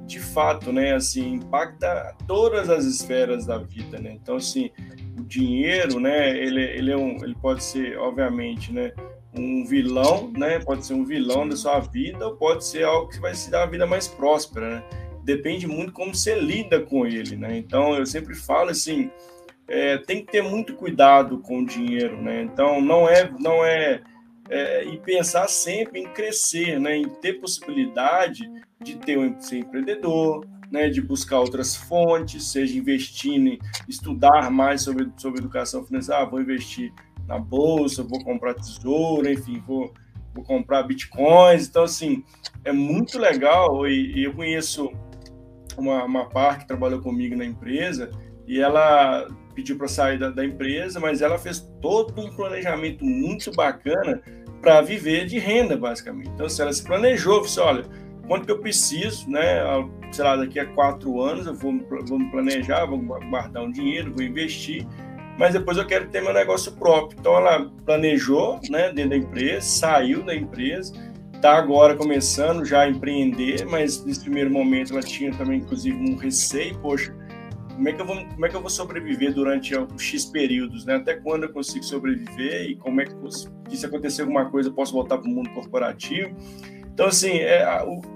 de 0.05 0.19
fato, 0.19 0.71
né, 0.71 0.95
assim, 0.95 1.33
impacta 1.33 2.15
todas 2.25 2.69
as 2.69 2.85
esferas 2.85 3.45
da 3.45 3.57
vida, 3.57 3.99
né? 3.99 4.13
Então, 4.13 4.37
assim, 4.37 4.71
o 5.17 5.23
dinheiro, 5.23 5.99
né, 5.99 6.37
ele, 6.37 6.61
ele, 6.61 6.91
é 6.91 6.97
um, 6.97 7.23
ele 7.23 7.35
pode 7.35 7.63
ser, 7.63 7.97
obviamente, 7.97 8.71
né, 8.71 8.91
um 9.39 9.65
vilão, 9.65 10.31
né? 10.35 10.59
Pode 10.59 10.85
ser 10.85 10.93
um 10.93 11.05
vilão 11.05 11.47
da 11.47 11.55
sua 11.55 11.79
vida 11.79 12.27
ou 12.27 12.35
pode 12.35 12.65
ser 12.65 12.83
algo 12.83 13.09
que 13.09 13.19
vai 13.19 13.33
se 13.35 13.49
dar 13.49 13.61
uma 13.61 13.71
vida 13.71 13.85
mais 13.85 14.07
próspera, 14.07 14.69
né? 14.69 14.83
Depende 15.23 15.67
muito 15.67 15.91
como 15.91 16.15
você 16.15 16.39
lida 16.39 16.79
com 16.81 17.05
ele, 17.05 17.35
né? 17.35 17.57
Então 17.57 17.95
eu 17.95 18.05
sempre 18.05 18.35
falo 18.35 18.69
assim, 18.69 19.11
é, 19.67 19.97
tem 19.97 20.25
que 20.25 20.31
ter 20.31 20.41
muito 20.41 20.75
cuidado 20.75 21.39
com 21.39 21.59
o 21.59 21.65
dinheiro, 21.65 22.21
né? 22.21 22.41
Então 22.41 22.81
não 22.81 23.07
é, 23.07 23.29
não 23.39 23.63
é, 23.65 24.01
é 24.49 24.85
e 24.85 24.97
pensar 24.97 25.47
sempre 25.47 25.99
em 25.99 26.07
crescer, 26.07 26.79
né? 26.79 26.97
Em 26.97 27.09
ter 27.09 27.33
possibilidade 27.33 28.49
de 28.81 28.95
ter 28.97 29.17
um 29.17 29.39
ser 29.39 29.59
empreendedor, 29.59 30.45
né, 30.71 30.89
de 30.89 31.01
buscar 31.01 31.39
outras 31.39 31.75
fontes, 31.75 32.51
seja 32.51 32.77
investindo 32.77 33.47
em 33.47 33.59
estudar 33.87 34.51
mais 34.51 34.81
sobre, 34.81 35.09
sobre 35.17 35.39
educação 35.39 35.85
financeira, 35.85 36.21
ah, 36.21 36.25
vou 36.25 36.41
investir 36.41 36.93
na 37.27 37.37
bolsa, 37.39 38.03
vou 38.03 38.23
comprar 38.23 38.53
tesouro, 38.53 39.29
enfim, 39.29 39.61
vou, 39.65 39.93
vou 40.33 40.43
comprar 40.43 40.83
bitcoins. 40.83 41.67
Então, 41.67 41.83
assim, 41.83 42.23
é 42.63 42.71
muito 42.71 43.19
legal. 43.19 43.87
E, 43.87 44.19
e 44.19 44.23
eu 44.23 44.33
conheço 44.33 44.91
uma, 45.77 46.03
uma 46.03 46.25
par 46.29 46.59
que 46.59 46.67
trabalhou 46.67 47.01
comigo 47.01 47.35
na 47.35 47.45
empresa 47.45 48.11
e 48.47 48.59
ela 48.59 49.27
pediu 49.53 49.77
para 49.77 49.87
sair 49.87 50.17
da, 50.17 50.29
da, 50.29 50.45
empresa, 50.45 50.99
mas 50.99 51.21
ela 51.21 51.37
fez 51.37 51.59
todo 51.81 52.19
um 52.21 52.33
planejamento 52.35 53.03
muito 53.03 53.51
bacana 53.51 54.21
para 54.61 54.81
viver 54.81 55.25
de 55.25 55.37
renda, 55.37 55.75
basicamente. 55.75 56.29
Então, 56.29 56.47
se 56.47 56.61
ela 56.61 56.71
se 56.71 56.83
planejou, 56.83 57.41
disse, 57.41 57.59
olha, 57.59 57.83
quanto 58.27 58.45
que 58.45 58.51
eu 58.51 58.59
preciso, 58.59 59.29
né? 59.29 59.61
Sei 60.11 60.23
lá, 60.23 60.35
daqui 60.35 60.59
a 60.59 60.65
quatro 60.65 61.21
anos 61.21 61.47
eu 61.47 61.53
vou, 61.53 61.73
vou 62.07 62.19
me 62.19 62.29
planejar, 62.29 62.85
vou 62.85 62.99
guardar 62.99 63.63
um 63.63 63.71
dinheiro, 63.71 64.13
vou 64.13 64.23
investir, 64.23 64.85
mas 65.37 65.53
depois 65.53 65.77
eu 65.77 65.85
quero 65.85 66.07
ter 66.09 66.21
meu 66.21 66.33
negócio 66.33 66.71
próprio. 66.73 67.17
Então 67.19 67.35
ela 67.35 67.71
planejou, 67.85 68.59
né, 68.69 68.91
dentro 68.91 69.11
da 69.11 69.17
empresa, 69.17 69.61
saiu 69.61 70.23
da 70.23 70.35
empresa, 70.35 70.93
está 71.33 71.55
agora 71.55 71.95
começando 71.95 72.65
já 72.65 72.81
a 72.81 72.89
empreender, 72.89 73.65
mas 73.65 74.03
nesse 74.03 74.21
primeiro 74.21 74.49
momento 74.49 74.93
ela 74.93 75.03
tinha 75.03 75.31
também, 75.33 75.59
inclusive, 75.59 75.95
um 75.95 76.15
receio, 76.15 76.77
poxa, 76.79 77.13
como 77.75 77.87
é 77.87 77.93
que 77.93 78.01
eu 78.01 78.05
vou, 78.07 78.25
como 78.25 78.45
é 78.45 78.49
que 78.49 78.55
eu 78.55 78.61
vou 78.61 78.71
sobreviver 78.71 79.31
durante 79.33 79.75
X 79.99 80.25
períodos, 80.25 80.83
né? 80.83 80.95
Até 80.95 81.13
quando 81.13 81.43
eu 81.43 81.49
consigo 81.53 81.85
sobreviver 81.85 82.71
e 82.71 82.75
como 82.75 83.01
é 83.01 83.05
que, 83.05 83.13
se 83.77 83.85
acontecer 83.85 84.23
alguma 84.23 84.49
coisa, 84.49 84.69
eu 84.69 84.73
posso 84.73 84.93
voltar 84.93 85.19
para 85.19 85.29
o 85.29 85.31
mundo 85.31 85.51
corporativo. 85.51 86.35
Então, 86.97 87.05
assim, 87.05 87.37
é, 87.37 87.63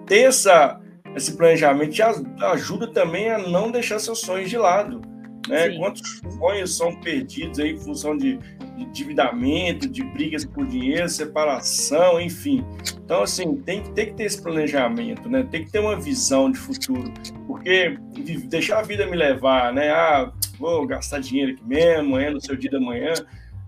ter 0.08 0.22
essa, 0.22 0.82
esse 1.16 1.38
planejamento 1.38 1.92
te 1.92 2.02
ajuda 2.02 2.88
também 2.88 3.30
a 3.30 3.38
não 3.38 3.70
deixar 3.70 4.00
seus 4.00 4.22
sonhos 4.22 4.50
de 4.50 4.58
lado. 4.58 5.00
Né? 5.48 5.78
Quantos 5.78 6.20
sonhos 6.40 6.76
são 6.76 7.00
perdidos 7.00 7.60
aí 7.60 7.74
em 7.74 7.78
função 7.78 8.18
de, 8.18 8.38
de 8.38 8.84
endividamento, 8.84 9.88
de 9.88 10.04
brigas 10.04 10.44
por 10.44 10.66
dinheiro, 10.66 11.08
separação, 11.08 12.20
enfim. 12.20 12.66
Então, 13.06 13.22
assim, 13.22 13.56
tem, 13.58 13.84
tem 13.94 14.08
que 14.08 14.14
ter 14.14 14.24
esse 14.24 14.42
planejamento, 14.42 15.30
né? 15.30 15.48
Tem 15.52 15.64
que 15.64 15.72
ter 15.72 15.78
uma 15.78 16.00
visão 16.00 16.52
de 16.52 16.58
futuro. 16.58 17.14
Porque 17.46 18.00
deixar 18.46 18.80
a 18.80 18.82
vida 18.82 19.06
me 19.06 19.16
levar, 19.16 19.72
né? 19.72 19.92
Ah, 19.92 20.32
vou 20.58 20.88
gastar 20.88 21.20
dinheiro 21.20 21.54
aqui 21.54 21.64
mesmo, 21.64 22.16
amanhã 22.16 22.32
no 22.32 22.42
seu 22.42 22.56
dia 22.56 22.72
da 22.72 22.80
manhã. 22.80 23.14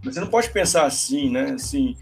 Mas 0.04 0.16
você 0.16 0.20
não 0.20 0.28
pode 0.28 0.50
pensar 0.50 0.86
assim, 0.86 1.30
né? 1.30 1.52
Assim, 1.52 1.96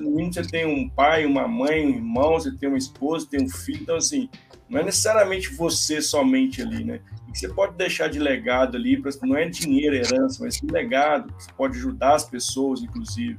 no 0.00 0.10
mínimo 0.10 0.32
você 0.32 0.42
tem 0.42 0.66
um 0.66 0.88
pai, 0.88 1.24
uma 1.24 1.46
mãe, 1.46 1.86
um 1.86 1.90
irmão, 1.90 2.32
você 2.32 2.50
tem 2.50 2.68
uma 2.68 2.78
esposa, 2.78 3.28
tem 3.30 3.44
um 3.44 3.48
filho. 3.48 3.82
Então, 3.82 3.96
assim, 3.96 4.28
não 4.68 4.80
é 4.80 4.84
necessariamente 4.84 5.54
você 5.54 6.02
somente 6.02 6.60
ali, 6.60 6.84
né? 6.84 7.00
E 7.28 7.32
que 7.32 7.38
você 7.38 7.48
pode 7.48 7.76
deixar 7.76 8.08
de 8.08 8.18
legado 8.18 8.76
ali, 8.76 9.00
não 9.22 9.36
é 9.36 9.48
dinheiro, 9.48 9.94
herança, 9.94 10.42
mas 10.42 10.56
sim 10.56 10.66
legado, 10.70 11.32
você 11.38 11.50
pode 11.52 11.78
ajudar 11.78 12.16
as 12.16 12.24
pessoas, 12.24 12.82
inclusive. 12.82 13.38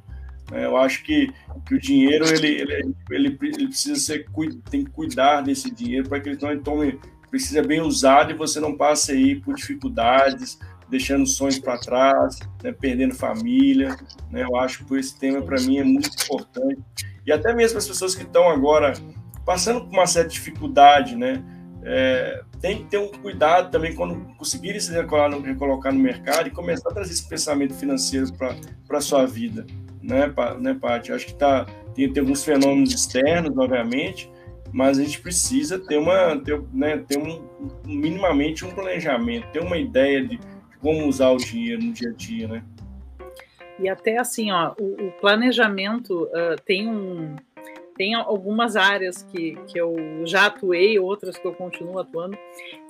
Né? 0.49 0.65
Eu 0.65 0.77
acho 0.77 1.03
que, 1.03 1.31
que 1.65 1.75
o 1.75 1.79
dinheiro, 1.79 2.25
ele, 2.27 2.47
ele, 2.47 2.95
ele, 3.11 3.37
ele 3.41 3.67
precisa 3.67 3.95
ser, 3.95 4.25
tem 4.69 4.85
que 4.85 4.91
cuidar 4.91 5.41
desse 5.41 5.69
dinheiro 5.69 6.07
para 6.07 6.19
que 6.19 6.29
ele 6.29 6.39
não 6.41 6.57
tome, 6.59 6.99
precisa 7.29 7.61
bem 7.61 7.81
usado 7.81 8.31
e 8.31 8.35
você 8.35 8.59
não 8.59 8.75
passe 8.75 9.11
aí 9.11 9.35
por 9.35 9.55
dificuldades, 9.55 10.57
deixando 10.89 11.25
sonhos 11.27 11.59
para 11.59 11.77
trás, 11.77 12.39
né? 12.63 12.71
perdendo 12.71 13.15
família. 13.15 13.95
Né? 14.31 14.43
Eu 14.43 14.55
acho 14.57 14.85
que 14.85 14.95
esse 14.95 15.17
tema, 15.17 15.41
para 15.41 15.59
mim, 15.61 15.77
é 15.77 15.83
muito 15.83 16.09
importante. 16.23 16.81
E 17.25 17.31
até 17.31 17.53
mesmo 17.53 17.77
as 17.77 17.87
pessoas 17.87 18.15
que 18.15 18.23
estão 18.23 18.49
agora 18.49 18.93
passando 19.45 19.81
por 19.81 19.91
uma 19.91 20.07
certa 20.07 20.29
dificuldade, 20.29 21.15
né? 21.15 21.43
É, 21.81 22.43
tem 22.59 22.79
que 22.79 22.83
ter 22.85 22.97
um 22.97 23.07
cuidado 23.07 23.71
também 23.71 23.95
quando 23.95 24.35
conseguirem 24.35 24.79
se 24.79 24.91
recolocar 24.91 25.29
no, 25.29 25.41
recolocar 25.41 25.93
no 25.93 25.99
mercado 25.99 26.47
e 26.47 26.51
começar 26.51 26.89
a 26.89 26.93
trazer 26.93 27.13
esse 27.13 27.27
pensamento 27.27 27.73
financeiro 27.73 28.33
para 28.33 28.97
a 28.97 29.01
sua 29.01 29.25
vida, 29.25 29.65
né, 30.01 30.31
né 30.59 30.73
Paty? 30.73 31.13
Acho 31.13 31.27
que 31.27 31.35
tá, 31.35 31.65
tem, 31.95 32.11
tem 32.11 32.21
alguns 32.21 32.43
fenômenos 32.43 32.93
externos, 32.93 33.57
obviamente, 33.57 34.29
mas 34.71 34.99
a 34.99 35.03
gente 35.03 35.21
precisa 35.21 35.79
ter 35.79 35.97
uma 35.97 36.37
ter, 36.37 36.61
né, 36.73 36.97
ter 36.97 37.17
um, 37.17 37.41
minimamente 37.85 38.65
um 38.65 38.71
planejamento, 38.71 39.47
ter 39.51 39.61
uma 39.61 39.77
ideia 39.77 40.21
de, 40.21 40.37
de 40.37 40.58
como 40.81 41.07
usar 41.07 41.29
o 41.29 41.37
dinheiro 41.37 41.83
no 41.83 41.91
dia 41.91 42.09
a 42.09 42.13
dia, 42.13 42.47
né? 42.47 42.63
E 43.79 43.87
até 43.87 44.17
assim, 44.17 44.51
ó, 44.51 44.73
o, 44.79 45.07
o 45.07 45.11
planejamento 45.19 46.23
uh, 46.25 46.61
tem 46.65 46.89
um 46.89 47.35
tem 47.95 48.15
algumas 48.15 48.77
áreas 48.77 49.23
que, 49.23 49.57
que 49.67 49.77
eu 49.77 49.93
já 50.25 50.45
atuei, 50.45 50.97
outras 50.97 51.37
que 51.37 51.45
eu 51.45 51.53
continuo 51.53 51.99
atuando. 51.99 52.37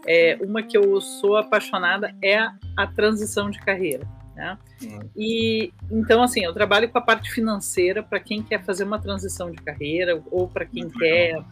É, 0.05 0.37
uma 0.39 0.61
que 0.61 0.77
eu 0.77 1.01
sou 1.01 1.35
apaixonada 1.35 2.15
é 2.21 2.37
a, 2.37 2.53
a 2.77 2.85
transição 2.85 3.49
de 3.49 3.57
carreira. 3.57 4.07
Né? 4.35 4.55
Uhum. 4.83 5.09
E 5.17 5.73
então, 5.89 6.21
assim, 6.21 6.45
eu 6.45 6.53
trabalho 6.53 6.87
com 6.89 6.99
a 6.99 7.01
parte 7.01 7.31
financeira 7.31 8.03
para 8.03 8.19
quem 8.19 8.43
quer 8.43 8.63
fazer 8.63 8.83
uma 8.83 8.99
transição 8.99 9.49
de 9.49 9.57
carreira 9.57 10.21
ou 10.29 10.47
para 10.47 10.63
quem 10.63 10.83
uhum. 10.83 10.91
quer 10.91 11.43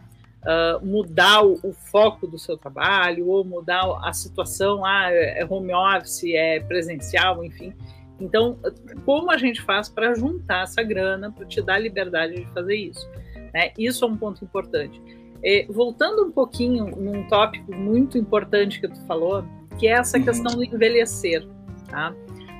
uh, 0.48 0.86
mudar 0.86 1.46
o, 1.46 1.60
o, 1.62 1.74
foco 1.74 2.26
do 2.26 2.40
seu 2.40 2.58
trabalho 2.58 3.28
ou 3.28 3.44
mudar 3.44 3.84
a 4.04 4.14
situação, 4.14 4.86
ah, 4.86 5.12
é 5.12 5.46
home 5.48 5.74
office, 5.74 6.24
é 6.34 6.60
presencial, 6.62 7.44
enfim. 7.44 7.74
Então, 8.20 8.58
como 9.06 9.30
a 9.30 9.38
gente 9.38 9.62
faz 9.62 9.90
para 9.90 10.16
juntar 10.16 10.64
essa 10.64 10.82
grana 10.82 11.32
para 11.32 11.46
te 11.46 11.62
dar 11.62 11.78
liberdade 11.78 12.36
de 12.36 12.46
fazer 12.48 12.76
isso? 12.76 13.08
Né? 13.54 13.72
Isso 13.78 14.04
é 14.06 14.08
um 14.08 14.18
ponto 14.18 14.44
importante. 14.44 15.02
E, 15.44 15.68
voltando 15.70 16.26
um 16.26 16.32
pouquinho 16.32 16.86
num 16.96 17.28
tópico 17.28 17.76
muito 17.76 18.18
importante 18.18 18.82
que 18.82 18.88
tu 18.88 19.00
falou, 19.06 19.46
que 19.78 19.88
é 19.88 19.92
essa 19.92 20.18
uhum. 20.18 20.24
questão 20.24 20.56
do 20.56 20.64
envelhecer. 20.64 21.48
Tá? 21.90 22.14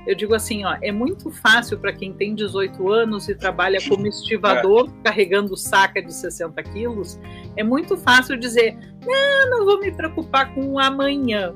Eu 0.08 0.16
digo 0.16 0.34
assim, 0.34 0.64
ó, 0.64 0.78
é 0.82 0.90
muito 0.90 1.30
fácil 1.30 1.78
para 1.80 1.92
quem 1.92 2.14
tem 2.14 2.34
18 2.34 2.90
anos 2.90 3.28
e 3.28 3.36
trabalha 3.36 3.78
como 3.90 4.08
estivador, 4.08 4.88
é. 4.88 5.04
carregando 5.04 5.58
saca 5.58 6.02
de 6.02 6.14
60 6.14 6.64
quilos, 6.64 7.20
é 7.58 7.64
muito 7.64 7.98
fácil 7.98 8.38
dizer, 8.38 8.78
não, 9.06 9.50
não 9.50 9.66
vou 9.66 9.80
me 9.80 9.92
preocupar 9.92 10.54
com 10.54 10.66
o 10.68 10.80
amanhã, 10.80 11.54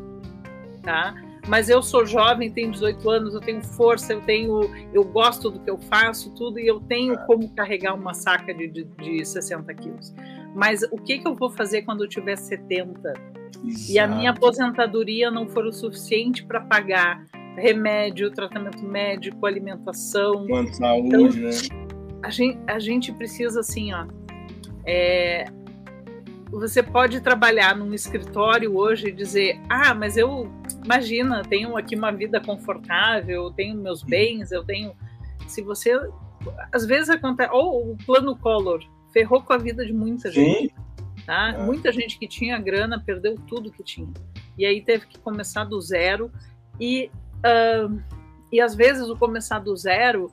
tá? 0.83 1.15
mas 1.47 1.69
eu 1.69 1.81
sou 1.81 2.05
jovem, 2.05 2.51
tenho 2.51 2.71
18 2.71 3.09
anos, 3.09 3.33
eu 3.33 3.39
tenho 3.39 3.61
força, 3.63 4.13
eu 4.13 4.21
tenho, 4.21 4.61
eu 4.93 5.03
gosto 5.03 5.49
do 5.49 5.59
que 5.59 5.69
eu 5.69 5.77
faço, 5.77 6.33
tudo, 6.35 6.59
e 6.59 6.67
eu 6.67 6.79
tenho 6.81 7.17
como 7.25 7.49
carregar 7.49 7.95
uma 7.95 8.13
saca 8.13 8.53
de, 8.53 8.67
de, 8.67 8.83
de 8.83 9.25
60 9.25 9.73
quilos. 9.73 10.13
Mas 10.55 10.83
o 10.91 10.97
que, 10.97 11.19
que 11.19 11.27
eu 11.27 11.33
vou 11.33 11.49
fazer 11.49 11.81
quando 11.83 12.03
eu 12.03 12.09
tiver 12.09 12.35
70 12.35 13.13
Exato. 13.65 13.91
e 13.91 13.99
a 13.99 14.07
minha 14.07 14.31
aposentadoria 14.31 15.31
não 15.31 15.47
for 15.47 15.65
o 15.65 15.71
suficiente 15.71 16.45
para 16.45 16.61
pagar 16.61 17.25
remédio, 17.55 18.29
tratamento 18.31 18.83
médico, 18.83 19.45
alimentação? 19.45 20.45
Quanto 20.47 20.75
saúde, 20.75 21.07
então, 21.07 21.27
né? 21.29 21.51
A 22.23 22.29
gente, 22.29 22.59
a 22.67 22.77
gente 22.77 23.11
precisa, 23.13 23.61
assim, 23.61 23.91
ó, 23.93 24.05
é, 24.85 25.45
você 26.59 26.83
pode 26.83 27.21
trabalhar 27.21 27.75
num 27.75 27.93
escritório 27.93 28.75
hoje 28.75 29.07
e 29.07 29.11
dizer: 29.11 29.59
ah, 29.69 29.93
mas 29.93 30.17
eu, 30.17 30.51
imagina, 30.83 31.43
tenho 31.43 31.77
aqui 31.77 31.95
uma 31.95 32.11
vida 32.11 32.41
confortável, 32.41 33.45
eu 33.45 33.51
tenho 33.51 33.75
meus 33.75 34.03
bens, 34.03 34.51
eu 34.51 34.63
tenho. 34.63 34.93
Se 35.47 35.61
você. 35.61 35.91
Às 36.71 36.85
vezes 36.85 37.09
acontece. 37.09 37.49
Ou 37.53 37.93
o 37.93 37.97
plano 38.05 38.35
Collor 38.35 38.83
ferrou 39.13 39.41
com 39.41 39.53
a 39.53 39.57
vida 39.57 39.85
de 39.85 39.93
muita 39.93 40.29
gente. 40.29 40.73
Tá? 41.25 41.49
É. 41.49 41.63
Muita 41.63 41.91
gente 41.91 42.19
que 42.19 42.27
tinha 42.27 42.59
grana 42.59 43.01
perdeu 43.01 43.35
tudo 43.47 43.71
que 43.71 43.83
tinha. 43.83 44.11
E 44.57 44.65
aí 44.65 44.81
teve 44.81 45.05
que 45.05 45.19
começar 45.19 45.63
do 45.63 45.79
zero. 45.79 46.31
E, 46.79 47.09
uh, 47.37 48.01
e 48.51 48.59
às 48.59 48.75
vezes 48.75 49.07
o 49.07 49.15
começar 49.15 49.59
do 49.59 49.75
zero. 49.77 50.29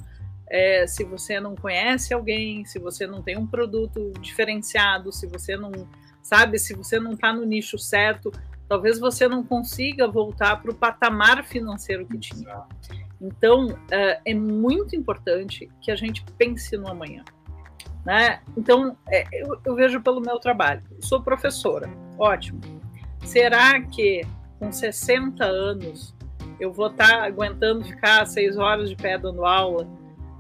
É, 0.50 0.86
se 0.86 1.04
você 1.04 1.38
não 1.38 1.54
conhece 1.54 2.14
alguém, 2.14 2.64
se 2.64 2.78
você 2.78 3.06
não 3.06 3.22
tem 3.22 3.36
um 3.36 3.46
produto 3.46 4.14
diferenciado, 4.18 5.12
se 5.12 5.26
você 5.26 5.58
não 5.58 5.70
sabe? 6.28 6.58
Se 6.58 6.74
você 6.74 7.00
não 7.00 7.12
está 7.12 7.32
no 7.32 7.44
nicho 7.46 7.78
certo, 7.78 8.30
talvez 8.68 8.98
você 8.98 9.26
não 9.26 9.42
consiga 9.42 10.06
voltar 10.06 10.60
para 10.60 10.70
o 10.70 10.74
patamar 10.74 11.42
financeiro 11.44 12.06
que 12.06 12.18
tinha. 12.18 12.64
Então, 13.18 13.78
é, 13.90 14.20
é 14.26 14.34
muito 14.34 14.94
importante 14.94 15.68
que 15.80 15.90
a 15.90 15.96
gente 15.96 16.22
pense 16.36 16.76
no 16.76 16.86
amanhã. 16.86 17.24
Né? 18.04 18.40
Então, 18.56 18.96
é, 19.08 19.24
eu, 19.32 19.58
eu, 19.64 19.74
vejo 19.74 20.02
pelo 20.02 20.20
meu 20.20 20.38
trabalho. 20.38 20.82
Sou 21.00 21.22
professora, 21.22 21.90
ótimo. 22.18 22.60
Será 23.24 23.80
que 23.80 24.20
com 24.58 24.70
60 24.70 25.44
anos 25.44 26.14
eu 26.60 26.72
vou 26.72 26.88
estar 26.88 27.08
tá 27.08 27.24
aguentando 27.24 27.84
ficar 27.84 28.26
seis 28.26 28.58
horas 28.58 28.90
de 28.90 28.96
pé 28.96 29.16
dando 29.16 29.46
aula? 29.46 29.88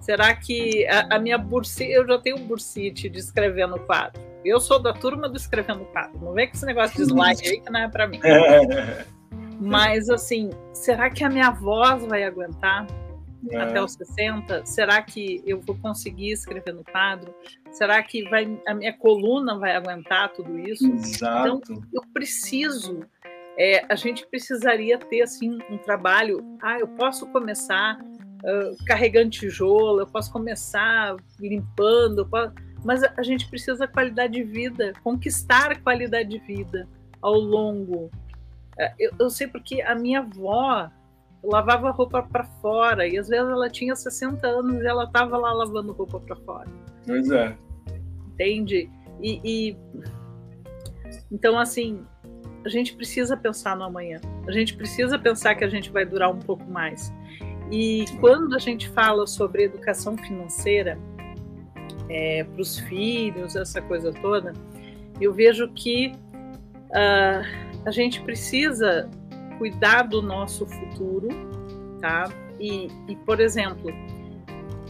Será 0.00 0.34
que 0.36 0.86
a, 0.86 1.16
a 1.16 1.18
minha 1.18 1.38
bursite, 1.38 1.92
eu 1.92 2.06
já 2.06 2.18
tenho 2.18 2.38
bursite 2.38 3.08
de 3.08 3.18
escrever 3.18 3.66
no 3.66 3.78
quadro? 3.78 4.27
Eu 4.44 4.60
sou 4.60 4.78
da 4.78 4.92
turma 4.92 5.28
do 5.28 5.36
escrevendo 5.36 5.84
quadro. 5.86 6.18
Não 6.20 6.32
vem 6.32 6.48
com 6.48 6.54
esse 6.54 6.66
negócio 6.66 6.96
de 6.96 7.02
slide 7.02 7.46
aí 7.46 7.60
que 7.60 7.70
não 7.70 7.80
é 7.80 7.88
para 7.88 8.06
mim. 8.06 8.20
Mas 9.60 10.08
assim, 10.08 10.50
será 10.72 11.10
que 11.10 11.24
a 11.24 11.28
minha 11.28 11.50
voz 11.50 12.04
vai 12.04 12.22
aguentar 12.22 12.86
é. 13.50 13.56
até 13.56 13.82
os 13.82 13.92
60? 13.92 14.64
Será 14.64 15.02
que 15.02 15.42
eu 15.44 15.60
vou 15.60 15.76
conseguir 15.76 16.32
escrever 16.32 16.72
no 16.72 16.84
quadro? 16.84 17.34
Será 17.72 18.02
que 18.02 18.28
vai, 18.28 18.60
a 18.66 18.74
minha 18.74 18.92
coluna 18.92 19.58
vai 19.58 19.74
aguentar 19.74 20.32
tudo 20.32 20.58
isso? 20.58 20.86
Exato. 20.86 21.60
Então, 21.64 21.82
eu 21.92 22.02
preciso. 22.12 23.00
É, 23.58 23.84
a 23.88 23.96
gente 23.96 24.24
precisaria 24.28 24.96
ter 24.98 25.22
assim 25.22 25.58
um 25.68 25.78
trabalho. 25.78 26.38
Ah, 26.62 26.78
eu 26.78 26.86
posso 26.86 27.26
começar 27.26 27.98
uh, 27.98 28.84
carregando 28.86 29.30
tijolo, 29.30 30.00
eu 30.00 30.06
posso 30.06 30.32
começar 30.32 31.16
limpando, 31.40 32.20
eu 32.20 32.26
posso 32.26 32.52
mas 32.88 33.02
a 33.04 33.22
gente 33.22 33.46
precisa 33.50 33.86
qualidade 33.86 34.32
de 34.32 34.42
vida, 34.42 34.94
conquistar 35.04 35.78
qualidade 35.82 36.30
de 36.30 36.38
vida 36.38 36.88
ao 37.20 37.34
longo. 37.34 38.10
É, 38.78 38.94
eu, 38.98 39.12
eu 39.20 39.28
sei 39.28 39.46
porque 39.46 39.82
a 39.82 39.94
minha 39.94 40.20
avó 40.20 40.90
lavava 41.44 41.90
roupa 41.90 42.22
para 42.22 42.44
fora 42.62 43.06
e 43.06 43.18
às 43.18 43.28
vezes 43.28 43.46
ela 43.46 43.68
tinha 43.68 43.94
60 43.94 44.46
anos 44.46 44.80
e 44.82 44.86
ela 44.86 45.04
estava 45.04 45.36
lá 45.36 45.52
lavando 45.52 45.92
roupa 45.92 46.18
para 46.18 46.36
fora. 46.36 46.66
Pois 47.04 47.30
é. 47.30 47.54
Entende? 48.32 48.90
E, 49.20 49.38
e, 49.44 49.76
Então, 51.30 51.58
assim, 51.58 52.06
a 52.64 52.70
gente 52.70 52.96
precisa 52.96 53.36
pensar 53.36 53.76
no 53.76 53.84
amanhã. 53.84 54.18
A 54.46 54.50
gente 54.50 54.74
precisa 54.74 55.18
pensar 55.18 55.54
que 55.56 55.64
a 55.64 55.68
gente 55.68 55.90
vai 55.90 56.06
durar 56.06 56.30
um 56.30 56.38
pouco 56.38 56.64
mais. 56.64 57.12
E 57.70 58.06
quando 58.18 58.56
a 58.56 58.58
gente 58.58 58.88
fala 58.88 59.26
sobre 59.26 59.64
educação 59.64 60.16
financeira 60.16 60.98
é, 62.08 62.44
para 62.44 62.60
os 62.60 62.78
filhos, 62.78 63.56
essa 63.56 63.80
coisa 63.82 64.12
toda, 64.12 64.52
eu 65.20 65.32
vejo 65.32 65.68
que 65.68 66.12
uh, 66.90 67.86
a 67.86 67.90
gente 67.90 68.20
precisa 68.22 69.08
cuidar 69.58 70.02
do 70.02 70.22
nosso 70.22 70.66
futuro, 70.66 71.28
tá? 72.00 72.24
E, 72.60 72.88
e 73.08 73.16
por 73.24 73.40
exemplo, 73.40 73.92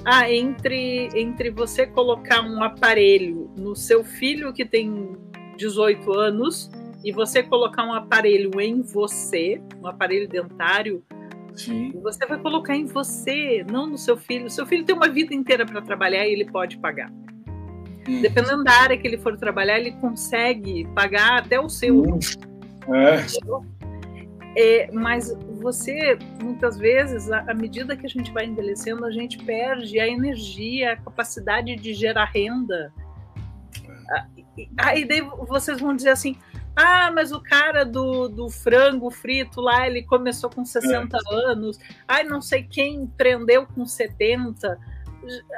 ah, 0.05 0.31
entre, 0.31 1.09
entre 1.15 1.51
você 1.51 1.87
colocar 1.87 2.43
um 2.43 2.63
aparelho 2.63 3.51
no 3.57 3.75
seu 3.75 4.05
filho 4.05 4.53
que 4.53 4.65
tem 4.65 5.17
18 5.57 6.13
anos 6.13 6.71
e 7.05 7.13
você 7.13 7.43
colocar 7.43 7.85
um 7.85 7.93
aparelho 7.93 8.61
em 8.61 8.81
você, 8.81 9.61
um 9.83 9.87
aparelho 9.87 10.29
dentário, 10.29 11.03
Sim. 11.59 11.93
você 12.03 12.25
vai 12.25 12.39
colocar 12.39 12.77
em 12.77 12.87
você, 12.87 13.65
não 13.69 13.87
no 13.87 13.99
seu 13.99 14.17
filho. 14.17 14.49
Seu 14.49 14.65
filho 14.65 14.85
tem 14.85 14.95
uma 14.95 15.09
vida 15.09 15.35
inteira 15.35 15.67
para 15.67 15.83
trabalhar 15.83 16.27
e 16.27 16.33
ele 16.33 16.45
pode 16.45 16.79
pagar. 16.79 17.11
Dependendo 18.23 18.65
da 18.65 18.73
área 18.73 18.97
que 18.97 19.07
ele 19.07 19.19
for 19.19 19.37
trabalhar, 19.37 19.79
ele 19.79 19.93
consegue 19.93 20.87
pagar 20.95 21.41
até 21.41 21.61
o 21.61 21.69
seu. 21.69 22.19
É. 22.89 23.27
É, 24.57 24.91
mas 24.93 25.37
você, 25.61 26.19
muitas 26.43 26.79
vezes, 26.79 27.31
à 27.31 27.53
medida 27.55 27.97
que 27.97 28.07
a 28.07 28.09
gente 28.09 28.33
vai 28.33 28.47
envelhecendo, 28.47 29.05
a 29.05 29.11
gente 29.11 29.39
perde 29.39 30.01
a 30.01 30.09
energia, 30.09 30.93
a 30.93 30.97
capacidade 30.97 31.77
de 31.77 31.93
gerar 31.93 32.25
renda. 32.25 32.93
Aí 34.79 35.05
daí 35.05 35.21
vocês 35.47 35.81
vão 35.81 35.95
dizer 35.95 36.11
assim: 36.11 36.37
ah, 36.81 37.11
mas 37.11 37.33
o 37.33 37.41
cara 37.41 37.85
do, 37.85 38.29
do 38.29 38.49
frango 38.49 39.11
frito 39.11 39.61
lá, 39.61 39.85
ele 39.85 40.05
começou 40.05 40.49
com 40.49 40.65
60 40.65 41.17
é. 41.17 41.35
anos. 41.51 41.77
Ai, 42.07 42.23
não 42.23 42.41
sei 42.41 42.63
quem 42.63 43.03
empreendeu 43.03 43.67
com 43.67 43.85
70. 43.85 44.79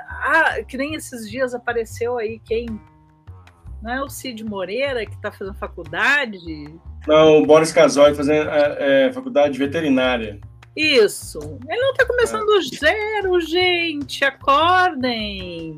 Ah, 0.08 0.62
que 0.66 0.78
nem 0.78 0.94
esses 0.94 1.28
dias 1.28 1.52
apareceu 1.52 2.16
aí 2.16 2.40
quem? 2.42 2.80
Não 3.82 3.92
é 3.92 4.02
o 4.02 4.08
Cid 4.08 4.42
Moreira 4.44 5.04
que 5.04 5.14
está 5.14 5.30
fazendo 5.30 5.58
faculdade? 5.58 6.38
Não, 7.06 7.42
o 7.42 7.46
Boris 7.46 7.70
Casoy 7.70 8.14
fazendo 8.14 8.48
é, 8.48 9.08
é, 9.08 9.12
faculdade 9.12 9.58
veterinária. 9.58 10.40
Isso. 10.74 11.38
Ele 11.68 11.80
não 11.82 11.90
está 11.90 12.06
começando 12.06 12.46
do 12.46 12.62
zero, 12.62 13.40
gente. 13.42 14.24
Acordem 14.24 15.76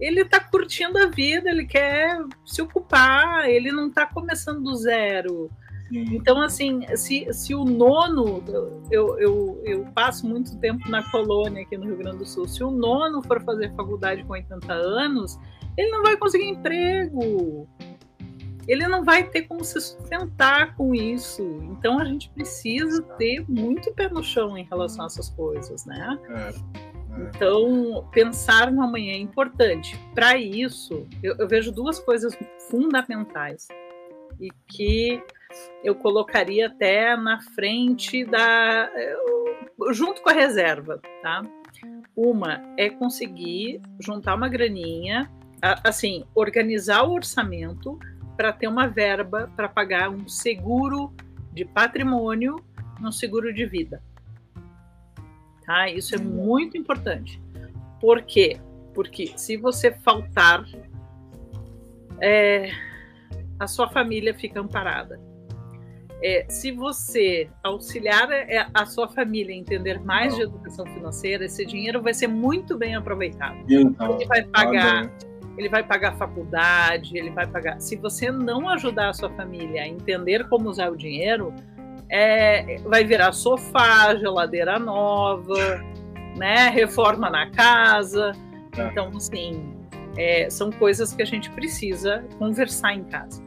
ele 0.00 0.22
está 0.22 0.40
curtindo 0.40 0.98
a 0.98 1.06
vida, 1.06 1.48
ele 1.48 1.66
quer 1.66 2.18
se 2.44 2.60
ocupar, 2.60 3.48
ele 3.48 3.70
não 3.70 3.88
está 3.88 4.06
começando 4.06 4.62
do 4.62 4.74
zero. 4.74 5.50
Então, 5.92 6.40
assim, 6.40 6.84
se, 6.96 7.32
se 7.32 7.54
o 7.54 7.64
nono, 7.64 8.42
eu, 8.90 9.18
eu, 9.18 9.62
eu 9.64 9.84
passo 9.94 10.26
muito 10.26 10.58
tempo 10.58 10.88
na 10.88 11.08
colônia 11.10 11.62
aqui 11.62 11.76
no 11.76 11.84
Rio 11.84 11.98
Grande 11.98 12.18
do 12.18 12.26
Sul, 12.26 12.48
se 12.48 12.64
o 12.64 12.70
nono 12.70 13.22
for 13.22 13.40
fazer 13.42 13.72
faculdade 13.74 14.24
com 14.24 14.32
80 14.32 14.72
anos, 14.72 15.38
ele 15.76 15.90
não 15.90 16.02
vai 16.02 16.16
conseguir 16.16 16.46
emprego. 16.46 17.68
Ele 18.66 18.88
não 18.88 19.04
vai 19.04 19.24
ter 19.24 19.42
como 19.42 19.62
se 19.62 19.78
sustentar 19.80 20.74
com 20.74 20.94
isso. 20.94 21.42
Então 21.70 21.98
a 21.98 22.04
gente 22.04 22.30
precisa 22.30 23.02
ter 23.18 23.44
muito 23.48 23.92
pé 23.92 24.08
no 24.08 24.22
chão 24.22 24.56
em 24.56 24.64
relação 24.64 25.04
a 25.04 25.06
essas 25.06 25.28
coisas, 25.28 25.84
né? 25.84 26.18
É. 26.30 26.93
Então, 27.18 28.08
pensar 28.12 28.72
no 28.72 28.82
amanhã 28.82 29.12
é 29.12 29.18
importante. 29.18 29.98
Para 30.14 30.36
isso, 30.36 31.06
eu, 31.22 31.36
eu, 31.38 31.48
vejo 31.48 31.70
duas 31.70 31.98
coisas 31.98 32.36
fundamentais 32.68 33.68
e 34.40 34.50
que 34.66 35.22
eu 35.82 35.94
colocaria 35.94 36.66
até 36.66 37.16
na 37.16 37.40
frente 37.40 38.24
da. 38.24 38.90
junto 39.92 40.22
com 40.22 40.30
a 40.30 40.32
reserva, 40.32 41.00
tá? 41.22 41.42
Uma 42.16 42.62
é 42.76 42.90
conseguir 42.90 43.80
juntar 44.00 44.34
uma 44.34 44.48
graninha, 44.48 45.30
assim, 45.84 46.24
organizar 46.34 47.04
o 47.04 47.12
orçamento 47.12 47.98
para 48.36 48.52
ter 48.52 48.66
uma 48.66 48.88
verba 48.88 49.50
para 49.56 49.68
pagar 49.68 50.10
um 50.10 50.28
seguro 50.28 51.12
de 51.52 51.64
patrimônio, 51.64 52.56
um 53.00 53.12
seguro 53.12 53.52
de 53.52 53.64
vida. 53.64 54.02
Tá? 55.66 55.88
Isso 55.88 56.14
é 56.14 56.18
muito 56.18 56.76
importante. 56.76 57.42
Por 58.00 58.22
quê? 58.22 58.58
Porque 58.94 59.32
se 59.36 59.56
você 59.56 59.90
faltar, 59.90 60.64
é, 62.20 62.70
a 63.58 63.66
sua 63.66 63.88
família 63.88 64.34
fica 64.34 64.60
amparada. 64.60 65.20
É, 66.22 66.46
se 66.48 66.70
você 66.70 67.50
auxiliar 67.62 68.30
é, 68.30 68.66
a 68.72 68.86
sua 68.86 69.08
família 69.08 69.54
a 69.54 69.58
entender 69.58 70.00
mais 70.00 70.34
de 70.34 70.42
educação 70.42 70.86
financeira, 70.86 71.44
esse 71.44 71.66
dinheiro 71.66 72.00
vai 72.00 72.14
ser 72.14 72.28
muito 72.28 72.78
bem 72.78 72.94
aproveitado. 72.94 73.58
Então, 73.68 74.14
ele 74.14 74.26
vai 74.26 74.42
pagar, 74.42 75.10
ele 75.58 75.68
vai 75.68 75.82
pagar 75.82 76.12
a 76.12 76.16
faculdade, 76.16 77.18
ele 77.18 77.30
vai 77.30 77.46
pagar. 77.46 77.80
Se 77.80 77.96
você 77.96 78.30
não 78.30 78.68
ajudar 78.70 79.10
a 79.10 79.12
sua 79.12 79.28
família 79.30 79.82
a 79.82 79.88
entender 79.88 80.48
como 80.48 80.68
usar 80.68 80.90
o 80.90 80.96
dinheiro, 80.96 81.52
é, 82.14 82.76
vai 82.84 83.02
virar 83.02 83.32
sofá, 83.32 84.14
geladeira 84.14 84.78
nova, 84.78 85.84
né? 86.36 86.68
Reforma 86.68 87.28
na 87.28 87.50
casa. 87.50 88.30
Tá. 88.70 88.86
Então, 88.86 89.08
assim, 89.16 89.74
é, 90.16 90.48
são 90.48 90.70
coisas 90.70 91.12
que 91.12 91.22
a 91.22 91.24
gente 91.24 91.50
precisa 91.50 92.24
conversar 92.38 92.94
em 92.94 93.02
casa. 93.02 93.42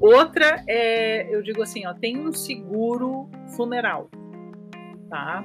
Outra 0.00 0.64
é, 0.66 1.28
eu 1.30 1.42
digo 1.42 1.62
assim, 1.62 1.86
ó, 1.86 1.92
tem 1.92 2.18
um 2.18 2.32
seguro 2.32 3.28
funeral, 3.54 4.08
tá? 5.10 5.44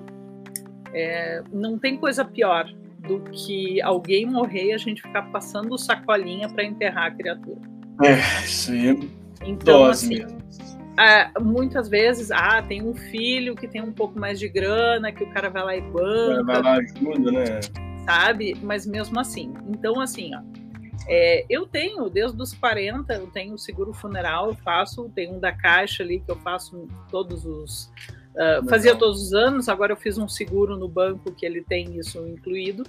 É, 0.94 1.44
não 1.52 1.78
tem 1.78 1.98
coisa 1.98 2.24
pior 2.24 2.74
do 3.00 3.20
que 3.32 3.82
alguém 3.82 4.26
morrer 4.26 4.68
e 4.68 4.74
a 4.74 4.78
gente 4.78 5.02
ficar 5.02 5.24
passando 5.24 5.78
sacolinha 5.78 6.48
para 6.48 6.64
enterrar 6.64 7.08
a 7.08 7.12
criatura. 7.12 7.60
É, 8.02 8.46
isso 8.46 8.72
aí 8.72 8.92
é 8.92 9.26
então, 9.46 9.84
assim, 9.84 10.20
mesmo 10.20 10.85
ah, 10.98 11.32
muitas 11.42 11.90
vezes, 11.90 12.32
ah, 12.32 12.62
tem 12.62 12.82
um 12.82 12.94
filho 12.94 13.56
que 13.56 13.68
tem 13.68 13.82
um 13.82 13.92
pouco 13.92 14.20
mais 14.20 14.40
de 14.40 14.48
grana, 14.48 15.12
que 15.12 15.24
o 15.24 15.30
cara 15.30 15.50
vai 15.50 15.64
lá 15.64 15.76
e 15.76 15.82
banca. 15.82 16.44
Vai 16.44 16.62
lá 16.62 16.74
ajuda, 16.78 17.32
né? 17.32 17.60
Sabe? 18.06 18.56
Mas 18.62 18.86
mesmo 18.86 19.20
assim. 19.20 19.54
Então, 19.68 20.00
assim, 20.00 20.32
ó. 20.36 20.42
É, 21.08 21.46
eu 21.50 21.68
tenho, 21.68 22.10
desde 22.10 22.42
os 22.42 22.54
40, 22.54 23.14
eu 23.14 23.28
tenho 23.28 23.58
seguro 23.58 23.94
funeral, 23.94 24.50
eu 24.50 24.56
faço, 24.56 25.10
tem 25.14 25.32
um 25.32 25.40
da 25.40 25.52
Caixa 25.52 26.02
ali 26.02 26.20
que 26.20 26.32
eu 26.32 26.38
faço 26.38 26.88
todos 27.12 27.46
os. 27.46 27.92
Uh, 28.34 28.68
fazia 28.68 28.96
todos 28.96 29.22
os 29.22 29.34
anos, 29.34 29.70
agora 29.70 29.94
eu 29.94 29.98
fiz 29.98 30.18
um 30.18 30.28
seguro 30.28 30.76
no 30.76 30.90
banco 30.90 31.32
que 31.32 31.46
ele 31.46 31.62
tem 31.62 31.98
isso 31.98 32.26
incluído. 32.28 32.84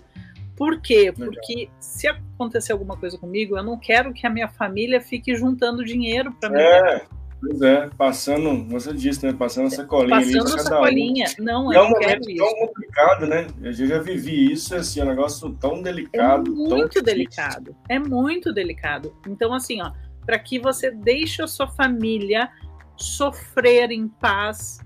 Por 0.56 0.80
quê? 0.80 1.12
Legal. 1.16 1.30
Porque 1.30 1.68
se 1.78 2.08
acontecer 2.08 2.72
alguma 2.72 2.96
coisa 2.96 3.18
comigo, 3.18 3.56
eu 3.56 3.62
não 3.62 3.78
quero 3.78 4.12
que 4.12 4.26
a 4.26 4.30
minha 4.30 4.48
família 4.48 5.00
fique 5.00 5.36
juntando 5.36 5.84
dinheiro 5.84 6.32
para 6.40 6.48
mim. 6.48 6.58
É. 6.58 7.06
Pois 7.40 7.60
é, 7.60 7.88
passando, 7.98 8.66
você 8.68 8.92
disse, 8.92 9.24
né? 9.24 9.32
Passando 9.32 9.66
essa 9.66 9.84
colinha 9.84 10.16
passando 10.18 10.52
ali. 10.52 10.62
sacolinha, 10.62 11.26
um. 11.38 11.44
não, 11.44 11.72
é 11.72 11.82
um 11.82 11.90
momento 11.90 12.22
tão 12.22 12.46
isso. 12.46 12.56
complicado, 12.56 13.26
né? 13.26 13.46
Eu 13.62 13.72
já 13.72 13.98
vivi 13.98 14.52
isso, 14.52 14.74
assim, 14.74 15.00
é 15.00 15.04
um 15.04 15.08
negócio 15.08 15.52
tão 15.60 15.82
delicado. 15.82 16.50
É 16.50 16.54
muito 16.54 17.02
delicado, 17.02 17.76
é 17.88 17.98
muito 17.98 18.52
delicado. 18.52 19.14
Então, 19.26 19.52
assim, 19.52 19.82
ó, 19.82 19.92
para 20.24 20.38
que 20.38 20.58
você 20.58 20.90
deixe 20.90 21.42
a 21.42 21.46
sua 21.46 21.68
família 21.68 22.50
sofrer 22.96 23.90
em 23.90 24.08
paz, 24.08 24.80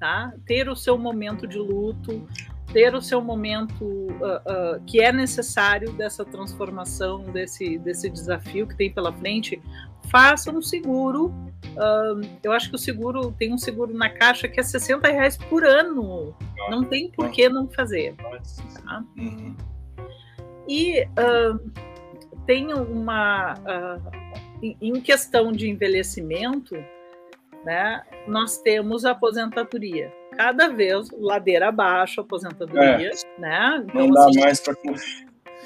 tá? 0.00 0.32
Ter 0.46 0.68
o 0.68 0.76
seu 0.76 0.96
momento 0.96 1.46
de 1.46 1.58
luto, 1.58 2.26
ter 2.72 2.94
o 2.94 3.00
seu 3.00 3.20
momento 3.20 3.84
uh, 3.84 4.76
uh, 4.76 4.80
que 4.86 5.00
é 5.00 5.12
necessário 5.12 5.92
dessa 5.92 6.24
transformação, 6.24 7.24
desse, 7.24 7.78
desse 7.78 8.10
desafio 8.10 8.66
que 8.66 8.76
tem 8.76 8.92
pela 8.92 9.12
frente, 9.12 9.60
faça 10.10 10.50
um 10.50 10.60
seguro. 10.60 11.26
Uh, 11.26 12.20
eu 12.42 12.52
acho 12.52 12.68
que 12.68 12.76
o 12.76 12.78
seguro 12.78 13.32
tem 13.32 13.52
um 13.52 13.58
seguro 13.58 13.94
na 13.94 14.10
caixa 14.10 14.48
que 14.48 14.60
é 14.60 14.62
60 14.62 15.08
reais 15.08 15.36
por 15.36 15.64
ano. 15.64 16.34
Não 16.70 16.84
tem 16.84 17.10
por 17.10 17.30
que 17.30 17.48
não 17.48 17.68
fazer. 17.68 18.14
Tá? 18.16 19.04
E 20.68 21.06
tem 22.46 22.72
uma. 22.74 23.54
em 24.62 25.00
questão 25.00 25.50
de 25.52 25.70
envelhecimento, 25.70 26.76
né, 27.64 28.02
nós 28.26 28.58
temos 28.58 29.04
a 29.06 29.12
aposentadoria 29.12 30.12
cada 30.38 30.68
vez 30.68 31.10
ladeira 31.10 31.68
abaixo, 31.68 32.20
aposentadoria, 32.20 33.10
é. 33.10 33.40
né? 33.40 33.84
Então, 33.84 34.06
não 34.06 34.10
dá 34.14 34.26
assim, 34.26 34.40
mais 34.40 34.60
para 34.60 34.74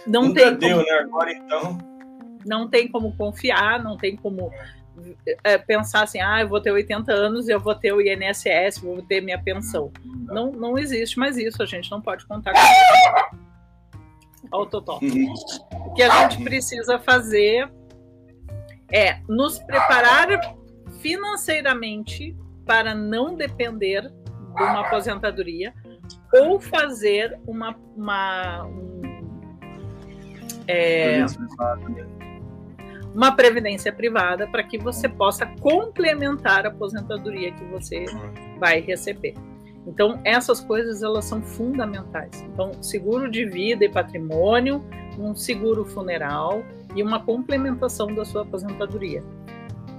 não 0.07 0.23
Nunca 0.23 0.41
tem 0.41 0.57
deu, 0.57 0.79
como, 0.79 0.91
né? 0.91 0.99
Agora 0.99 1.33
então. 1.33 1.79
Não 2.47 2.69
tem 2.69 2.89
como 2.89 3.15
confiar, 3.15 3.85
não 3.85 3.99
tem 3.99 4.17
como 4.17 4.51
é, 5.45 5.59
pensar 5.59 6.05
assim, 6.05 6.21
ah, 6.23 6.41
eu 6.41 6.49
vou 6.49 6.61
ter 6.61 6.73
80 6.73 7.13
anos 7.13 7.49
eu 7.49 7.61
vou 7.61 7.75
ter 7.75 7.93
o 7.93 8.01
INSS, 8.01 8.79
vou 8.83 9.03
ter 9.03 9.21
minha 9.21 9.41
pensão. 9.41 9.93
Não, 10.05 10.51
não 10.51 10.79
existe 10.79 11.19
mais 11.19 11.37
isso, 11.37 11.63
a 11.63 11.67
gente 11.67 11.91
não 11.91 12.01
pode 12.01 12.25
contar 12.27 12.53
com 12.53 12.59
isso. 12.59 13.43
Olha 14.51 14.63
o 14.63 14.67
Totó. 14.67 14.99
Uhum. 15.03 15.35
O 15.87 15.95
que 15.95 16.03
a 16.03 16.29
gente 16.29 16.43
precisa 16.43 16.99
fazer 16.99 17.71
É 18.91 19.21
nos 19.29 19.59
preparar 19.59 20.57
financeiramente 21.01 22.35
para 22.65 22.95
não 22.95 23.37
depender 23.37 24.11
de 24.11 24.22
uma 24.55 24.81
aposentadoria 24.81 25.73
ou 26.33 26.61
fazer 26.61 27.39
uma, 27.47 27.77
uma 27.97 28.65
um, 28.65 29.03
é, 30.69 31.25
uma 33.15 33.33
previdência 33.33 33.93
privada 33.93 34.47
para 34.47 34.63
que 34.63 34.79
você 34.79 35.09
possa 35.09 35.47
complementar 35.61 36.65
a 36.65 36.69
aposentadoria 36.69 37.53
que 37.53 37.65
você 37.65 38.05
vai 38.59 38.81
receber. 38.81 39.35
Então, 39.87 40.21
essas 40.25 40.61
coisas 40.61 41.03
elas 41.03 41.25
são 41.25 41.43
fundamentais. 41.43 42.43
Então, 42.53 42.73
seguro 42.83 43.31
de 43.31 43.45
vida 43.45 43.85
e 43.85 43.89
patrimônio, 43.89 44.85
um 45.19 45.35
seguro 45.35 45.85
funeral 45.85 46.63
e 46.95 47.03
uma 47.03 47.21
complementação 47.21 48.07
da 48.15 48.25
sua 48.25 48.43
aposentadoria. 48.43 49.23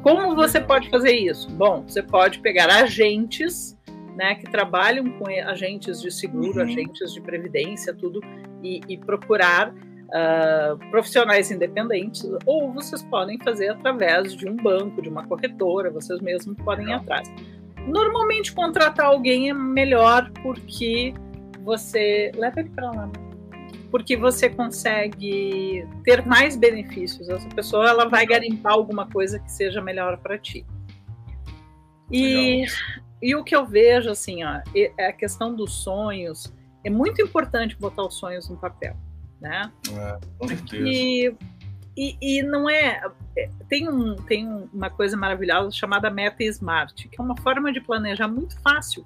Como 0.02 0.36
você 0.36 0.60
pode 0.60 0.90
fazer 0.90 1.12
isso? 1.12 1.50
Bom, 1.52 1.84
você 1.88 2.02
pode 2.02 2.40
pegar 2.40 2.68
agentes, 2.70 3.78
né, 4.16 4.36
que 4.36 4.50
trabalham 4.50 5.10
com 5.12 5.26
agentes 5.28 6.02
de 6.02 6.12
seguro, 6.12 6.58
uhum. 6.58 6.64
agentes 6.64 7.14
de 7.14 7.22
previdência, 7.22 7.94
tudo, 7.94 8.22
e, 8.62 8.80
e 8.88 8.98
procurar 8.98 9.74
uh, 10.14 10.78
profissionais 10.92 11.52
independentes, 11.52 12.24
ou 12.46 12.72
vocês 12.72 13.04
podem 13.04 13.38
fazer 13.40 13.70
através 13.70 14.36
de 14.36 14.48
um 14.48 14.56
banco, 14.56 15.02
de 15.02 15.10
uma 15.10 15.26
corretora, 15.26 15.90
vocês 15.90 16.22
mesmos 16.22 16.56
podem 16.64 16.90
ir 16.90 16.94
atrás. 16.94 17.30
Normalmente 17.88 18.54
contratar 18.54 19.08
alguém 19.08 19.50
é 19.50 19.54
melhor 19.54 20.32
porque 20.42 21.14
você 21.64 22.32
leva 22.36 22.60
ele 22.60 22.70
para 22.70 22.92
lá, 22.92 23.12
porque 23.92 24.16
você 24.16 24.50
consegue 24.50 25.86
ter 26.04 26.26
mais 26.26 26.56
benefícios. 26.56 27.28
Essa 27.30 27.50
pessoa 27.50 27.90
ela 27.90 28.08
vai 28.08 28.26
garimpar 28.26 28.74
alguma 28.74 29.08
coisa 29.10 29.40
que 29.40 29.52
seja 29.52 29.82
melhor 29.82 30.18
para 30.18 30.38
ti. 30.38 30.66
E, 32.12 32.66
e 33.24 33.36
o 33.36 33.44
que 33.44 33.56
eu 33.56 33.66
vejo 33.66 34.10
assim, 34.10 34.44
ó, 34.44 34.62
é 34.76 35.08
a 35.08 35.14
questão 35.14 35.56
dos 35.56 35.74
sonhos. 35.74 36.54
É 36.84 36.90
muito 36.90 37.22
importante 37.22 37.78
botar 37.78 38.04
os 38.04 38.16
sonhos 38.16 38.50
no 38.50 38.58
papel, 38.58 38.96
né? 39.40 39.72
É, 39.90 40.20
com 40.38 40.48
certeza. 40.48 40.84
E 40.86 41.36
e, 41.96 42.18
e 42.22 42.44
não 42.44 42.70
é, 42.70 43.02
é. 43.38 43.50
Tem, 43.70 43.88
um, 43.88 44.16
tem 44.16 44.48
uma 44.74 44.90
coisa 44.90 45.16
maravilhosa 45.16 45.72
chamada 45.72 46.10
Meta 46.10 46.44
Smart, 46.44 47.08
que 47.08 47.20
é 47.20 47.24
uma 47.24 47.38
forma 47.38 47.72
de 47.72 47.80
planejar 47.82 48.28
muito 48.28 48.60
fácil, 48.62 49.06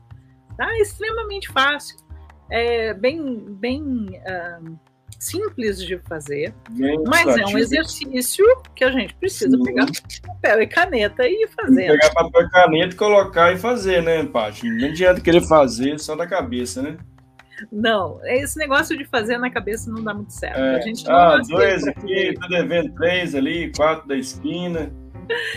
tá? 0.55 0.77
Extremamente 0.79 1.49
fácil. 1.49 1.97
É 2.49 2.93
bem, 2.93 3.39
bem 3.55 3.81
uh, 3.81 4.79
simples 5.19 5.81
de 5.81 5.97
fazer, 5.99 6.53
bem 6.69 7.01
mas 7.05 7.37
é 7.37 7.45
um 7.45 7.57
exercício 7.57 8.45
que 8.75 8.83
a 8.83 8.91
gente 8.91 9.15
precisa 9.15 9.57
Sim. 9.57 9.63
pegar 9.63 9.87
papel 10.25 10.61
e 10.61 10.67
caneta 10.67 11.27
e 11.27 11.47
fazer. 11.47 11.87
Pegar 11.87 12.13
papel 12.13 12.41
e 12.41 12.49
caneta, 12.49 12.95
colocar 12.95 13.51
e 13.53 13.57
fazer, 13.57 14.03
né, 14.03 14.23
Paty? 14.25 14.69
Não 14.69 14.87
adianta 14.87 15.21
querer 15.21 15.41
fazer 15.41 15.99
só 15.99 16.15
da 16.15 16.27
cabeça, 16.27 16.81
né? 16.81 16.97
Não, 17.71 18.19
esse 18.25 18.57
negócio 18.59 18.95
de 18.95 19.05
fazer 19.05 19.37
na 19.37 19.49
cabeça 19.49 19.89
não 19.89 20.03
dá 20.03 20.13
muito 20.13 20.31
certo. 20.31 20.59
É. 20.59 20.75
A 20.75 20.81
gente 20.81 21.09
ah, 21.09 21.39
dois 21.47 21.87
aqui, 21.87 22.33
tô 22.39 22.47
devendo 22.47 22.93
três 22.93 23.33
ali, 23.33 23.71
quatro 23.75 24.07
da 24.07 24.15
esquina. 24.15 24.91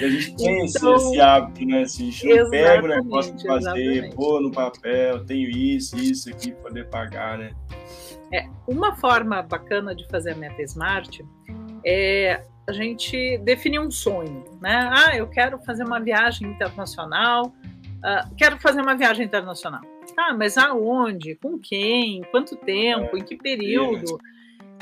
E 0.00 0.04
a 0.04 0.10
gente 0.10 0.36
tem 0.36 0.66
então, 0.66 0.96
esse, 0.96 1.06
esse, 1.08 1.20
hábito, 1.20 1.64
né? 1.64 1.82
Assim, 1.82 2.08
a 2.08 2.10
gente 2.10 2.34
não 2.34 2.50
pega 2.50 2.84
o 2.84 2.88
negócio 2.88 3.36
de 3.36 3.46
fazer, 3.46 4.14
pôr 4.14 4.40
no 4.40 4.50
papel, 4.50 5.24
tenho 5.24 5.48
isso, 5.48 5.96
isso 5.96 6.28
aqui 6.28 6.52
para 6.52 6.62
poder 6.62 6.88
pagar, 6.88 7.38
né? 7.38 7.52
É, 8.32 8.48
uma 8.66 8.94
forma 8.96 9.42
bacana 9.42 9.94
de 9.94 10.06
fazer 10.08 10.32
a 10.32 10.36
meta 10.36 10.62
smart 10.62 11.24
é 11.84 12.44
a 12.68 12.72
gente 12.72 13.38
definir 13.38 13.80
um 13.80 13.90
sonho, 13.90 14.44
né? 14.60 14.90
Ah, 14.92 15.16
eu 15.16 15.26
quero 15.28 15.58
fazer 15.58 15.84
uma 15.84 15.98
viagem 15.98 16.48
internacional, 16.48 17.46
uh, 17.46 18.34
quero 18.36 18.58
fazer 18.58 18.80
uma 18.80 18.94
viagem 18.94 19.26
internacional. 19.26 19.80
Ah, 20.16 20.32
mas 20.34 20.56
aonde? 20.56 21.34
Com 21.36 21.58
quem? 21.58 22.22
Quanto 22.30 22.56
tempo? 22.56 23.16
Em 23.16 23.24
que 23.24 23.36
período? 23.36 24.18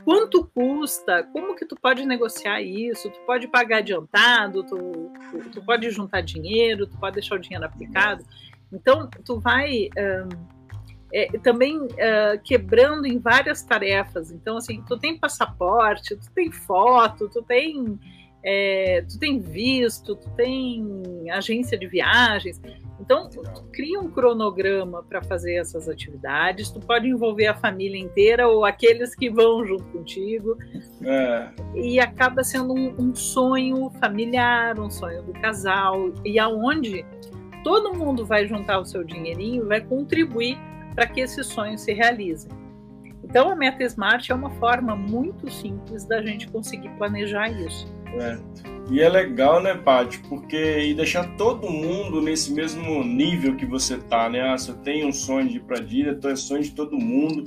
Quanto 0.04 0.44
custa? 0.44 1.22
Como 1.22 1.54
que 1.54 1.66
tu 1.66 1.76
pode 1.76 2.04
negociar 2.06 2.62
isso? 2.62 3.10
Tu 3.10 3.20
pode 3.20 3.46
pagar 3.48 3.78
adiantado? 3.78 4.62
Tu, 4.64 4.76
tu, 5.30 5.50
tu 5.50 5.64
pode 5.64 5.90
juntar 5.90 6.22
dinheiro? 6.22 6.86
Tu 6.86 6.96
pode 6.98 7.14
deixar 7.14 7.36
o 7.36 7.38
dinheiro 7.38 7.64
aplicado? 7.64 8.24
Então, 8.72 9.08
tu 9.24 9.38
vai 9.38 9.88
um, 9.96 10.57
é, 11.12 11.26
também 11.38 11.78
uh, 11.78 11.88
quebrando 12.44 13.06
em 13.06 13.18
várias 13.18 13.62
tarefas. 13.62 14.30
Então, 14.30 14.56
assim, 14.56 14.82
tu 14.86 14.98
tem 14.98 15.18
passaporte, 15.18 16.16
tu 16.16 16.30
tem 16.32 16.50
foto, 16.50 17.28
tu 17.28 17.42
tem, 17.42 17.98
é, 18.42 19.02
tu 19.08 19.18
tem 19.18 19.38
visto, 19.38 20.14
tu 20.14 20.30
tem 20.30 21.30
agência 21.30 21.78
de 21.78 21.86
viagens. 21.86 22.60
Então, 23.00 23.30
cria 23.72 23.98
um 24.00 24.10
cronograma 24.10 25.02
para 25.02 25.22
fazer 25.22 25.54
essas 25.54 25.88
atividades. 25.88 26.70
Tu 26.70 26.80
pode 26.80 27.08
envolver 27.08 27.46
a 27.46 27.54
família 27.54 27.98
inteira 27.98 28.48
ou 28.48 28.64
aqueles 28.64 29.14
que 29.14 29.30
vão 29.30 29.64
junto 29.64 29.84
contigo. 29.84 30.58
É. 31.02 31.48
E 31.74 32.00
acaba 32.00 32.42
sendo 32.42 32.74
um, 32.74 32.94
um, 32.98 33.14
sonho 33.14 33.88
familiar, 34.00 34.78
um 34.80 34.90
sonho 34.90 35.22
do 35.22 35.32
casal, 35.34 36.12
e 36.24 36.38
aonde 36.38 37.06
todo 37.62 37.94
mundo 37.94 38.26
vai 38.26 38.46
juntar 38.46 38.80
o 38.80 38.84
seu 38.84 39.04
dinheirinho, 39.04 39.66
vai 39.66 39.80
contribuir 39.80 40.58
para 40.98 41.06
que 41.06 41.20
esse 41.20 41.44
sonho 41.44 41.78
se 41.78 41.92
realize. 41.92 42.48
Então, 43.22 43.48
a 43.48 43.54
Meta 43.54 43.84
Smart 43.84 44.32
é 44.32 44.34
uma 44.34 44.50
forma 44.50 44.96
muito 44.96 45.48
simples 45.48 46.04
da 46.04 46.20
gente 46.20 46.48
conseguir 46.48 46.88
planejar 46.98 47.48
isso. 47.50 47.86
É. 48.20 48.36
E 48.90 49.00
é 49.00 49.08
legal, 49.08 49.62
né, 49.62 49.74
Paty? 49.74 50.18
Porque 50.28 50.56
e 50.56 50.94
deixar 50.94 51.36
todo 51.36 51.70
mundo 51.70 52.20
nesse 52.20 52.52
mesmo 52.52 53.04
nível 53.04 53.54
que 53.54 53.64
você 53.64 53.96
tá, 53.96 54.28
né? 54.28 54.40
Ah, 54.40 54.58
você 54.58 54.72
tem 54.78 55.06
um 55.06 55.12
sonho 55.12 55.48
de 55.48 55.58
ir 55.58 55.60
para 55.60 55.78
Disney, 55.78 56.10
então 56.10 56.32
é 56.32 56.34
sonho 56.34 56.62
de 56.62 56.72
todo 56.72 56.98
mundo. 56.98 57.44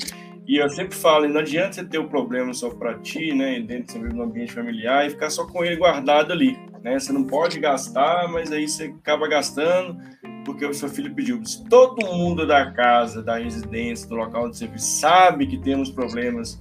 E 0.48 0.56
eu 0.56 0.70
sempre 0.70 0.96
falo, 0.96 1.28
não 1.28 1.42
adianta 1.42 1.74
você 1.74 1.84
ter 1.84 1.98
o 1.98 2.04
um 2.04 2.08
problema 2.08 2.54
só 2.54 2.70
para 2.70 3.00
ti, 3.00 3.34
né, 3.34 3.60
dentro 3.60 4.08
do 4.08 4.22
ambiente 4.22 4.54
familiar 4.54 5.06
e 5.06 5.10
ficar 5.10 5.30
só 5.30 5.46
com 5.46 5.64
ele 5.64 5.76
guardado 5.76 6.32
ali, 6.32 6.58
né? 6.82 6.98
Você 6.98 7.12
não 7.12 7.26
pode 7.26 7.60
gastar, 7.60 8.30
mas 8.30 8.50
aí 8.50 8.66
você 8.66 8.86
acaba 8.86 9.28
gastando 9.28 9.98
porque 10.44 10.66
o 10.66 10.74
seu 10.74 10.90
filho 10.90 11.14
pediu. 11.14 11.44
Se 11.46 11.64
todo 11.66 12.06
mundo 12.06 12.46
da 12.46 12.72
casa, 12.72 13.22
da 13.22 13.38
residência, 13.38 14.08
do 14.08 14.16
local 14.16 14.50
de 14.50 14.58
serviço 14.58 15.00
sabe 15.00 15.48
que 15.48 15.58
temos 15.58 15.90
problemas 15.90 16.58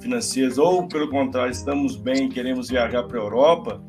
financeiros 0.00 0.58
ou, 0.58 0.86
pelo 0.88 1.08
contrário, 1.08 1.52
estamos 1.52 1.96
bem 1.96 2.26
e 2.26 2.28
queremos 2.28 2.68
viajar 2.68 3.04
para 3.04 3.18
a 3.18 3.22
Europa, 3.22 3.82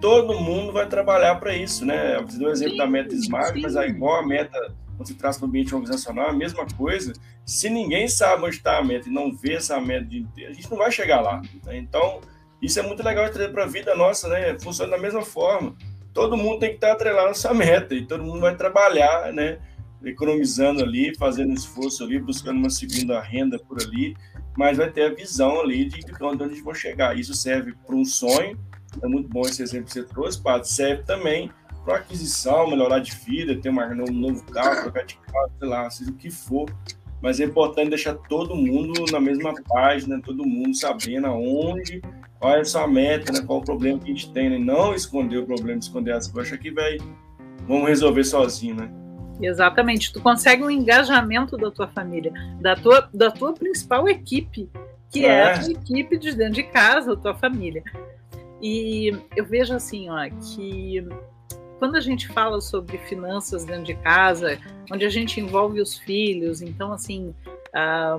todo 0.00 0.38
mundo 0.38 0.72
vai 0.72 0.86
trabalhar 0.86 1.36
para 1.36 1.56
isso, 1.56 1.84
né? 1.84 2.20
Você 2.22 2.38
deu 2.38 2.48
o 2.48 2.52
exemplo 2.52 2.72
sim, 2.72 2.78
da 2.78 2.86
meta 2.86 3.14
Smart, 3.14 3.54
sim. 3.54 3.62
mas 3.62 3.74
é 3.74 3.88
igual 3.88 4.20
a 4.20 4.26
meta 4.26 4.74
quando 4.96 5.08
se 5.08 5.14
traz 5.14 5.36
para 5.36 5.46
o 5.46 5.48
ambiente 5.48 5.74
organizacional, 5.74 6.28
a 6.28 6.32
mesma 6.32 6.66
coisa. 6.76 7.12
Se 7.44 7.68
ninguém 7.68 8.08
sabe 8.08 8.44
onde 8.44 8.56
está 8.56 8.78
a 8.78 8.84
meta 8.84 9.08
e 9.08 9.12
não 9.12 9.34
vê 9.34 9.54
essa 9.54 9.80
meta 9.80 10.04
de 10.04 10.26
a 10.46 10.52
gente 10.52 10.70
não 10.70 10.78
vai 10.78 10.90
chegar 10.92 11.20
lá. 11.20 11.42
Né? 11.64 11.78
Então, 11.78 12.20
isso 12.62 12.78
é 12.78 12.82
muito 12.82 13.02
legal 13.02 13.24
de 13.26 13.32
trazer 13.32 13.50
para 13.50 13.64
a 13.64 13.66
vida 13.66 13.94
nossa, 13.94 14.28
né? 14.28 14.56
Funciona 14.58 14.92
da 14.92 15.02
mesma 15.02 15.22
forma. 15.22 15.74
Todo 16.14 16.36
mundo 16.36 16.60
tem 16.60 16.70
que 16.70 16.76
estar 16.76 16.92
atrelado 16.92 17.28
nessa 17.28 17.52
meta 17.52 17.94
e 17.94 18.06
todo 18.06 18.22
mundo 18.22 18.40
vai 18.40 18.56
trabalhar, 18.56 19.32
né? 19.32 19.58
Economizando 20.04 20.82
ali, 20.82 21.14
fazendo 21.16 21.52
esforço 21.52 22.04
ali, 22.04 22.18
buscando 22.20 22.58
uma 22.58 22.70
segunda 22.70 23.20
renda 23.20 23.58
por 23.58 23.82
ali, 23.82 24.16
mas 24.56 24.78
vai 24.78 24.90
ter 24.90 25.02
a 25.10 25.14
visão 25.14 25.60
ali 25.60 25.86
de 25.86 26.00
onde 26.22 26.44
a 26.44 26.48
gente 26.48 26.62
vai 26.62 26.74
chegar. 26.74 27.18
Isso 27.18 27.34
serve 27.34 27.74
para 27.84 27.96
um 27.96 28.04
sonho, 28.04 28.56
é 29.02 29.08
muito 29.08 29.28
bom 29.28 29.42
esse 29.42 29.62
exemplo 29.62 29.86
que 29.86 29.92
você 29.92 30.04
trouxe, 30.04 30.40
Pato, 30.40 30.68
serve 30.68 31.02
também 31.02 31.50
para 31.84 31.96
aquisição, 31.96 32.70
melhorar 32.70 33.00
de 33.00 33.12
vida, 33.12 33.56
ter 33.56 33.68
uma, 33.68 33.86
um 33.86 34.12
novo 34.12 34.42
carro, 34.46 34.82
trocar 34.82 35.04
de 35.04 35.16
carro, 35.16 35.50
sei 35.58 35.68
lá, 35.68 35.90
seja 35.90 36.10
o 36.10 36.14
que 36.14 36.30
for. 36.30 36.66
Mas 37.20 37.40
é 37.40 37.44
importante 37.44 37.90
deixar 37.90 38.14
todo 38.14 38.54
mundo 38.54 39.04
na 39.10 39.20
mesma 39.20 39.54
página, 39.68 40.20
todo 40.20 40.46
mundo 40.46 40.74
sabendo 40.74 41.26
aonde, 41.26 42.00
qual 42.38 42.56
é 42.56 42.60
a 42.60 42.64
sua 42.64 42.86
meta, 42.86 43.32
né, 43.32 43.40
qual 43.46 43.60
o 43.60 43.64
problema 43.64 43.98
que 43.98 44.04
a 44.04 44.08
gente 44.08 44.32
tem, 44.32 44.50
né? 44.50 44.58
não 44.58 44.94
esconder 44.94 45.38
o 45.38 45.46
problema, 45.46 45.78
esconder 45.78 46.12
as 46.12 46.28
coisas 46.28 46.58
que 46.58 46.70
vai, 46.70 46.98
vamos 47.66 47.88
resolver 47.88 48.24
sozinho, 48.24 48.76
né? 48.76 48.90
Exatamente, 49.40 50.12
tu 50.12 50.20
consegue 50.20 50.62
um 50.62 50.70
engajamento 50.70 51.56
da 51.56 51.70
tua 51.70 51.88
família, 51.88 52.32
da 52.60 52.76
tua, 52.76 53.08
da 53.12 53.30
tua 53.30 53.52
principal 53.52 54.08
equipe, 54.08 54.68
que 55.10 55.24
é, 55.24 55.28
é 55.28 55.52
a 55.52 55.58
tua 55.58 55.72
equipe 55.72 56.16
de 56.16 56.34
dentro 56.34 56.54
de 56.54 56.62
casa, 56.64 57.12
a 57.12 57.16
tua 57.16 57.34
família. 57.34 57.82
E 58.62 59.12
eu 59.36 59.44
vejo 59.44 59.74
assim, 59.74 60.08
ó, 60.08 60.18
que 60.28 61.06
quando 61.78 61.96
a 61.96 62.00
gente 62.00 62.28
fala 62.28 62.60
sobre 62.60 62.96
finanças 62.98 63.64
dentro 63.64 63.84
de 63.84 63.94
casa, 63.94 64.58
onde 64.90 65.04
a 65.04 65.10
gente 65.10 65.40
envolve 65.40 65.80
os 65.80 65.98
filhos, 65.98 66.62
então 66.62 66.92
assim, 66.92 67.34
uh, 67.74 68.18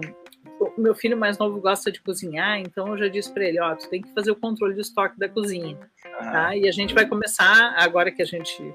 o 0.60 0.82
meu 0.82 0.96
filho 0.96 1.18
mais 1.18 1.38
novo 1.38 1.60
gosta 1.60 1.92
de 1.92 2.02
cozinhar, 2.02 2.60
então 2.60 2.88
eu 2.90 2.98
já 2.98 3.08
disse 3.08 3.32
para 3.32 3.46
ele, 3.46 3.60
ó, 3.60 3.76
tu 3.76 3.90
tem 3.90 4.02
que 4.02 4.14
fazer 4.14 4.32
o 4.32 4.36
controle 4.36 4.74
de 4.74 4.82
estoque 4.82 5.20
da 5.20 5.28
cozinha, 5.28 5.78
tá? 6.02 6.48
Ah. 6.48 6.58
E 6.58 6.68
a 6.68 6.72
gente 6.72 6.94
vai 6.94 7.06
começar 7.06 7.74
agora 7.78 8.12
que 8.12 8.22
a 8.22 8.26
gente 8.26 8.74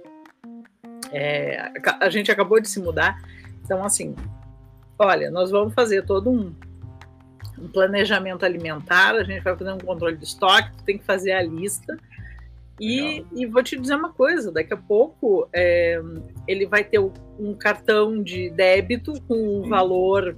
é, 1.13 1.73
a 2.01 2.09
gente 2.11 2.31
acabou 2.31 2.61
de 2.61 2.69
se 2.69 2.81
mudar, 2.81 3.19
então 3.65 3.83
assim, 3.85 4.15
olha, 4.99 5.31
nós 5.31 5.51
vamos 5.51 5.75
fazer 5.75 6.05
todo 6.05 6.31
um, 6.31 6.55
um 7.59 7.69
planejamento 7.69 8.45
alimentar, 8.45 9.15
a 9.15 9.25
gente 9.25 9.43
vai 9.43 9.57
fazer 9.57 9.73
um 9.73 9.79
controle 9.79 10.17
de 10.17 10.25
estoque, 10.25 10.77
tu 10.77 10.85
tem 10.85 10.99
que 10.99 11.05
fazer 11.05 11.33
a 11.33 11.43
lista 11.43 11.97
E, 12.79 13.25
e, 13.35 13.45
vou 13.45 13.63
te 13.63 13.79
dizer 13.79 13.95
uma 13.95 14.11
coisa: 14.11 14.51
daqui 14.51 14.73
a 14.73 14.77
pouco 14.77 15.47
é, 15.53 16.01
ele 16.49 16.67
vai 16.67 16.83
ter 16.83 16.99
um 16.99 17.55
cartão 17.55 18.23
de 18.23 18.49
débito 18.51 19.21
com 19.29 19.35
um 19.35 19.69
valor 19.69 20.35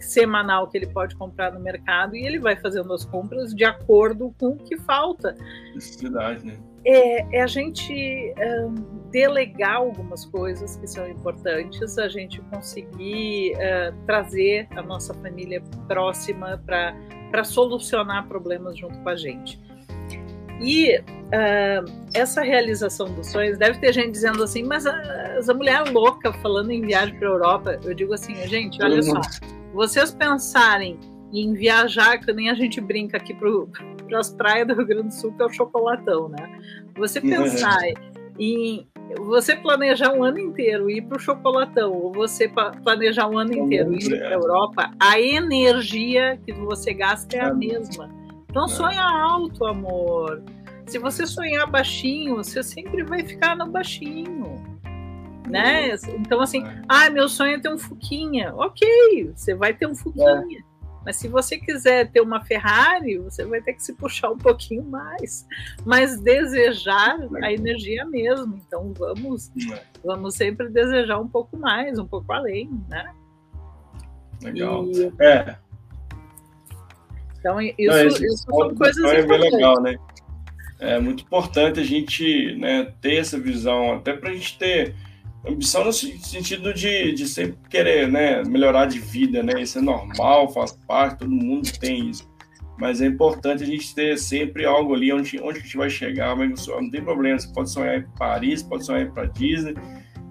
semanal 0.00 0.68
que 0.68 0.78
ele 0.78 0.86
pode 0.86 1.14
comprar 1.16 1.52
no 1.52 1.60
mercado 1.60 2.16
e 2.16 2.26
ele 2.26 2.38
vai 2.38 2.56
fazendo 2.56 2.92
as 2.92 3.04
compras 3.04 3.54
de 3.54 3.64
acordo 3.64 4.34
com 4.38 4.50
o 4.50 4.56
que 4.56 4.76
falta. 4.78 5.36
Necessidade, 5.74 6.46
né? 6.46 6.58
É, 6.84 7.38
é 7.38 7.42
a 7.42 7.46
gente 7.46 7.92
é, 8.36 8.68
delegar 9.10 9.76
algumas 9.76 10.24
coisas 10.24 10.76
que 10.76 10.86
são 10.86 11.08
importantes, 11.08 11.98
a 11.98 12.08
gente 12.08 12.40
conseguir 12.42 13.52
é, 13.58 13.92
trazer 14.06 14.66
a 14.74 14.82
nossa 14.82 15.12
família 15.12 15.62
próxima 15.86 16.62
para 16.64 17.44
solucionar 17.44 18.26
problemas 18.26 18.78
junto 18.78 18.98
com 18.98 19.08
a 19.08 19.16
gente. 19.16 19.60
E 20.60 20.98
uh, 20.98 21.90
essa 22.12 22.42
realização 22.42 23.10
dos 23.14 23.28
sonhos, 23.28 23.56
deve 23.56 23.78
ter 23.78 23.94
gente 23.94 24.12
dizendo 24.12 24.44
assim, 24.44 24.62
mas 24.62 24.86
a, 24.86 24.94
essa 25.38 25.54
mulher 25.54 25.86
é 25.86 25.90
louca 25.90 26.32
falando 26.34 26.70
em 26.70 26.82
viagem 26.82 27.18
para 27.18 27.28
a 27.28 27.32
Europa. 27.32 27.80
Eu 27.82 27.94
digo 27.94 28.12
assim, 28.12 28.34
gente, 28.46 28.82
olha 28.82 29.02
só, 29.02 29.20
vocês 29.72 30.12
pensarem 30.12 30.98
em 31.32 31.52
viajar, 31.54 32.18
que 32.18 32.32
nem 32.32 32.50
a 32.50 32.54
gente 32.54 32.80
brinca 32.80 33.16
aqui 33.16 33.34
para 33.34 34.18
as 34.18 34.30
praias 34.30 34.66
do 34.66 34.74
Rio 34.74 34.86
Grande 34.86 35.08
do 35.08 35.14
Sul, 35.14 35.32
que 35.32 35.42
é 35.42 35.46
o 35.46 35.50
chocolatão, 35.50 36.28
né? 36.28 36.60
Você 36.96 37.20
pensar 37.20 37.78
em 38.38 38.86
você 39.18 39.56
planejar 39.56 40.12
um 40.12 40.22
ano 40.22 40.38
inteiro 40.38 40.88
ir 40.88 41.02
para 41.02 41.16
o 41.16 41.20
chocolatão, 41.20 41.92
ou 41.92 42.12
você 42.12 42.48
planejar 42.82 43.28
um 43.28 43.38
ano 43.38 43.52
inteiro 43.52 43.92
ir 43.94 44.18
para 44.18 44.28
a 44.28 44.32
Europa, 44.32 44.90
a 45.00 45.20
energia 45.20 46.38
que 46.44 46.52
você 46.52 46.94
gasta 46.94 47.36
é 47.36 47.40
a 47.40 47.52
mesma. 47.52 48.08
Então 48.48 48.68
sonha 48.68 49.02
alto, 49.02 49.64
amor. 49.66 50.42
Se 50.86 50.98
você 50.98 51.26
sonhar 51.26 51.66
baixinho, 51.68 52.36
você 52.36 52.62
sempre 52.62 53.02
vai 53.04 53.24
ficar 53.24 53.56
no 53.56 53.66
baixinho. 53.66 54.69
Né? 55.50 55.94
Então, 56.18 56.40
assim, 56.40 56.64
ah, 56.88 57.10
meu 57.10 57.28
sonho 57.28 57.56
é 57.56 57.58
ter 57.58 57.68
um 57.68 57.78
Fuquinha. 57.78 58.54
Ok, 58.54 59.32
você 59.34 59.54
vai 59.54 59.74
ter 59.74 59.86
um 59.86 59.94
Fuquinha. 59.94 60.44
É. 60.66 60.70
Mas 61.04 61.16
se 61.16 61.28
você 61.28 61.58
quiser 61.58 62.10
ter 62.10 62.20
uma 62.20 62.44
Ferrari, 62.44 63.18
você 63.18 63.44
vai 63.44 63.60
ter 63.62 63.72
que 63.72 63.82
se 63.82 63.94
puxar 63.94 64.30
um 64.30 64.36
pouquinho 64.36 64.84
mais. 64.84 65.46
Mas 65.84 66.20
desejar 66.20 67.18
a 67.42 67.52
energia 67.52 68.04
mesmo. 68.04 68.60
Então 68.66 68.92
vamos, 68.96 69.50
vamos 70.04 70.34
sempre 70.34 70.68
desejar 70.68 71.18
um 71.18 71.28
pouco 71.28 71.56
mais, 71.56 71.98
um 71.98 72.06
pouco 72.06 72.30
além, 72.32 72.70
né? 72.88 73.12
Legal. 74.42 74.86
E... 74.86 75.12
É. 75.20 75.56
Então, 77.38 77.58
isso, 77.60 77.74
Não, 77.78 78.06
isso 78.06 78.36
são 78.44 78.74
coisas 78.74 79.04
é 79.12 79.22
bem 79.26 79.38
legal, 79.38 79.80
né? 79.80 79.96
É 80.78 80.98
muito 80.98 81.22
importante 81.22 81.80
a 81.80 81.84
gente 81.84 82.54
né, 82.56 82.92
ter 83.00 83.16
essa 83.16 83.38
visão, 83.38 83.94
até 83.94 84.14
para 84.14 84.30
a 84.30 84.32
gente 84.32 84.58
ter 84.58 84.94
ambição 85.46 85.84
no 85.84 85.92
sentido 85.92 86.74
de, 86.74 87.12
de 87.12 87.26
sempre 87.26 87.58
querer 87.68 88.08
né, 88.08 88.42
melhorar 88.44 88.86
de 88.86 88.98
vida, 88.98 89.42
né? 89.42 89.60
Isso 89.60 89.78
é 89.78 89.82
normal, 89.82 90.52
faz 90.52 90.72
parte, 90.86 91.20
todo 91.20 91.30
mundo 91.30 91.70
tem 91.78 92.10
isso. 92.10 92.28
Mas 92.78 93.00
é 93.02 93.06
importante 93.06 93.62
a 93.62 93.66
gente 93.66 93.94
ter 93.94 94.16
sempre 94.16 94.64
algo 94.64 94.94
ali 94.94 95.12
onde, 95.12 95.38
onde 95.42 95.58
a 95.58 95.62
gente 95.62 95.76
vai 95.76 95.90
chegar, 95.90 96.34
mas 96.34 96.66
não 96.66 96.90
tem 96.90 97.02
problema. 97.02 97.38
Você 97.38 97.52
pode 97.52 97.70
sonhar 97.70 97.98
em 97.98 98.06
Paris, 98.18 98.62
pode 98.62 98.86
sonhar 98.86 99.02
em 99.02 99.10
para 99.10 99.26
Disney, 99.26 99.74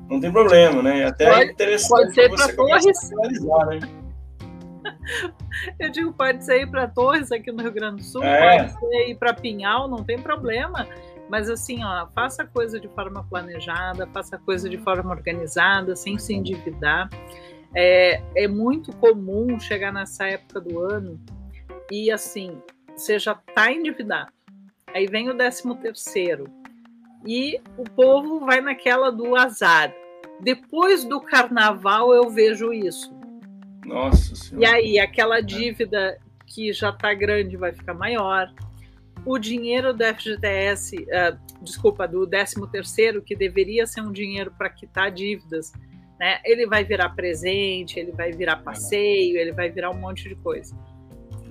não 0.09 0.19
tem 0.19 0.31
problema, 0.31 0.81
né? 0.81 1.05
Até 1.05 1.29
pode, 1.29 1.41
é 1.41 1.51
interessante 1.51 1.89
pode 1.89 2.13
ser 2.15 2.29
você 2.29 3.13
a 3.13 3.21
realizar, 3.21 3.65
né? 3.67 3.79
Eu 5.79 5.89
digo, 5.89 6.13
pode 6.13 6.43
ser 6.43 6.61
ir 6.61 6.71
para 6.71 6.87
Torres 6.87 7.31
aqui 7.31 7.51
no 7.51 7.61
Rio 7.61 7.71
Grande 7.71 7.97
do 7.97 8.03
Sul, 8.03 8.23
é. 8.23 8.63
pode 8.63 8.79
ser 8.79 9.09
ir 9.09 9.15
para 9.15 9.33
Pinhal, 9.33 9.87
não 9.87 10.03
tem 10.03 10.17
problema. 10.17 10.87
Mas 11.29 11.49
assim, 11.49 11.83
ó, 11.83 12.07
faça 12.07 12.43
a 12.43 12.47
coisa 12.47 12.79
de 12.79 12.87
forma 12.89 13.23
planejada, 13.29 14.07
faça 14.07 14.35
a 14.35 14.39
coisa 14.39 14.67
de 14.67 14.77
forma 14.79 15.11
organizada, 15.11 15.95
sem 15.95 16.17
se 16.17 16.33
endividar. 16.33 17.09
É, 17.75 18.21
é 18.35 18.47
muito 18.47 18.95
comum 18.97 19.59
chegar 19.59 19.93
nessa 19.93 20.25
época 20.25 20.59
do 20.59 20.79
ano 20.79 21.19
e 21.91 22.11
assim, 22.11 22.59
você 22.95 23.19
já 23.19 23.33
está 23.47 23.71
endividado. 23.71 24.31
Aí 24.93 25.05
vem 25.05 25.29
o 25.29 25.35
décimo 25.35 25.75
terceiro 25.75 26.45
e 27.25 27.59
o 27.77 27.83
povo 27.83 28.39
vai 28.39 28.59
naquela 28.59 29.11
do 29.11 29.35
azar. 29.35 29.93
Depois 30.39 31.03
do 31.03 31.21
carnaval 31.21 32.13
eu 32.13 32.29
vejo 32.29 32.73
isso. 32.73 33.13
Nossa 33.85 34.35
Senhora. 34.35 34.65
E 34.65 34.65
aí, 34.65 34.99
aquela 34.99 35.41
dívida 35.41 36.17
que 36.45 36.71
já 36.71 36.89
está 36.89 37.13
grande 37.13 37.57
vai 37.57 37.73
ficar 37.73 37.93
maior. 37.93 38.51
O 39.25 39.37
dinheiro 39.37 39.93
do 39.93 40.03
FGTS, 40.03 40.95
uh, 40.95 41.07
ah, 41.13 41.37
desculpa, 41.61 42.07
do 42.07 42.27
13º, 42.27 43.21
que 43.21 43.35
deveria 43.35 43.85
ser 43.85 44.01
um 44.01 44.11
dinheiro 44.11 44.53
para 44.57 44.69
quitar 44.69 45.11
dívidas, 45.11 45.71
né? 46.19 46.39
Ele 46.43 46.65
vai 46.65 46.83
virar 46.83 47.09
presente, 47.09 47.99
ele 47.99 48.11
vai 48.11 48.31
virar 48.31 48.57
passeio, 48.57 49.37
ele 49.37 49.51
vai 49.51 49.69
virar 49.69 49.91
um 49.91 49.99
monte 49.99 50.27
de 50.27 50.35
coisa. 50.35 50.75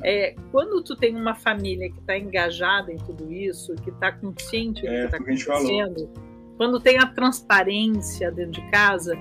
É, 0.03 0.35
quando 0.53 0.83
tu 0.83 0.95
tem 0.95 1.17
uma 1.17 1.35
família 1.35 1.91
que 1.91 1.99
está 1.99 2.17
engajada 2.17 2.93
em 2.93 2.99
tudo 2.99 3.33
isso, 3.33 3.75
que 3.77 3.91
está 3.91 4.13
consciente 4.13 4.83
do 4.83 4.89
é, 4.89 5.01
que 5.01 5.05
está 5.05 5.17
acontecendo, 5.17 6.09
quando 6.57 6.81
tem 6.81 6.99
a 6.99 7.07
transparência 7.07 8.31
dentro 8.31 8.53
de 8.53 8.71
casa, 8.71 9.17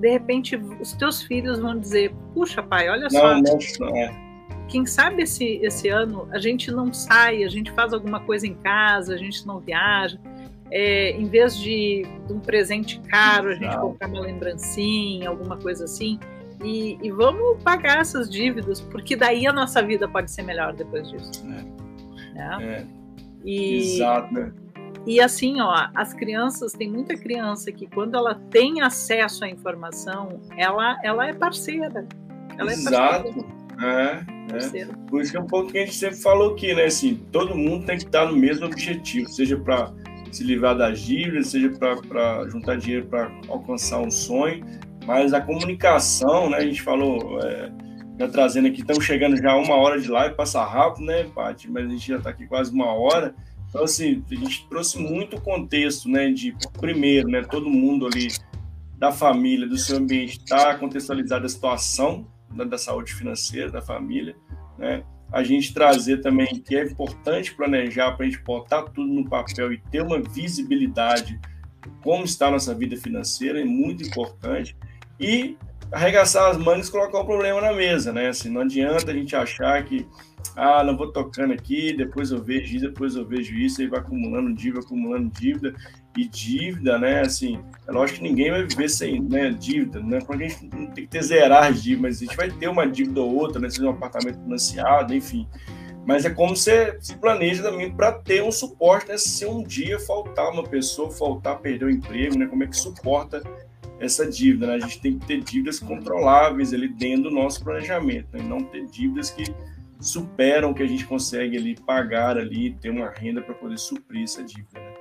de 0.00 0.10
repente 0.10 0.56
os 0.56 0.92
teus 0.92 1.22
filhos 1.22 1.58
vão 1.58 1.78
dizer: 1.78 2.12
puxa, 2.34 2.62
pai, 2.62 2.88
olha 2.88 3.08
só. 3.10 3.34
Não, 3.34 3.42
não, 3.42 3.96
é. 3.96 4.27
Quem 4.68 4.86
sabe 4.86 5.22
esse, 5.22 5.44
esse 5.62 5.88
ano 5.88 6.28
a 6.30 6.38
gente 6.38 6.70
não 6.70 6.92
sai, 6.92 7.42
a 7.42 7.48
gente 7.48 7.72
faz 7.72 7.92
alguma 7.92 8.20
coisa 8.20 8.46
em 8.46 8.54
casa, 8.54 9.14
a 9.14 9.16
gente 9.16 9.46
não 9.46 9.58
viaja. 9.58 10.18
É, 10.70 11.12
em 11.12 11.24
vez 11.24 11.56
de, 11.56 12.02
de, 12.26 12.32
um 12.32 12.40
presente 12.40 13.00
caro, 13.08 13.48
a 13.48 13.54
gente 13.54 13.74
não. 13.74 13.80
comprar 13.80 14.08
uma 14.08 14.20
lembrancinha, 14.20 15.28
alguma 15.30 15.56
coisa 15.56 15.84
assim. 15.84 16.20
E, 16.62 16.98
e, 17.02 17.10
vamos 17.10 17.62
pagar 17.62 18.00
essas 18.00 18.28
dívidas, 18.28 18.80
porque 18.80 19.16
daí 19.16 19.46
a 19.46 19.52
nossa 19.52 19.82
vida 19.82 20.06
pode 20.08 20.30
ser 20.30 20.42
melhor 20.42 20.74
depois 20.74 21.08
disso. 21.08 21.30
É. 21.46 22.34
Né? 22.34 22.58
É. 22.60 22.86
E, 23.44 23.94
Exato. 23.94 24.52
E 25.06 25.20
assim, 25.20 25.60
ó, 25.60 25.88
as 25.94 26.12
crianças, 26.12 26.72
tem 26.72 26.90
muita 26.90 27.16
criança 27.16 27.72
que 27.72 27.86
quando 27.86 28.14
ela 28.14 28.34
tem 28.34 28.82
acesso 28.82 29.44
à 29.44 29.48
informação, 29.48 30.40
ela, 30.56 30.98
ela 31.02 31.26
é 31.26 31.32
parceira. 31.32 32.06
Ela 32.58 32.72
Exato. 32.72 33.28
É, 33.28 33.57
é, 33.80 34.24
é. 34.80 34.86
Por 35.08 35.20
isso 35.20 35.30
que 35.30 35.36
é 35.36 35.40
um 35.40 35.46
pouco 35.46 35.70
que 35.70 35.78
a 35.78 35.84
gente 35.84 35.94
sempre 35.94 36.16
falou 36.16 36.52
aqui, 36.52 36.74
né? 36.74 36.84
Assim, 36.86 37.14
todo 37.30 37.54
mundo 37.54 37.86
tem 37.86 37.96
que 37.96 38.04
estar 38.04 38.26
no 38.26 38.36
mesmo 38.36 38.66
objetivo, 38.66 39.28
seja 39.28 39.56
para 39.56 39.92
se 40.32 40.42
livrar 40.42 40.76
das 40.76 41.00
dívidas, 41.00 41.48
seja 41.48 41.70
para 41.70 42.48
juntar 42.48 42.76
dinheiro 42.76 43.06
para 43.06 43.30
alcançar 43.48 44.00
um 44.00 44.10
sonho, 44.10 44.64
mas 45.06 45.32
a 45.32 45.40
comunicação, 45.40 46.50
né? 46.50 46.58
A 46.58 46.64
gente 46.64 46.82
falou, 46.82 47.40
é, 47.40 47.70
já 48.18 48.28
trazendo 48.28 48.68
aqui, 48.68 48.80
estamos 48.80 49.04
chegando 49.04 49.36
já 49.36 49.52
a 49.52 49.56
uma 49.56 49.76
hora 49.76 50.00
de 50.00 50.08
live, 50.08 50.34
passa 50.34 50.64
rápido, 50.64 51.06
né, 51.06 51.24
Paty? 51.34 51.70
Mas 51.70 51.86
a 51.86 51.88
gente 51.88 52.08
já 52.08 52.16
está 52.16 52.30
aqui 52.30 52.46
quase 52.46 52.72
uma 52.72 52.92
hora. 52.92 53.34
Então, 53.68 53.84
assim, 53.84 54.24
a 54.30 54.34
gente 54.34 54.66
trouxe 54.68 54.98
muito 54.98 55.40
contexto, 55.40 56.08
né, 56.08 56.30
de, 56.30 56.54
primeiro, 56.80 57.28
né, 57.28 57.42
todo 57.42 57.70
mundo 57.70 58.06
ali 58.06 58.28
da 58.98 59.12
família, 59.12 59.68
do 59.68 59.78
seu 59.78 59.98
ambiente, 59.98 60.38
está 60.38 60.74
contextualizada 60.74 61.46
a 61.46 61.48
situação 61.48 62.26
da, 62.54 62.64
da, 62.64 62.78
saúde 62.78 63.14
financeira 63.14 63.70
da 63.70 63.82
família, 63.82 64.36
né, 64.76 65.04
a 65.32 65.42
gente 65.42 65.74
trazer 65.74 66.18
também 66.18 66.46
que 66.60 66.76
é 66.76 66.84
importante 66.84 67.54
planejar 67.54 68.12
para 68.12 68.26
a 68.26 68.28
gente 68.28 68.42
botar 68.42 68.82
tudo 68.84 69.12
no 69.12 69.28
papel 69.28 69.72
e 69.72 69.78
ter 69.78 70.02
uma 70.02 70.20
visibilidade 70.20 71.38
como 72.02 72.24
está 72.24 72.48
a 72.48 72.52
nossa 72.52 72.74
vida 72.74 72.96
financeira, 72.96 73.60
é 73.60 73.64
muito 73.64 74.02
importante, 74.02 74.76
e 75.18 75.56
arregaçar 75.92 76.50
as 76.50 76.56
mangas 76.56 76.88
e 76.88 76.92
colocar 76.92 77.20
o 77.20 77.24
problema 77.24 77.60
na 77.60 77.72
mesa, 77.72 78.12
né, 78.12 78.28
assim, 78.28 78.48
não 78.48 78.62
adianta 78.62 79.10
a 79.10 79.14
gente 79.14 79.34
achar 79.34 79.82
que 79.84 80.06
ah, 80.56 80.82
não 80.82 80.96
vou 80.96 81.12
tocando 81.12 81.52
aqui, 81.52 81.92
depois 81.92 82.30
eu 82.30 82.42
vejo 82.42 82.76
isso, 82.76 82.86
depois 82.86 83.14
eu 83.14 83.24
vejo 83.24 83.54
isso, 83.54 83.80
aí 83.80 83.86
vai 83.86 84.00
acumulando 84.00 84.52
dívida, 84.52 84.80
acumulando 84.80 85.30
dívida, 85.30 85.74
e 86.16 86.28
dívida, 86.28 86.98
né, 86.98 87.20
assim, 87.20 87.60
é 87.86 87.92
lógico 87.92 88.18
que 88.18 88.24
ninguém 88.24 88.50
vai 88.50 88.64
viver 88.64 88.88
sem 88.88 89.22
né, 89.22 89.50
dívida, 89.50 90.00
né, 90.00 90.18
porque 90.20 90.44
a 90.44 90.48
gente 90.48 90.64
não 90.64 90.86
tem 90.86 91.04
que 91.04 91.10
ter 91.10 91.22
zerar 91.22 91.70
as 91.70 91.82
dívidas, 91.82 92.16
a 92.16 92.24
gente 92.24 92.36
vai 92.36 92.50
ter 92.50 92.68
uma 92.68 92.86
dívida 92.86 93.20
ou 93.20 93.36
outra, 93.36 93.60
né, 93.60 93.70
seja 93.70 93.86
um 93.86 93.90
apartamento 93.90 94.40
financiado, 94.42 95.14
enfim, 95.14 95.46
mas 96.04 96.24
é 96.24 96.30
como 96.30 96.56
você 96.56 96.98
se 97.00 97.16
planeja 97.16 97.62
também 97.62 97.92
para 97.92 98.10
ter 98.12 98.42
um 98.42 98.50
suporte, 98.50 99.08
né, 99.08 99.16
se 99.16 99.46
um 99.46 99.62
dia 99.62 100.00
faltar 100.00 100.50
uma 100.50 100.64
pessoa, 100.64 101.10
faltar 101.10 101.58
perder 101.58 101.84
o 101.84 101.90
emprego, 101.90 102.36
né, 102.36 102.46
como 102.46 102.64
é 102.64 102.66
que 102.66 102.76
suporta 102.76 103.42
essa 104.00 104.28
dívida, 104.28 104.66
né, 104.66 104.74
a 104.74 104.80
gente 104.80 105.00
tem 105.00 105.18
que 105.18 105.26
ter 105.26 105.40
dívidas 105.40 105.78
controláveis 105.78 106.74
ali 106.74 106.88
dentro 106.88 107.24
do 107.24 107.30
nosso 107.30 107.62
planejamento, 107.62 108.26
né, 108.32 108.42
não 108.42 108.62
ter 108.64 108.86
dívidas 108.86 109.30
que 109.30 109.44
superam 110.00 110.70
o 110.70 110.74
que 110.74 110.82
a 110.82 110.86
gente 110.86 111.06
consegue 111.06 111.56
ali 111.56 111.74
pagar 111.74 112.38
ali, 112.38 112.74
ter 112.74 112.90
uma 112.90 113.10
renda 113.10 113.42
para 113.42 113.54
poder 113.54 113.78
suprir 113.78 114.24
essa 114.24 114.42
dívida. 114.42 114.80
Né? 114.80 114.94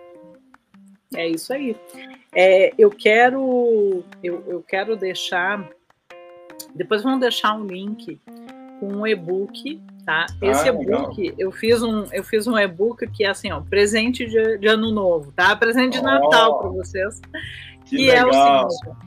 É 1.16 1.28
isso 1.28 1.54
aí. 1.54 1.76
É, 2.34 2.74
eu 2.78 2.90
quero 2.90 4.04
eu, 4.24 4.44
eu 4.48 4.62
quero 4.62 4.96
deixar 4.96 5.70
depois 6.76 7.02
vamos 7.04 7.20
deixar 7.20 7.54
um 7.54 7.66
link 7.66 8.20
com 8.80 8.88
um 8.88 9.08
e-book 9.08 9.82
Tá? 10.08 10.26
Esse 10.42 10.70
ah, 10.70 10.72
e-book, 10.72 11.36
eu 11.38 11.52
fiz 11.52 11.84
um, 11.84 12.06
eu 12.14 12.24
fiz 12.24 12.48
um 12.48 12.58
e-book 12.58 13.06
que 13.08 13.26
é 13.26 13.28
assim, 13.28 13.52
ó, 13.52 13.60
presente 13.60 14.26
de, 14.26 14.58
de 14.58 14.66
ano 14.66 14.90
novo, 14.90 15.34
tá? 15.34 15.54
Presente 15.54 16.00
de 16.00 16.00
oh, 16.00 16.04
Natal 16.04 16.60
para 16.60 16.70
vocês. 16.70 17.20
Que 17.84 17.98
e 17.98 18.08
legal. 18.08 18.30
é 18.30 18.66
o 18.66 18.70
seguinte, 18.70 18.98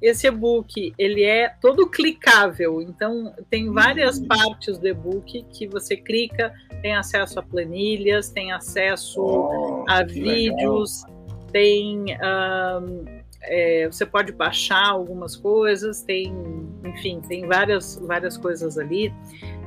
esse 0.00 0.26
e-book, 0.26 0.94
ele 0.96 1.22
é 1.22 1.48
todo 1.60 1.88
clicável, 1.88 2.80
então 2.80 3.34
tem 3.50 3.70
várias 3.70 4.18
uhum. 4.18 4.28
partes 4.28 4.78
do 4.78 4.88
e-book 4.88 5.44
que 5.52 5.66
você 5.66 5.96
clica, 5.96 6.52
tem 6.80 6.96
acesso 6.96 7.38
a 7.38 7.42
planilhas, 7.42 8.30
tem 8.30 8.50
acesso 8.50 9.20
oh, 9.20 9.84
a 9.88 10.02
vídeos, 10.02 11.04
legal. 11.04 11.46
tem 11.52 12.04
um, 12.16 13.20
é, 13.42 13.86
você 13.90 14.04
pode 14.04 14.32
baixar 14.32 14.86
algumas 14.90 15.36
coisas, 15.36 16.02
tem, 16.02 16.32
enfim, 16.84 17.20
tem 17.26 17.46
várias, 17.46 17.96
várias 18.02 18.36
coisas 18.36 18.78
ali. 18.78 19.12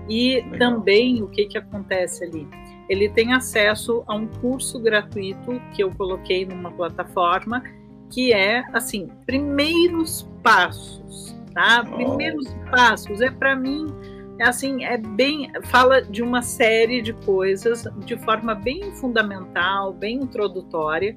E 0.09 0.36
Legal. 0.36 0.59
também 0.59 1.23
o 1.23 1.27
que, 1.27 1.45
que 1.45 1.57
acontece 1.57 2.23
ali? 2.23 2.47
Ele 2.89 3.09
tem 3.09 3.34
acesso 3.34 4.03
a 4.07 4.15
um 4.15 4.27
curso 4.27 4.79
gratuito 4.79 5.61
que 5.73 5.81
eu 5.81 5.91
coloquei 5.91 6.45
numa 6.45 6.71
plataforma 6.71 7.63
que 8.14 8.32
é 8.32 8.64
assim, 8.72 9.09
primeiros 9.26 10.30
passos, 10.43 11.36
tá? 11.51 11.84
Primeiros 11.84 12.45
passos 12.70 13.22
é 13.22 13.32
para 13.32 13.55
mim 13.55 13.88
é 14.39 14.47
assim, 14.47 14.84
é 14.84 14.97
bem 14.97 15.51
fala 15.64 16.01
de 16.01 16.22
uma 16.22 16.41
série 16.41 17.01
de 17.01 17.14
coisas 17.14 17.88
de 18.05 18.16
forma 18.18 18.53
bem 18.53 18.91
fundamental, 18.95 19.93
bem 19.93 20.18
introdutória, 20.18 21.16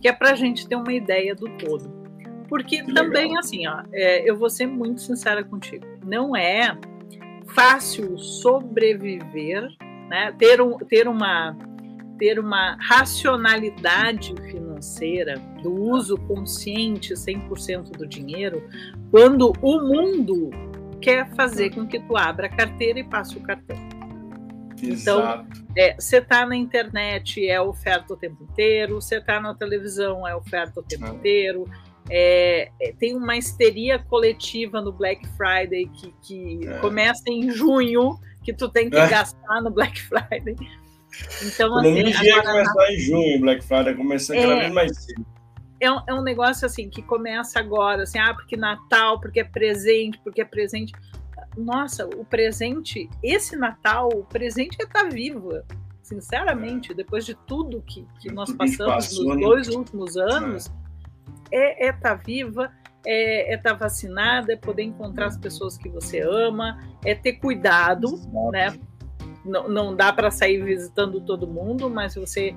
que 0.00 0.08
é 0.08 0.12
para 0.12 0.30
a 0.30 0.34
gente 0.34 0.66
ter 0.66 0.76
uma 0.76 0.92
ideia 0.92 1.34
do 1.34 1.46
todo. 1.58 2.00
Porque 2.48 2.82
que 2.82 2.92
também 2.92 3.28
legal. 3.28 3.38
assim, 3.38 3.66
ó, 3.66 3.82
é, 3.92 4.28
eu 4.28 4.36
vou 4.36 4.48
ser 4.48 4.66
muito 4.66 5.00
sincera 5.02 5.44
contigo, 5.44 5.86
não 6.04 6.34
é 6.34 6.76
fácil 7.48 8.18
sobreviver, 8.18 9.68
né? 10.08 10.34
ter, 10.38 10.60
um, 10.60 10.78
ter, 10.78 11.06
uma, 11.06 11.56
ter 12.18 12.38
uma 12.38 12.76
racionalidade 12.80 14.34
financeira 14.42 14.69
do 15.62 15.72
uso 15.72 16.16
consciente 16.16 17.14
100% 17.14 17.92
do 17.96 18.06
dinheiro, 18.06 18.62
quando 19.10 19.52
o 19.62 19.80
mundo 19.80 20.50
quer 21.00 21.30
fazer 21.34 21.70
com 21.74 21.86
que 21.86 21.98
tu 21.98 22.16
abra 22.16 22.46
a 22.46 22.50
carteira 22.50 22.98
e 22.98 23.04
passe 23.04 23.36
o 23.36 23.40
cartão. 23.40 23.76
Então, 24.82 25.46
você 25.98 26.16
é, 26.16 26.18
está 26.20 26.46
na 26.46 26.56
internet, 26.56 27.46
é 27.46 27.60
oferta 27.60 28.14
o 28.14 28.16
tempo 28.16 28.42
inteiro, 28.44 28.94
você 29.00 29.16
está 29.16 29.38
na 29.38 29.54
televisão, 29.54 30.26
é 30.26 30.34
oferta 30.34 30.80
o 30.80 30.82
tempo 30.82 31.04
ah. 31.04 31.10
inteiro 31.10 31.66
é, 32.10 32.70
é, 32.80 32.92
tem 32.98 33.16
uma 33.16 33.36
histeria 33.36 33.98
coletiva 33.98 34.80
no 34.80 34.92
Black 34.92 35.26
Friday 35.36 35.86
que, 35.86 36.12
que 36.22 36.66
é. 36.66 36.78
começa 36.78 37.22
em 37.28 37.50
junho, 37.50 38.18
que 38.42 38.52
tu 38.52 38.68
tem 38.68 38.90
que 38.90 38.96
é. 38.96 39.08
gastar 39.08 39.62
no 39.62 39.70
Black 39.70 40.00
Friday. 40.02 40.56
Então, 41.42 41.76
assim, 41.78 42.02
não 42.02 42.22
ia 42.22 42.42
começar 42.42 42.92
em 42.92 42.98
junho, 42.98 43.40
Black 43.40 43.64
Friday, 43.64 43.94
começando 43.94 44.38
cada 44.38 44.54
é. 44.54 44.60
vez 44.60 44.72
mais 44.72 44.96
cedo. 44.96 45.26
É 45.80 45.90
um, 45.90 46.00
é 46.06 46.14
um 46.14 46.22
negócio 46.22 46.66
assim 46.66 46.90
que 46.90 47.00
começa 47.00 47.58
agora, 47.58 48.02
assim, 48.02 48.18
ah, 48.18 48.34
porque 48.34 48.56
Natal, 48.56 49.18
porque 49.18 49.40
é 49.40 49.44
presente, 49.44 50.20
porque 50.22 50.42
é 50.42 50.44
presente. 50.44 50.92
Nossa, 51.56 52.06
o 52.06 52.24
presente, 52.24 53.08
esse 53.22 53.56
Natal, 53.56 54.08
o 54.14 54.24
presente 54.24 54.76
é 54.78 54.84
estar 54.84 55.04
tá 55.04 55.08
vivo. 55.08 55.50
Sinceramente, 56.02 56.92
depois 56.92 57.24
de 57.24 57.34
tudo 57.46 57.82
que, 57.82 58.06
que 58.20 58.30
nós 58.30 58.52
passamos 58.52 58.94
passou, 58.94 59.24
nos 59.26 59.36
né? 59.36 59.42
dois 59.42 59.68
últimos 59.68 60.16
anos, 60.16 60.70
é 61.50 61.88
estar 61.88 62.10
é 62.10 62.14
tá 62.14 62.14
viva, 62.14 62.70
é 63.06 63.54
estar 63.54 63.70
é 63.70 63.72
tá 63.72 63.78
vacinada, 63.78 64.52
é 64.52 64.56
poder 64.56 64.82
encontrar 64.82 65.26
as 65.26 65.38
pessoas 65.38 65.78
que 65.78 65.88
você 65.88 66.20
ama, 66.20 66.78
é 67.04 67.14
ter 67.14 67.34
cuidado, 67.34 68.06
Exato. 68.06 68.50
né? 68.50 68.78
Não, 69.44 69.68
não 69.68 69.96
dá 69.96 70.12
para 70.12 70.30
sair 70.30 70.62
visitando 70.62 71.20
todo 71.20 71.46
mundo, 71.46 71.88
mas 71.88 72.14
você 72.14 72.54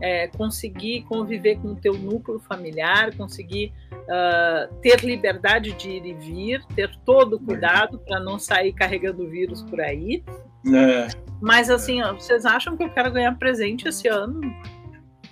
é, 0.00 0.28
conseguir 0.28 1.02
conviver 1.02 1.56
com 1.56 1.68
o 1.68 1.76
teu 1.76 1.94
núcleo 1.94 2.38
familiar, 2.38 3.14
conseguir 3.16 3.72
uh, 3.92 4.74
ter 4.80 5.02
liberdade 5.02 5.72
de 5.72 5.90
ir 5.90 6.06
e 6.06 6.14
vir, 6.14 6.64
ter 6.74 6.94
todo 7.04 7.36
o 7.36 7.40
cuidado 7.40 7.98
para 7.98 8.20
não 8.20 8.38
sair 8.38 8.72
carregando 8.72 9.28
vírus 9.28 9.62
por 9.62 9.80
aí. 9.80 10.22
É. 10.66 11.08
Mas 11.40 11.70
assim, 11.70 12.02
ó, 12.02 12.12
vocês 12.12 12.44
acham 12.44 12.76
que 12.76 12.84
eu 12.84 12.90
quero 12.90 13.10
ganhar 13.10 13.36
presente 13.38 13.88
esse 13.88 14.08
ano? 14.08 14.40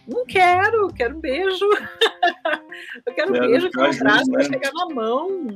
Não 0.06 0.24
quero, 0.24 0.88
quero 0.94 1.18
beijo. 1.18 1.64
eu 3.06 3.14
quero, 3.14 3.32
quero 3.32 3.50
beijo 3.50 3.70
com 3.72 3.80
um 3.80 3.84
abraço 3.84 4.30
para 4.30 4.44
chegar 4.44 4.72
na 4.72 4.94
mão 4.94 5.46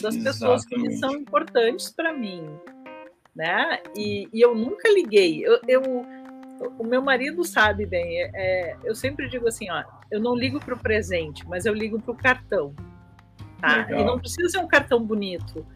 das 0.00 0.14
Exatamente. 0.14 0.24
pessoas 0.24 0.64
que 0.64 0.90
são 0.96 1.12
importantes 1.12 1.90
para 1.90 2.12
mim. 2.12 2.48
Né? 3.34 3.80
E, 3.96 4.28
e, 4.32 4.40
eu 4.40 4.54
nunca 4.54 4.88
liguei. 4.88 5.44
Eu, 5.44 5.58
eu, 5.66 5.82
o 6.78 6.84
meu 6.84 7.02
marido 7.02 7.44
sabe 7.44 7.84
bem. 7.84 8.22
É, 8.22 8.30
é 8.34 8.76
eu 8.84 8.94
sempre 8.94 9.28
digo 9.28 9.48
assim: 9.48 9.70
ó, 9.70 9.82
eu 10.10 10.20
não 10.20 10.36
ligo 10.36 10.60
para 10.60 10.74
o 10.74 10.78
presente, 10.78 11.46
mas 11.48 11.66
eu 11.66 11.74
ligo 11.74 12.00
para 12.00 12.12
o 12.12 12.16
cartão. 12.16 12.74
Tá? 13.60 13.86
E 13.90 14.04
não 14.04 14.18
precisa 14.18 14.48
ser 14.50 14.58
um 14.58 14.68
cartão 14.68 15.04
bonito. 15.04 15.66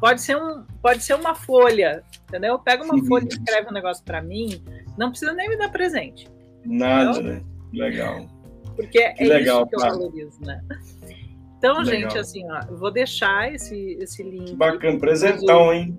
Pode 0.00 0.20
ser, 0.20 0.36
um, 0.36 0.64
pode 0.82 1.02
ser 1.02 1.14
uma 1.14 1.34
folha, 1.34 2.02
entendeu? 2.28 2.58
Pega 2.58 2.84
uma 2.84 2.98
Sim. 2.98 3.06
folha 3.06 3.24
e 3.24 3.28
escreve 3.28 3.68
um 3.68 3.72
negócio 3.72 4.04
para 4.04 4.20
mim. 4.20 4.62
Não 4.98 5.10
precisa 5.10 5.32
nem 5.32 5.48
me 5.48 5.56
dar 5.56 5.70
presente. 5.70 6.28
Nada, 6.64 7.12
entendeu? 7.12 7.32
né? 7.34 7.42
Legal. 7.72 8.26
Porque 8.74 8.98
é 8.98 9.14
legal, 9.24 9.62
isso 9.62 9.70
que 9.70 9.76
eu 9.76 9.80
valorizo, 9.80 10.40
né? 10.42 10.60
Então, 11.56 11.82
gente, 11.84 12.18
assim, 12.18 12.44
ó, 12.50 12.60
eu 12.68 12.76
vou 12.76 12.90
deixar 12.90 13.52
esse, 13.52 13.96
esse 13.98 14.22
link. 14.22 14.54
Bacana, 14.54 14.98
presentão, 14.98 15.72
hein? 15.72 15.98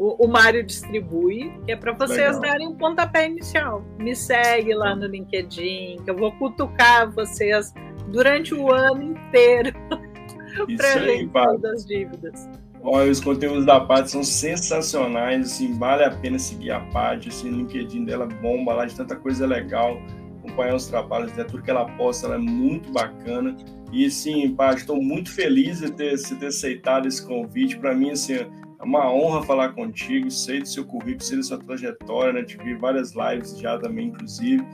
O, 0.00 0.24
o 0.24 0.28
Mário 0.28 0.64
distribui, 0.64 1.52
que 1.66 1.72
é 1.72 1.76
para 1.76 1.92
vocês 1.92 2.18
legal. 2.18 2.40
darem 2.40 2.68
um 2.68 2.74
pontapé 2.74 3.26
inicial. 3.26 3.84
Me 3.98 4.16
segue 4.16 4.72
lá 4.72 4.96
no 4.96 5.06
LinkedIn, 5.06 5.98
que 6.02 6.10
eu 6.10 6.16
vou 6.16 6.32
cutucar 6.32 7.10
vocês 7.10 7.74
durante 8.08 8.54
o 8.54 8.72
ano 8.72 9.02
inteiro 9.02 9.74
para 10.74 10.98
gente 11.00 11.30
das 11.60 11.84
dívidas. 11.84 12.48
Olha, 12.82 13.10
os 13.10 13.20
conteúdos 13.20 13.66
da 13.66 13.78
Paty 13.78 14.10
são 14.10 14.24
sensacionais, 14.24 15.52
assim, 15.52 15.78
vale 15.78 16.02
a 16.02 16.10
pena 16.10 16.38
seguir 16.38 16.70
a 16.70 16.80
Paty, 16.80 17.28
assim, 17.28 17.50
o 17.50 17.56
LinkedIn 17.56 18.06
dela 18.06 18.24
bomba 18.24 18.72
lá 18.72 18.86
de 18.86 18.96
tanta 18.96 19.14
coisa 19.14 19.46
legal 19.46 20.00
acompanhar 20.38 20.74
os 20.74 20.86
trabalhos 20.86 21.30
dela, 21.32 21.46
tudo 21.46 21.62
que 21.62 21.70
ela 21.70 21.84
posta, 21.96 22.26
ela 22.26 22.36
é 22.36 22.38
muito 22.38 22.90
bacana. 22.90 23.54
E 23.92 24.10
sim, 24.10 24.54
pá, 24.54 24.72
estou 24.72 25.02
muito 25.02 25.30
feliz 25.30 25.80
de 25.80 25.92
ter, 25.92 26.16
de 26.16 26.34
ter 26.36 26.46
aceitado 26.46 27.06
esse 27.06 27.26
convite. 27.26 27.78
Para 27.78 27.94
mim, 27.94 28.10
assim, 28.10 28.46
é 28.80 28.84
uma 28.84 29.12
honra 29.12 29.42
falar 29.42 29.70
contigo. 29.70 30.30
Sei 30.30 30.60
do 30.60 30.68
seu 30.68 30.84
currículo, 30.84 31.22
sei 31.22 31.36
da 31.36 31.42
sua 31.42 31.58
trajetória, 31.58 32.32
né? 32.32 32.42
Tive 32.42 32.74
várias 32.74 33.12
lives 33.14 33.58
já 33.58 33.78
também, 33.78 34.08
inclusive. 34.08 34.64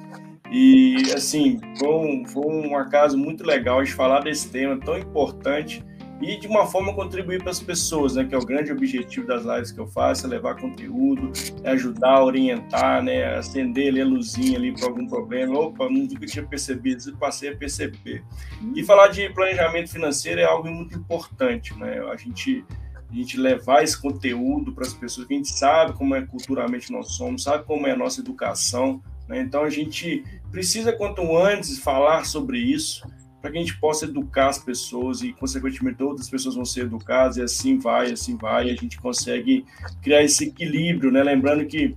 E, 0.50 0.96
assim, 1.14 1.60
foi 1.78 1.88
um, 1.88 2.24
foi 2.24 2.46
um 2.46 2.76
acaso 2.76 3.18
muito 3.18 3.44
legal 3.44 3.82
de 3.82 3.92
falar 3.92 4.20
desse 4.20 4.48
tema 4.48 4.78
tão 4.78 4.96
importante 4.96 5.84
e 6.20 6.38
de 6.38 6.46
uma 6.46 6.66
forma 6.66 6.94
contribuir 6.94 7.42
para 7.42 7.50
as 7.50 7.60
pessoas, 7.60 8.14
né, 8.14 8.24
que 8.24 8.34
é 8.34 8.38
o 8.38 8.44
grande 8.44 8.72
objetivo 8.72 9.26
das 9.26 9.44
lives 9.44 9.70
que 9.70 9.78
eu 9.78 9.86
faço, 9.86 10.26
é 10.26 10.30
levar 10.30 10.56
conteúdo, 10.56 11.30
é 11.62 11.70
ajudar, 11.72 12.22
orientar, 12.22 13.02
né, 13.02 13.36
acender 13.36 13.88
ali 13.88 14.00
a 14.00 14.04
luzinha 14.04 14.56
ali 14.56 14.72
para 14.72 14.86
algum 14.86 15.06
problema. 15.06 15.58
Opa, 15.58 15.90
nunca 15.90 16.24
tinha 16.24 16.46
percebido, 16.46 17.14
passei 17.18 17.50
a 17.50 17.56
perceber. 17.56 18.24
E 18.74 18.82
falar 18.82 19.08
de 19.08 19.28
planejamento 19.30 19.90
financeiro 19.90 20.40
é 20.40 20.44
algo 20.44 20.70
muito 20.70 20.96
importante, 20.96 21.76
né? 21.78 21.98
A 22.10 22.16
gente 22.16 22.64
a 23.16 23.22
gente 23.22 23.38
levar 23.38 23.82
esse 23.82 24.00
conteúdo 24.00 24.72
para 24.72 24.84
as 24.84 24.94
pessoas, 24.94 25.26
que 25.26 25.34
a 25.34 25.36
gente 25.36 25.50
sabe 25.50 25.92
como 25.94 26.14
é 26.14 26.22
culturalmente 26.22 26.92
nós 26.92 27.12
somos, 27.12 27.42
sabe 27.42 27.64
como 27.64 27.86
é 27.86 27.92
a 27.92 27.96
nossa 27.96 28.20
educação, 28.20 29.02
né? 29.28 29.40
Então 29.40 29.64
a 29.64 29.70
gente 29.70 30.24
precisa 30.50 30.92
quanto 30.92 31.36
antes 31.36 31.78
falar 31.78 32.24
sobre 32.24 32.58
isso 32.58 33.06
para 33.40 33.52
que 33.52 33.58
a 33.58 33.60
gente 33.60 33.78
possa 33.78 34.06
educar 34.06 34.48
as 34.48 34.58
pessoas 34.58 35.22
e, 35.22 35.32
consequentemente, 35.32 36.02
outras 36.02 36.28
pessoas 36.28 36.56
vão 36.56 36.64
ser 36.64 36.82
educadas 36.82 37.36
e 37.36 37.42
assim 37.42 37.78
vai, 37.78 38.10
assim 38.10 38.36
vai, 38.36 38.66
e 38.66 38.70
a 38.70 38.74
gente 38.74 38.98
consegue 38.98 39.64
criar 40.02 40.22
esse 40.24 40.46
equilíbrio, 40.46 41.12
né? 41.12 41.22
Lembrando 41.22 41.64
que 41.64 41.94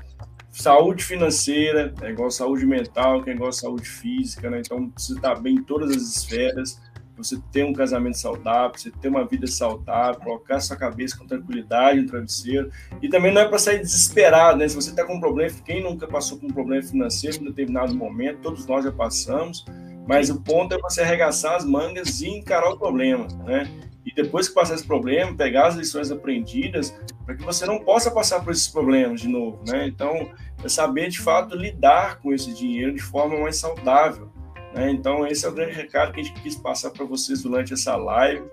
saúde 0.51 1.03
financeira 1.03 1.93
é 2.01 2.11
igual 2.11 2.29
saúde 2.29 2.67
mental, 2.67 3.23
que 3.23 3.31
é 3.31 3.33
igual 3.33 3.51
saúde 3.51 3.89
física, 3.89 4.49
né? 4.49 4.59
Então, 4.59 4.89
precisa 4.89 5.17
estar 5.17 5.35
bem 5.39 5.55
em 5.55 5.63
todas 5.63 5.89
as 5.89 6.17
esferas, 6.17 6.79
você 7.23 7.39
ter 7.51 7.63
um 7.63 7.73
casamento 7.73 8.17
saudável, 8.17 8.77
você 8.77 8.91
ter 8.91 9.09
uma 9.09 9.25
vida 9.25 9.45
saudável, 9.47 10.19
colocar 10.21 10.59
sua 10.59 10.75
cabeça 10.75 11.17
com 11.17 11.27
tranquilidade 11.27 12.01
no 12.01 12.07
travesseiro. 12.07 12.71
E 13.01 13.09
também 13.09 13.33
não 13.33 13.41
é 13.41 13.47
para 13.47 13.59
sair 13.59 13.79
desesperado, 13.79 14.57
né? 14.57 14.67
Se 14.67 14.75
você 14.75 14.89
está 14.89 15.05
com 15.05 15.15
um 15.15 15.19
problema, 15.19 15.53
quem 15.65 15.83
nunca 15.83 16.07
passou 16.07 16.37
com 16.37 16.47
um 16.47 16.53
problema 16.53 16.81
financeiro 16.81 17.37
em 17.37 17.45
determinado 17.45 17.93
momento, 17.93 18.39
todos 18.41 18.65
nós 18.65 18.83
já 18.83 18.91
passamos, 18.91 19.65
mas 20.07 20.29
o 20.29 20.41
ponto 20.41 20.73
é 20.73 20.79
você 20.79 21.01
arregaçar 21.01 21.55
as 21.55 21.65
mangas 21.65 22.21
e 22.21 22.29
encarar 22.29 22.69
o 22.71 22.77
problema, 22.77 23.27
né? 23.45 23.69
E 24.05 24.13
depois 24.13 24.47
que 24.47 24.55
passar 24.55 24.75
esse 24.75 24.87
problema, 24.87 25.35
pegar 25.35 25.67
as 25.67 25.75
lições 25.75 26.09
aprendidas 26.09 26.91
para 27.25 27.35
que 27.35 27.43
você 27.43 27.65
não 27.65 27.79
possa 27.79 28.09
passar 28.09 28.43
por 28.43 28.51
esses 28.51 28.67
problemas 28.67 29.21
de 29.21 29.27
novo, 29.27 29.61
né? 29.67 29.85
Então, 29.87 30.31
é 30.63 30.67
saber 30.67 31.09
de 31.09 31.19
fato 31.19 31.55
lidar 31.55 32.19
com 32.19 32.33
esse 32.33 32.53
dinheiro 32.53 32.93
de 32.93 33.01
forma 33.01 33.37
mais 33.37 33.57
saudável, 33.57 34.31
né? 34.73 34.91
Então, 34.91 35.25
esse 35.25 35.45
é 35.45 35.49
o 35.49 35.53
grande 35.53 35.73
recado 35.73 36.13
que 36.13 36.19
a 36.19 36.23
gente 36.23 36.41
quis 36.41 36.55
passar 36.55 36.91
para 36.91 37.05
vocês 37.05 37.41
durante 37.41 37.73
essa 37.73 37.95
live, 37.95 38.45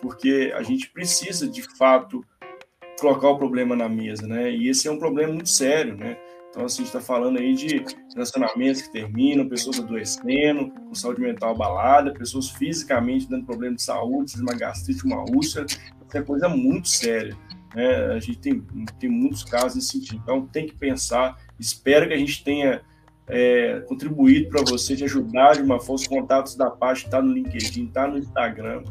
porque 0.00 0.52
a 0.54 0.62
gente 0.62 0.90
precisa 0.90 1.48
de 1.48 1.62
fato 1.76 2.24
colocar 3.00 3.28
o 3.28 3.38
problema 3.38 3.76
na 3.76 3.88
mesa, 3.88 4.26
né? 4.26 4.50
E 4.50 4.68
esse 4.68 4.88
é 4.88 4.90
um 4.90 4.98
problema 4.98 5.32
muito 5.32 5.48
sério, 5.48 5.96
né? 5.96 6.16
Então, 6.50 6.64
assim, 6.64 6.82
a 6.82 6.84
gente 6.84 6.96
está 6.96 7.00
falando 7.00 7.38
aí 7.38 7.54
de 7.54 7.84
relacionamentos 8.14 8.82
que 8.82 8.90
terminam, 8.90 9.48
pessoas 9.48 9.78
adoecendo, 9.78 10.70
com 10.70 10.94
saúde 10.94 11.20
mental 11.20 11.50
abalada, 11.50 12.12
pessoas 12.12 12.50
fisicamente 12.50 13.28
dando 13.28 13.44
problema 13.44 13.76
de 13.76 13.82
saúde, 13.82 14.40
uma 14.40 14.54
gastrite, 14.54 15.04
uma 15.04 15.22
úlcera, 15.30 15.66
isso 15.66 15.86
é 16.14 16.22
coisa 16.22 16.48
muito 16.48 16.88
séria. 16.88 17.36
Né? 17.74 18.06
A 18.06 18.18
gente 18.18 18.38
tem, 18.38 18.66
tem 18.98 19.10
muitos 19.10 19.44
casos 19.44 19.76
nesse 19.76 19.88
sentido. 19.88 20.20
Então, 20.22 20.46
tem 20.46 20.66
que 20.66 20.74
pensar. 20.74 21.38
Espero 21.60 22.08
que 22.08 22.14
a 22.14 22.18
gente 22.18 22.42
tenha 22.42 22.82
é, 23.28 23.80
contribuído 23.86 24.48
para 24.48 24.62
você, 24.62 24.96
te 24.96 25.04
ajudar 25.04 25.54
de 25.54 25.62
uma 25.62 25.78
forma. 25.78 25.94
Os 25.94 26.06
contatos 26.06 26.56
da 26.56 26.70
página 26.70 27.06
está 27.06 27.22
no 27.22 27.32
LinkedIn, 27.32 27.86
está 27.86 28.06
no 28.06 28.18
Instagram. 28.18 28.82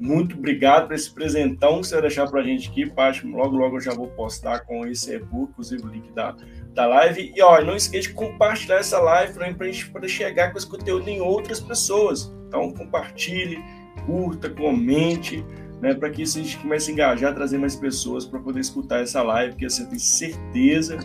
Muito 0.00 0.34
obrigado 0.34 0.86
por 0.86 0.94
esse 0.94 1.12
presentão 1.12 1.80
que 1.80 1.86
você 1.86 1.94
vai 1.94 2.02
deixar 2.02 2.26
para 2.26 2.40
a 2.40 2.42
gente 2.42 2.70
aqui, 2.70 2.86
Paty. 2.86 3.26
Logo, 3.26 3.54
logo 3.54 3.76
eu 3.76 3.80
já 3.80 3.92
vou 3.92 4.08
postar 4.08 4.60
com 4.60 4.86
esse 4.86 5.14
e-book, 5.14 5.50
inclusive 5.50 5.84
o 5.84 5.88
link 5.88 6.10
da, 6.12 6.34
da 6.72 6.86
live. 6.86 7.30
E 7.36 7.42
ó, 7.42 7.62
não 7.62 7.76
esqueça 7.76 8.08
de 8.08 8.14
compartilhar 8.14 8.76
essa 8.76 8.98
live 8.98 9.34
para 9.34 9.66
a 9.66 9.70
gente 9.70 9.90
poder 9.90 10.08
chegar 10.08 10.52
com 10.52 10.56
esse 10.56 10.66
conteúdo 10.66 11.06
em 11.06 11.20
outras 11.20 11.60
pessoas. 11.60 12.32
Então, 12.48 12.72
compartilhe, 12.72 13.62
curta, 14.06 14.48
comente, 14.48 15.44
né, 15.82 15.92
para 15.92 16.08
que 16.08 16.22
a 16.22 16.26
gente 16.26 16.56
comece 16.56 16.90
a 16.90 16.94
engajar, 16.94 17.34
trazer 17.34 17.58
mais 17.58 17.76
pessoas 17.76 18.24
para 18.24 18.40
poder 18.40 18.60
escutar 18.60 19.02
essa 19.02 19.22
live, 19.22 19.52
porque 19.52 19.68
você 19.68 19.84
tem 19.86 19.98
certeza 19.98 20.96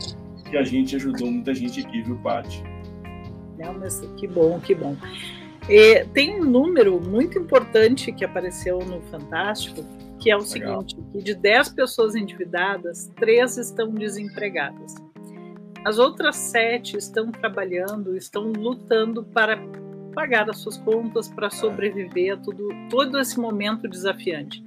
que 0.49 0.55
a 0.55 0.63
gente 0.63 0.95
ajudou 0.95 1.29
muita 1.29 1.53
gente 1.53 1.81
aqui, 1.81 2.01
viu, 2.01 2.15
Paty? 2.17 2.74
Mas 3.73 3.99
que 4.17 4.27
bom, 4.27 4.59
que 4.59 4.75
bom. 4.75 4.95
E 5.69 6.05
tem 6.13 6.39
um 6.39 6.45
número 6.45 6.99
muito 7.01 7.39
importante 7.39 8.11
que 8.11 8.23
apareceu 8.23 8.79
no 8.79 9.01
Fantástico, 9.03 9.83
que 10.19 10.29
é 10.29 10.35
o 10.35 10.39
Legal. 10.39 10.81
seguinte, 10.81 10.97
que 11.11 11.23
de 11.23 11.33
10 11.33 11.69
pessoas 11.69 12.15
endividadas, 12.15 13.11
3 13.15 13.57
estão 13.57 13.91
desempregadas. 13.91 14.95
As 15.83 15.99
outras 15.99 16.35
7 16.35 16.97
estão 16.97 17.31
trabalhando, 17.31 18.15
estão 18.15 18.51
lutando 18.51 19.23
para 19.23 19.57
pagar 20.13 20.49
as 20.49 20.59
suas 20.59 20.77
contas, 20.77 21.27
para 21.27 21.49
sobreviver 21.49 22.33
a 22.33 22.37
tudo, 22.37 22.69
todo 22.89 23.19
esse 23.19 23.39
momento 23.39 23.87
desafiante. 23.87 24.63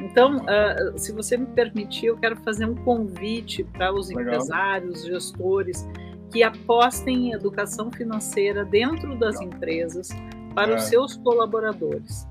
Então, 0.00 0.36
uh, 0.36 0.98
se 0.98 1.12
você 1.12 1.36
me 1.36 1.46
permitir, 1.46 2.06
eu 2.06 2.16
quero 2.16 2.36
fazer 2.36 2.66
um 2.66 2.74
convite 2.74 3.64
para 3.64 3.92
os 3.92 4.08
Legal. 4.08 4.34
empresários, 4.34 5.04
gestores, 5.04 5.88
que 6.34 6.42
apostem 6.42 7.28
em 7.28 7.32
educação 7.32 7.92
financeira 7.92 8.64
dentro 8.64 9.16
das 9.16 9.40
empresas 9.40 10.08
para 10.52 10.72
é. 10.72 10.74
os 10.74 10.82
seus 10.82 11.16
colaboradores. 11.16 12.26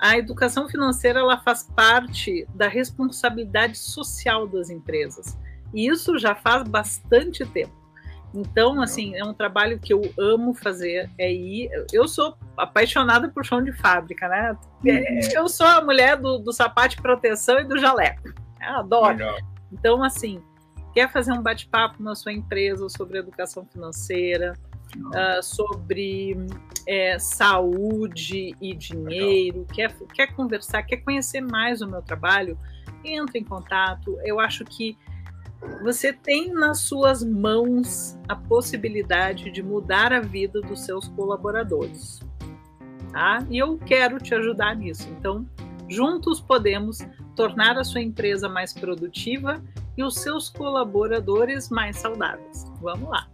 A 0.00 0.18
educação 0.18 0.68
financeira 0.68 1.20
ela 1.20 1.38
faz 1.38 1.62
parte 1.62 2.44
da 2.52 2.66
responsabilidade 2.66 3.78
social 3.78 4.48
das 4.48 4.68
empresas. 4.68 5.38
E 5.72 5.86
isso 5.86 6.18
já 6.18 6.34
faz 6.34 6.64
bastante 6.64 7.46
tempo. 7.46 7.72
Então, 8.34 8.82
assim, 8.82 9.14
é 9.14 9.24
um 9.24 9.32
trabalho 9.32 9.78
que 9.78 9.94
eu 9.94 10.02
amo 10.18 10.52
fazer. 10.52 11.08
É 11.16 11.32
ir. 11.32 11.70
Eu 11.92 12.08
sou 12.08 12.36
apaixonada 12.56 13.28
por 13.28 13.44
chão 13.44 13.62
de 13.62 13.72
fábrica, 13.72 14.28
né? 14.28 14.56
Uhum. 14.84 15.20
Eu 15.32 15.48
sou 15.48 15.66
a 15.66 15.80
mulher 15.80 16.16
do, 16.16 16.38
do 16.38 16.52
sapato 16.52 16.96
de 16.96 17.02
proteção 17.02 17.60
e 17.60 17.64
do 17.64 17.78
jaleco. 17.78 18.34
Eu 18.60 18.74
adoro. 18.74 19.16
Legal. 19.18 19.38
Então, 19.70 20.02
assim, 20.02 20.42
quer 20.94 21.10
fazer 21.10 21.32
um 21.32 21.42
bate-papo 21.42 22.02
na 22.02 22.14
sua 22.14 22.32
empresa 22.32 22.88
sobre 22.88 23.18
educação 23.18 23.66
financeira, 23.66 24.54
uh, 24.96 25.42
sobre 25.42 26.36
é, 26.86 27.18
saúde 27.18 28.54
e 28.60 28.74
dinheiro, 28.74 29.66
quer, 29.74 29.92
quer 30.14 30.28
conversar, 30.34 30.84
quer 30.84 30.98
conhecer 30.98 31.40
mais 31.40 31.82
o 31.82 31.88
meu 31.88 32.00
trabalho, 32.00 32.56
entre 33.04 33.40
em 33.40 33.44
contato. 33.44 34.16
Eu 34.22 34.38
acho 34.38 34.64
que 34.64 34.96
você 35.82 36.12
tem 36.12 36.52
nas 36.52 36.80
suas 36.80 37.24
mãos 37.24 38.16
a 38.28 38.36
possibilidade 38.36 39.50
de 39.50 39.62
mudar 39.62 40.12
a 40.12 40.20
vida 40.20 40.60
dos 40.60 40.84
seus 40.84 41.08
colaboradores. 41.08 42.20
Tá? 43.10 43.44
E 43.50 43.58
eu 43.58 43.78
quero 43.78 44.18
te 44.18 44.34
ajudar 44.34 44.76
nisso. 44.76 45.08
Então, 45.18 45.46
juntos 45.88 46.40
podemos 46.40 46.98
tornar 47.34 47.78
a 47.78 47.84
sua 47.84 48.00
empresa 48.00 48.48
mais 48.48 48.72
produtiva 48.72 49.62
e 49.96 50.02
os 50.02 50.16
seus 50.16 50.48
colaboradores 50.48 51.68
mais 51.70 51.96
saudáveis. 51.98 52.64
Vamos 52.80 53.08
lá. 53.08 53.28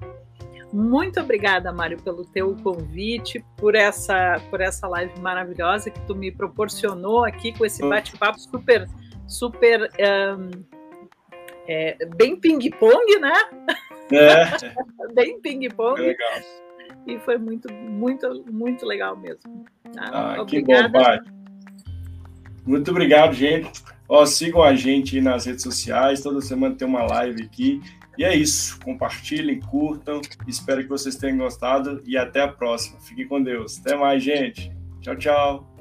Muito 0.73 1.19
obrigada, 1.19 1.73
Mário, 1.73 2.01
pelo 2.01 2.25
teu 2.25 2.55
convite, 2.63 3.45
por 3.57 3.75
essa, 3.75 4.41
por 4.51 4.61
essa 4.61 4.87
live 4.87 5.19
maravilhosa 5.21 5.91
que 5.91 6.01
tu 6.03 6.15
me 6.15 6.31
proporcionou 6.31 7.25
aqui 7.25 7.53
com 7.57 7.65
esse 7.65 7.83
bate-papo 7.83 8.39
super, 8.39 8.89
super 9.27 9.91
um, 10.39 10.65
é, 11.67 11.97
bem 12.17 12.37
ping-pong, 12.37 13.19
né? 13.19 13.35
É. 14.13 14.45
bem 15.13 15.41
ping-pong. 15.41 16.01
Legal. 16.01 16.41
E 17.07 17.19
foi 17.19 17.37
muito, 17.37 17.73
muito, 17.73 18.45
muito 18.51 18.87
legal 18.87 19.17
mesmo. 19.17 19.65
Tá? 19.93 20.37
Ah, 20.41 20.45
que 20.45 20.63
bom, 20.63 20.93
pai. 20.93 21.21
Muito 22.65 22.91
obrigado, 22.91 23.33
gente. 23.33 23.73
Ó, 24.13 24.27
sigam 24.27 24.61
a 24.61 24.75
gente 24.75 25.21
nas 25.21 25.47
redes 25.47 25.63
sociais, 25.63 26.21
toda 26.21 26.41
semana 26.41 26.75
tem 26.75 26.87
uma 26.87 27.05
live 27.05 27.45
aqui. 27.45 27.81
E 28.19 28.25
é 28.25 28.35
isso. 28.35 28.81
Compartilhem, 28.81 29.61
curtam. 29.61 30.21
Espero 30.49 30.83
que 30.83 30.89
vocês 30.89 31.15
tenham 31.15 31.39
gostado 31.39 32.03
e 32.05 32.17
até 32.17 32.41
a 32.41 32.49
próxima. 32.49 32.99
Fiquem 33.01 33.29
com 33.29 33.41
Deus. 33.41 33.79
Até 33.79 33.97
mais, 33.97 34.21
gente. 34.21 34.73
Tchau, 35.01 35.17
tchau. 35.17 35.80